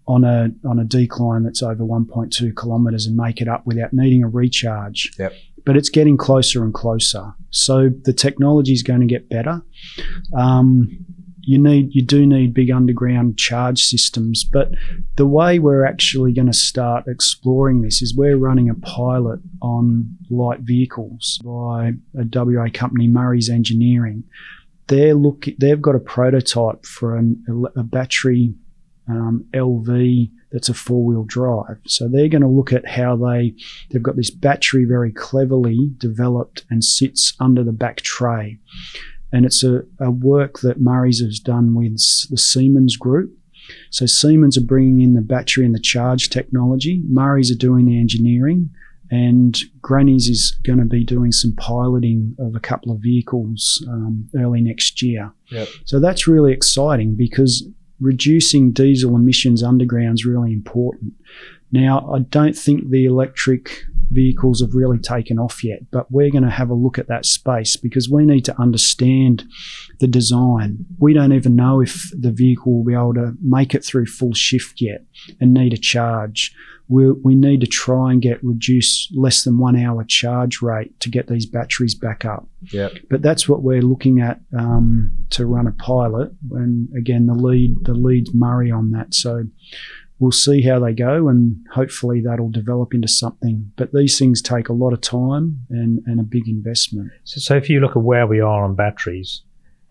[0.07, 4.23] on a on a decline that's over 1.2 kilometers and make it up without needing
[4.23, 5.13] a recharge.
[5.19, 5.33] Yep.
[5.65, 7.33] But it's getting closer and closer.
[7.51, 9.63] So the technology is going to get better.
[10.37, 11.07] Um,
[11.47, 14.73] you need you do need big underground charge systems, but
[15.17, 20.17] the way we're actually going to start exploring this is we're running a pilot on
[20.31, 24.25] light vehicles by a WA company, Murray's Engineering.
[24.87, 27.43] They're look, they've got a prototype for an,
[27.77, 28.55] a battery
[29.09, 31.79] um, LV that's a four wheel drive.
[31.85, 33.55] So they're going to look at how they
[33.91, 38.59] they've got this battery very cleverly developed and sits under the back tray.
[39.33, 41.99] And it's a, a work that Murray's has done with
[42.31, 43.37] the Siemens Group.
[43.91, 47.03] So Siemens are bringing in the battery and the charge technology.
[47.09, 48.71] Murray's are doing the engineering,
[49.11, 54.29] and Granny's is going to be doing some piloting of a couple of vehicles um,
[54.37, 55.33] early next year.
[55.51, 55.69] Yep.
[55.85, 57.67] So that's really exciting because
[58.05, 61.15] reducing diesel emissions underground is really important.
[61.73, 66.45] Now, I don't think the electric vehicles have really taken off yet, but we're going
[66.45, 69.45] to have a look at that space because we need to understand
[70.01, 70.85] the design.
[70.99, 74.35] We don't even know if the vehicle will be able to make it through full
[74.35, 75.05] shift yet
[75.41, 76.55] and need a charge.
[76.87, 81.09] We, we need to try and get reduce less than one hour charge rate to
[81.09, 82.47] get these batteries back up.
[82.73, 82.93] Yep.
[83.09, 86.31] But that's what we're looking at um, to run a pilot.
[86.51, 89.15] And again, the lead the lead's Murray on that.
[89.15, 89.45] So
[90.25, 93.71] we'll see how they go, and hopefully that'll develop into something.
[93.77, 97.13] But these things take a lot of time and, and a big investment.
[97.25, 99.43] So, so if you look at where we are on batteries,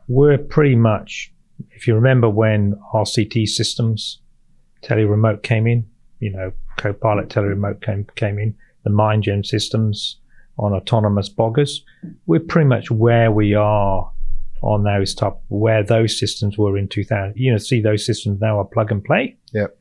[0.07, 1.31] we're pretty much,
[1.69, 4.21] if you remember when RCT systems,
[4.81, 5.85] teleremote came in,
[6.19, 8.55] you know, Copilot teleremote came, came in,
[8.85, 10.17] the MineGem systems
[10.57, 11.81] on autonomous boggers,
[12.25, 14.11] we're pretty much where we are
[14.63, 17.33] on those top, where those systems were in 2000.
[17.35, 19.37] You know, see those systems now are plug and play.
[19.53, 19.77] Yep.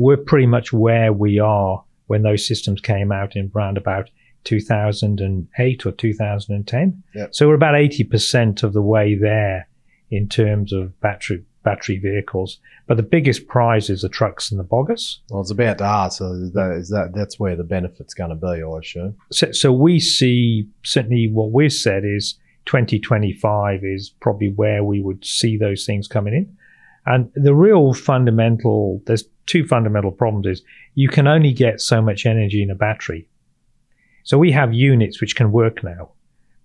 [0.00, 4.10] We're pretty much where we are when those systems came out in round about
[4.44, 7.02] 2008 or 2010.
[7.14, 7.34] Yep.
[7.34, 9.68] So we're about 80% of the way there
[10.10, 12.58] in terms of battery battery vehicles.
[12.86, 15.18] But the biggest prize is the trucks and the boggers.
[15.28, 16.18] Well, it's about to ask.
[16.18, 19.16] So is that, is that that's where the benefit's going to be, I assume.
[19.30, 25.24] So, so we see certainly what we've said is 2025 is probably where we would
[25.24, 26.56] see those things coming in.
[27.06, 30.62] And the real fundamental, there's two fundamental problems is
[30.94, 33.26] you can only get so much energy in a battery.
[34.24, 36.12] So we have units which can work now,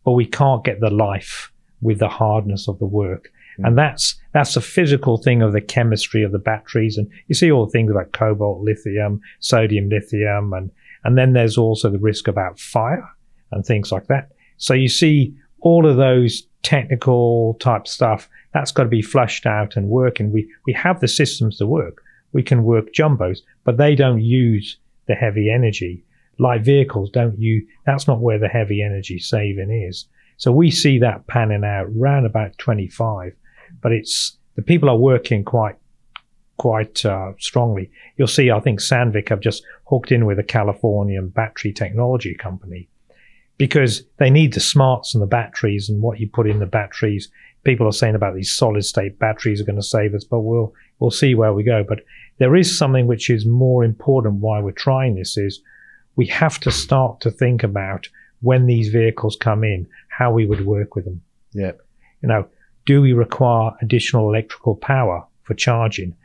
[0.03, 1.52] but we can't get the life
[1.82, 3.32] with the hardness of the work.
[3.57, 3.76] And mm.
[3.78, 6.98] that's that's a physical thing of the chemistry of the batteries.
[6.98, 10.72] And you see all the things about cobalt, lithium, sodium, lithium, and
[11.03, 13.07] and then there's also the risk about fire
[13.52, 14.30] and things like that.
[14.57, 19.75] So you see all of those technical type stuff that's got to be flushed out
[19.75, 20.19] and work.
[20.19, 22.01] And we we have the systems to work.
[22.33, 24.77] We can work jumbos, but they don't use
[25.07, 26.03] the heavy energy.
[26.39, 27.63] Light vehicles don't use.
[27.85, 30.05] That's not where the heavy energy saving is.
[30.37, 33.33] So we see that panning out round about 25,
[33.81, 35.75] but it's the people are working quite
[36.57, 37.91] quite uh, strongly.
[38.17, 42.87] You'll see, I think Sandvik have just hooked in with a Californian battery technology company
[43.57, 47.30] because they need the smarts and the batteries and what you put in the batteries.
[47.64, 50.73] People are saying about these solid state batteries are going to save us, but we'll
[50.99, 51.84] we'll see where we go.
[51.88, 51.99] But
[52.38, 55.61] there is something which is more important why we're trying this is
[56.15, 58.07] we have to start to think about
[58.41, 61.22] when these vehicles come in, how we would work with them.
[61.53, 61.82] Yep.
[62.22, 62.48] You know,
[62.86, 66.15] do we require additional electrical power for charging?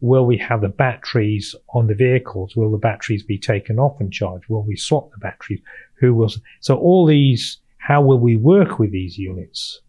[0.00, 2.56] Will we have the batteries on the vehicles?
[2.56, 4.46] Will the batteries be taken off and charged?
[4.48, 5.60] Will we swap the batteries?
[6.00, 6.30] Who will?
[6.60, 9.80] So all these how will we work with these units?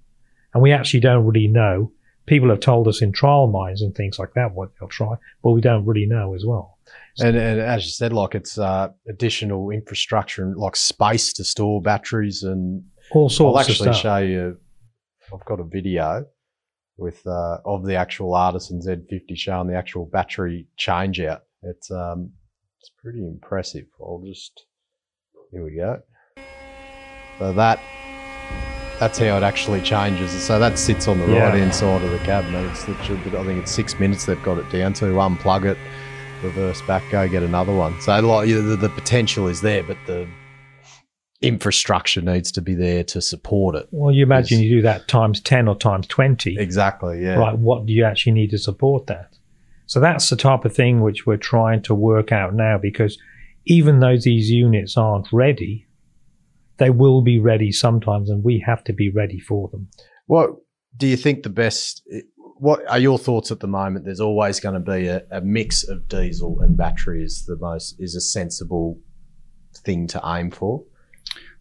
[0.53, 1.91] And we actually don't really know.
[2.25, 5.51] People have told us in trial mines and things like that what they'll try, but
[5.51, 6.77] we don't really know as well.
[7.19, 11.81] And, and as you said, like it's uh, additional infrastructure and like space to store
[11.81, 13.88] batteries and All sorts of stuff.
[13.88, 14.57] I'll actually show you.
[15.33, 16.25] I've got a video
[17.01, 21.41] with uh, of the actual Artisan Z50 showing the actual battery change out.
[21.63, 22.31] It's um,
[22.79, 23.87] it's pretty impressive.
[23.99, 24.65] I'll just
[25.51, 25.99] here we go.
[27.39, 27.79] So that
[28.99, 30.31] that's how it actually changes.
[30.31, 31.45] So that sits on the Yeah.
[31.49, 32.69] right hand side of the cabinet.
[32.69, 35.05] It's literally, I think it's six minutes they've got it down to.
[35.05, 35.77] Unplug it,
[36.43, 37.99] reverse back, go get another one.
[37.99, 40.27] So like the, the potential is there, but the
[41.41, 43.88] infrastructure needs to be there to support it.
[43.91, 44.65] Well, you imagine Yes.
[44.65, 46.57] you do that times 10 or times 20.
[46.59, 47.23] Exactly.
[47.23, 47.35] Yeah.
[47.35, 49.38] Right, what do you actually need to support that?
[49.88, 53.18] So that's the type of thing which we're trying to work out now because
[53.65, 55.88] even though these units aren't ready,
[56.77, 59.89] they will be ready sometimes and we have to be ready for them.
[60.27, 60.51] What
[60.95, 62.03] do you think the best?
[62.57, 64.05] What are your thoughts at the moment?
[64.05, 67.95] There's always going to be a, a mix of diesel and battery is the most
[67.99, 68.99] is a sensible
[69.76, 70.84] thing to aim for.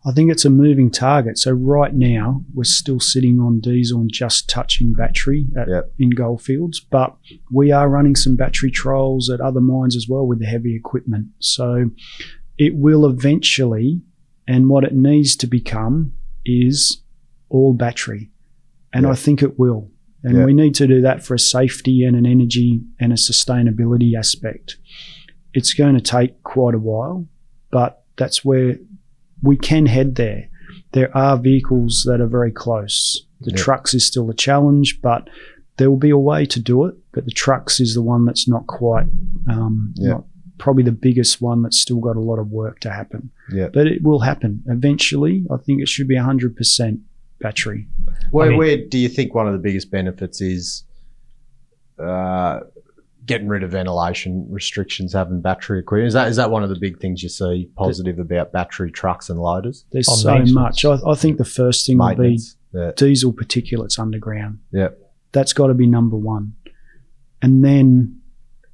[0.04, 1.36] I think it's a moving target.
[1.36, 5.92] So right now we're still sitting on diesel and just touching battery at, Yep.
[5.98, 7.16] in goldfields, but
[7.52, 11.26] we are running some battery trials at other mines as well with the heavy equipment.
[11.38, 11.90] So
[12.56, 14.00] it will eventually,
[14.48, 16.12] and what it needs to become
[16.46, 17.02] is
[17.50, 18.30] all battery,
[18.94, 19.90] and I think it will.
[20.22, 20.46] And Yep.
[20.46, 24.78] we need to do that for a safety and an energy and a sustainability aspect.
[25.52, 27.26] It's going to take quite a while,
[27.70, 28.78] but that's where
[29.42, 30.48] we can head there.
[30.92, 33.26] There are vehicles that are very close.
[33.40, 33.58] The Yep.
[33.60, 35.28] trucks is still a challenge, but
[35.76, 36.94] there will be a way to do it.
[37.12, 39.06] But the trucks is the one that's not quite,
[39.48, 40.10] um, Yep.
[40.10, 40.24] not
[40.58, 43.30] probably the biggest one that's still got a lot of work to happen.
[43.50, 43.68] Yeah.
[43.72, 45.46] But it will happen eventually.
[45.50, 47.00] I think it should be 100%
[47.40, 47.88] battery.
[48.30, 50.84] Where, I mean- where do you think one of the biggest benefits is
[51.98, 52.60] uh,
[53.26, 56.08] getting rid of ventilation restrictions, having battery equipment?
[56.08, 59.28] Is that is that one of the big things you see positive about battery trucks
[59.30, 59.84] and loaders?
[59.92, 60.84] There's On so much.
[60.84, 62.38] I, I think the first thing would be
[62.74, 62.92] Yeah.
[62.96, 64.58] diesel particulates underground.
[64.72, 64.98] Yep.
[65.32, 66.54] That's got to be number one.
[67.42, 68.20] And then,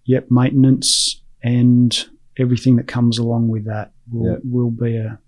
[0.05, 2.07] yep, maintenance and
[2.39, 4.41] everything that comes along with that will, Yep.
[4.45, 5.19] will be a,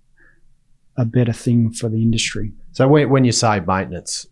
[0.96, 2.52] a better thing for the industry.
[2.72, 4.26] So when, when you say maintenance,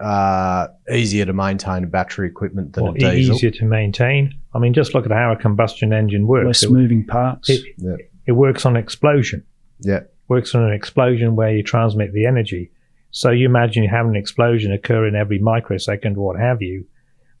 [0.00, 3.34] uh, easier to maintain a battery equipment than Or a diesel.
[3.36, 4.34] easier to maintain.
[4.54, 6.46] I mean, just look at how a combustion engine works.
[6.46, 7.50] Less It, moving parts.
[7.50, 7.96] it, Yeah.
[8.26, 9.42] it works on explosion.
[9.80, 10.00] Yeah.
[10.28, 12.70] Works on an explosion where you transmit the energy.
[13.10, 16.84] So you imagine you have an explosion occurring every microsecond, what have you.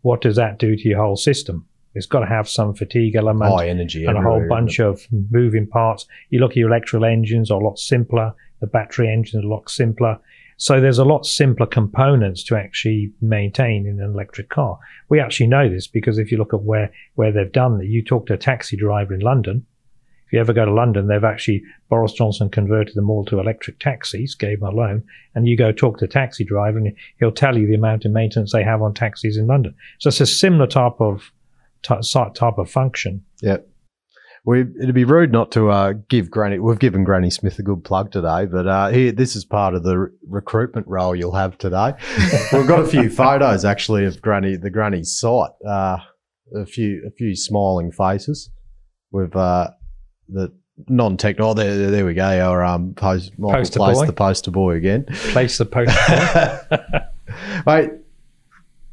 [0.02, 1.66] What does that do to your whole system?
[1.94, 5.66] It's got to have some fatigue element High energy and a whole bunch of moving
[5.66, 6.06] parts.
[6.30, 8.32] You look at your electrical engines are a lot simpler.
[8.60, 10.18] The battery engines are a lot simpler.
[10.58, 14.76] So there's a lot simpler components to actually maintain in an electric car.
[15.08, 18.02] We actually know this because if you look at where, where they've done that, you
[18.02, 19.64] talk to a taxi driver in London.
[20.26, 23.78] If you ever go to London, they've actually, Boris Johnson converted them all to electric
[23.78, 25.04] taxis, gave them a loan,
[25.36, 28.10] and you go talk to a taxi driver and he'll tell you the amount of
[28.10, 29.76] maintenance they have on taxis in London.
[30.00, 31.30] So it's a similar type of,
[31.82, 33.24] type, of function.
[33.40, 33.58] Yeah.
[34.44, 36.58] We, it'd be rude not to uh, give Granny.
[36.58, 39.82] We've given Granny Smith a good plug today, but uh, here this is part of
[39.82, 41.92] the re- recruitment role you'll have today.
[42.52, 45.50] We've got a few photos actually of Granny, the Granny's site.
[45.66, 45.98] Uh,
[46.54, 48.50] a few, a few smiling faces.
[49.10, 49.68] With uh,
[50.28, 50.52] the
[50.86, 51.36] non-tech.
[51.40, 52.24] Oh, there, there, we go.
[52.24, 54.06] Our um, post, Michael Poster placed boy.
[54.06, 55.06] the poster boy again.
[55.06, 56.78] Place the poster boy.
[57.66, 57.90] Mate,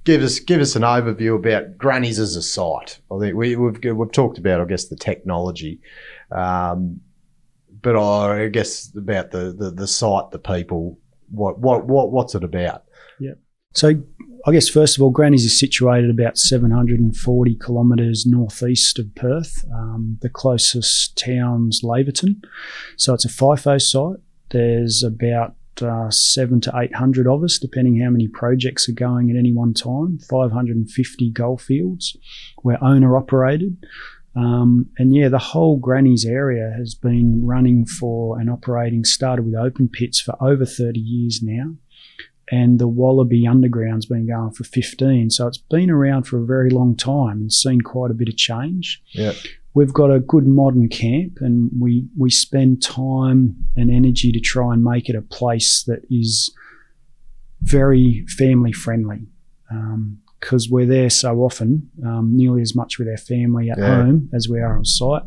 [0.06, 2.99] give us give us an overview about Grannies as a site.
[3.11, 5.82] I think we, we've we've talked about, I guess, the technology,
[6.32, 7.02] um,
[7.82, 10.98] but I guess about the, the the site, the people.
[11.32, 12.84] What what what what's it about?
[13.19, 13.34] Yeah.
[13.73, 14.02] So,
[14.45, 19.65] I guess first of all, Grannies is situated about 740 kilometres northeast of Perth.
[19.73, 22.41] Um, the closest town's Laverton.
[22.95, 24.22] So it's a FIFO site.
[24.52, 29.38] There's about uh, seven to 800 of us, depending how many projects are going at
[29.38, 30.19] any one time.
[30.30, 32.18] 550 goldfields.
[32.64, 33.77] We're owner operated.
[34.35, 39.56] Um, and yeah, the whole Granny's area has been running for and operating, started with
[39.56, 41.76] open pits for over 30 years now
[42.52, 45.30] and the Wallaby Underground's been going for 15.
[45.31, 48.38] So it's been around for a very long time and seen quite a bit of
[48.38, 49.02] change.
[49.11, 49.34] Yeah.
[49.76, 54.73] We've got a good modern camp and we, we spend time and energy to try
[54.73, 56.49] and make it a place that is
[57.61, 59.27] very family friendly.
[60.39, 64.03] Because we're there so often, um, nearly as much with our family at Yeah.
[64.03, 65.23] home as we are on site.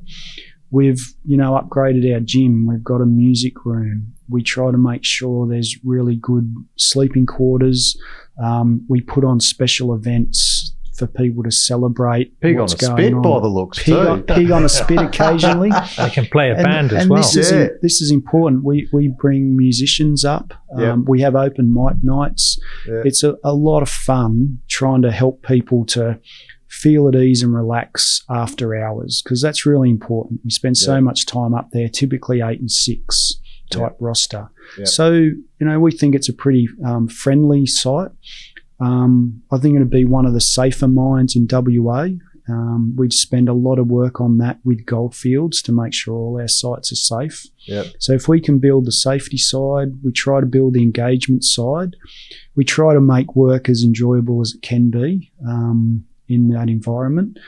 [0.70, 2.66] We've, you know, upgraded our gym.
[2.66, 4.12] We've got a music room.
[4.28, 7.98] We try to make sure there's really good sleeping quarters.
[8.42, 12.38] Um, we put on special events for people to celebrate.
[12.40, 13.22] Pig on a going spit on.
[13.22, 13.98] by the looks pig, too.
[13.98, 15.70] on, pig on a spit occasionally.
[15.96, 17.22] They can play a And- band as well.
[17.22, 17.68] This is, Yeah.
[17.82, 18.64] this is important.
[18.64, 20.52] We, we bring musicians up.
[20.74, 20.94] Um, Yeah.
[21.06, 22.58] We have open mic nights.
[22.86, 23.02] Yeah.
[23.04, 26.18] It's a, a lot of fun trying to help people to
[26.68, 30.40] feel at ease and relax after hours because that's really important.
[30.44, 31.00] We spend so Yeah.
[31.00, 34.48] much time up there, typically eight and six type roster.
[34.78, 34.84] Yeah.
[34.86, 38.10] So, you know, we think it's a pretty um, friendly site.
[38.80, 42.08] Um, I think it'd be one of the safer mines in WA.
[42.48, 46.40] Um, we'd spend a lot of work on that with Goldfields to make sure all
[46.40, 47.46] our sites are safe.
[47.66, 47.86] Yep.
[47.98, 51.96] So if we can build the safety side, we try to build the engagement side.
[52.56, 57.38] We try to make work as enjoyable as it can be um, in that environment.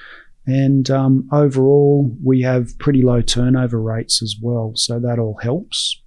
[0.47, 4.73] And um, overall, we have pretty low turnover rates as well.
[4.75, 6.00] So that all helps.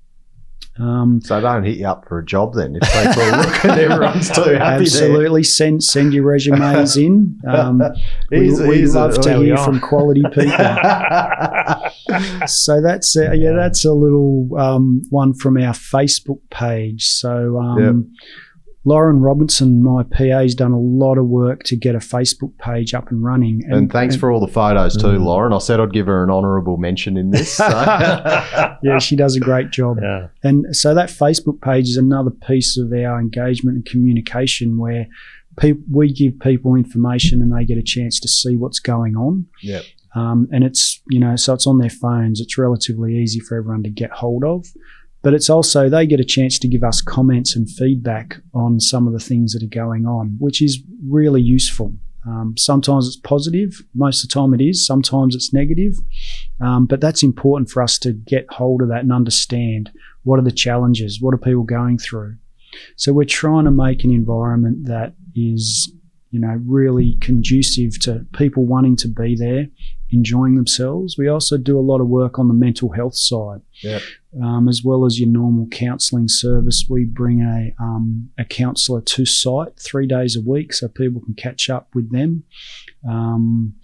[0.79, 3.71] Um, So don't hit you up for a job then if people are looking.
[3.71, 4.61] Everyone's too happy there.
[4.63, 7.39] absolutely, send send your resumes in.
[7.47, 7.81] Um,
[8.31, 9.63] we, we love to hear are.
[9.65, 10.47] from quality people.
[12.47, 17.05] so that's uh, yeah, that's a little um, one from our Facebook page.
[17.05, 18.11] So um,
[18.85, 22.93] Lauren Robinson, my PA, has done a lot of work to get a Facebook page
[22.93, 23.61] up and running.
[23.69, 25.23] and thanks for all the photos too, Mm.
[25.23, 25.53] Lauren.
[25.53, 27.53] I said I'd give her an honourable mention in this.
[27.53, 27.65] So.
[28.83, 29.97] yeah, she does a great job.
[30.01, 30.27] Yeah.
[30.43, 35.07] And so that Facebook page is another piece of our engagement and communication where
[35.57, 39.45] pe- we give people information and they get a chance to see what's going on.
[39.61, 39.83] Yep.
[40.15, 42.39] Um, and it's, you know, so it's on their phones.
[42.41, 44.67] It's relatively easy for everyone to get hold of.
[45.23, 49.07] But it's also, they get a chance to give us comments and feedback on some
[49.07, 51.95] of the things that are going on, which is really useful.
[52.27, 55.95] Um, sometimes it's positive, most of the time it is, sometimes it's negative.
[56.61, 59.91] Um, but that's important for us to get hold of that and understand
[60.23, 62.35] what are the challenges, what are people going through.
[62.95, 65.91] So we're trying to make an environment that is,
[66.31, 69.67] you know, really conducive to people wanting to be there,
[70.11, 71.17] enjoying themselves.
[71.17, 73.61] We also do a lot of work on the mental health side.
[73.83, 74.01] Yep.
[74.41, 79.25] Um, as well as your normal counselling service, we bring a um, a counsellor to
[79.25, 82.43] site three days a week, so people can catch up with them.
[83.07, 83.75] Um,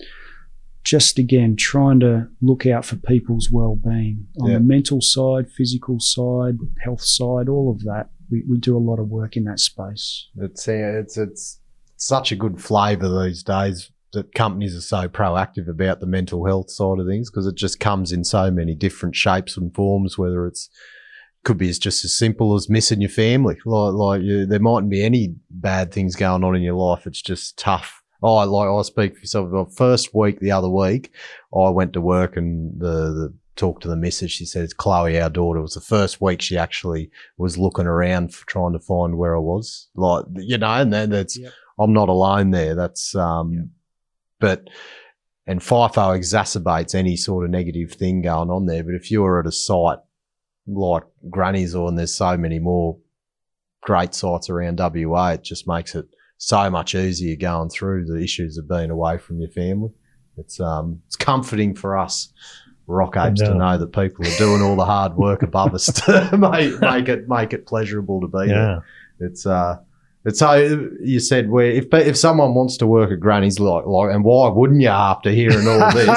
[0.84, 4.56] just again, trying to look out for people's well-being on Yeah.
[4.56, 8.10] the mental side, physical side, health side, all of that.
[8.32, 10.30] We, we do a lot of work in that space.
[10.36, 11.60] It's it's it's
[11.98, 16.72] such a good flavour these days that companies are so proactive about the mental health
[16.72, 20.18] side of things because it just comes in so many different shapes and forms.
[20.18, 20.70] Whether it's
[21.44, 24.90] could be as just as simple as missing your family, like like you, there mightn't
[24.90, 27.06] be any bad things going on in your life.
[27.06, 28.04] It's just tough.
[28.22, 29.52] Oh, like I speak for yourself.
[29.52, 31.14] The first week, the other week,
[31.56, 34.32] I went to work and the, the talked to the missus.
[34.32, 38.34] She says Chloe, our daughter, it was the first week she actually was looking around
[38.34, 39.88] for trying to find where I was.
[39.96, 41.54] Like you know, and then that's Yep.
[41.80, 42.76] I'm not alone there.
[42.76, 43.72] That's um,
[44.40, 44.68] but
[45.48, 48.84] and FIFO exacerbates any sort of negative thing going on there.
[48.84, 49.98] But if you're at a site
[50.68, 52.98] like Granny's or and there's so many more
[53.82, 56.06] great sites around WA, it just makes it
[56.38, 59.90] so much easier going through the issues of being away from your family.
[60.38, 62.32] It's um it's comforting for us
[62.90, 66.38] rock apes to know that people are doing all the hard work above us to
[66.38, 68.84] make, make it make it pleasurable to be there.
[69.20, 69.78] It's uh,
[70.26, 74.12] it's how you said where if if someone wants to work at Granny's, like like,
[74.14, 76.08] and why wouldn't you after hearing all this?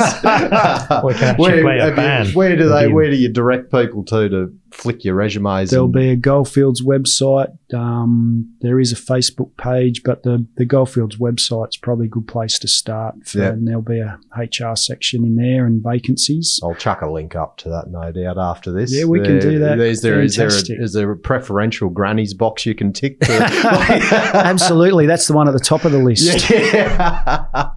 [1.04, 2.88] We can actually play a have you- where do they?
[2.88, 5.70] Where do you direct people to to flick your resumes?
[5.70, 7.56] There'll and- be a Goldfields website.
[7.74, 12.58] Um, there is a Facebook page, but the, the Goldfields website's probably a good place
[12.60, 13.14] to start.
[13.26, 13.48] For, Yeah.
[13.48, 16.60] And there'll be a HR section in there and vacancies.
[16.62, 18.92] I'll chuck a link up to that, no doubt, after this.
[18.94, 19.78] Yeah, we can do that.
[19.80, 23.20] Is there, is there, a, is there a preferential granny's box you can tick?
[23.20, 23.32] To,
[24.34, 26.50] Absolutely, that's the one at the top of the list.
[26.52, 27.70] Yeah.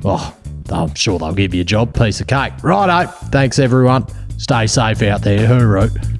[0.05, 0.33] oh,
[0.69, 1.93] I'm sure they'll give you a job.
[1.93, 2.53] Piece of cake.
[2.61, 3.09] Righto.
[3.29, 4.05] Thanks, everyone.
[4.37, 5.47] Stay safe out there.
[5.47, 6.16] Hooroo.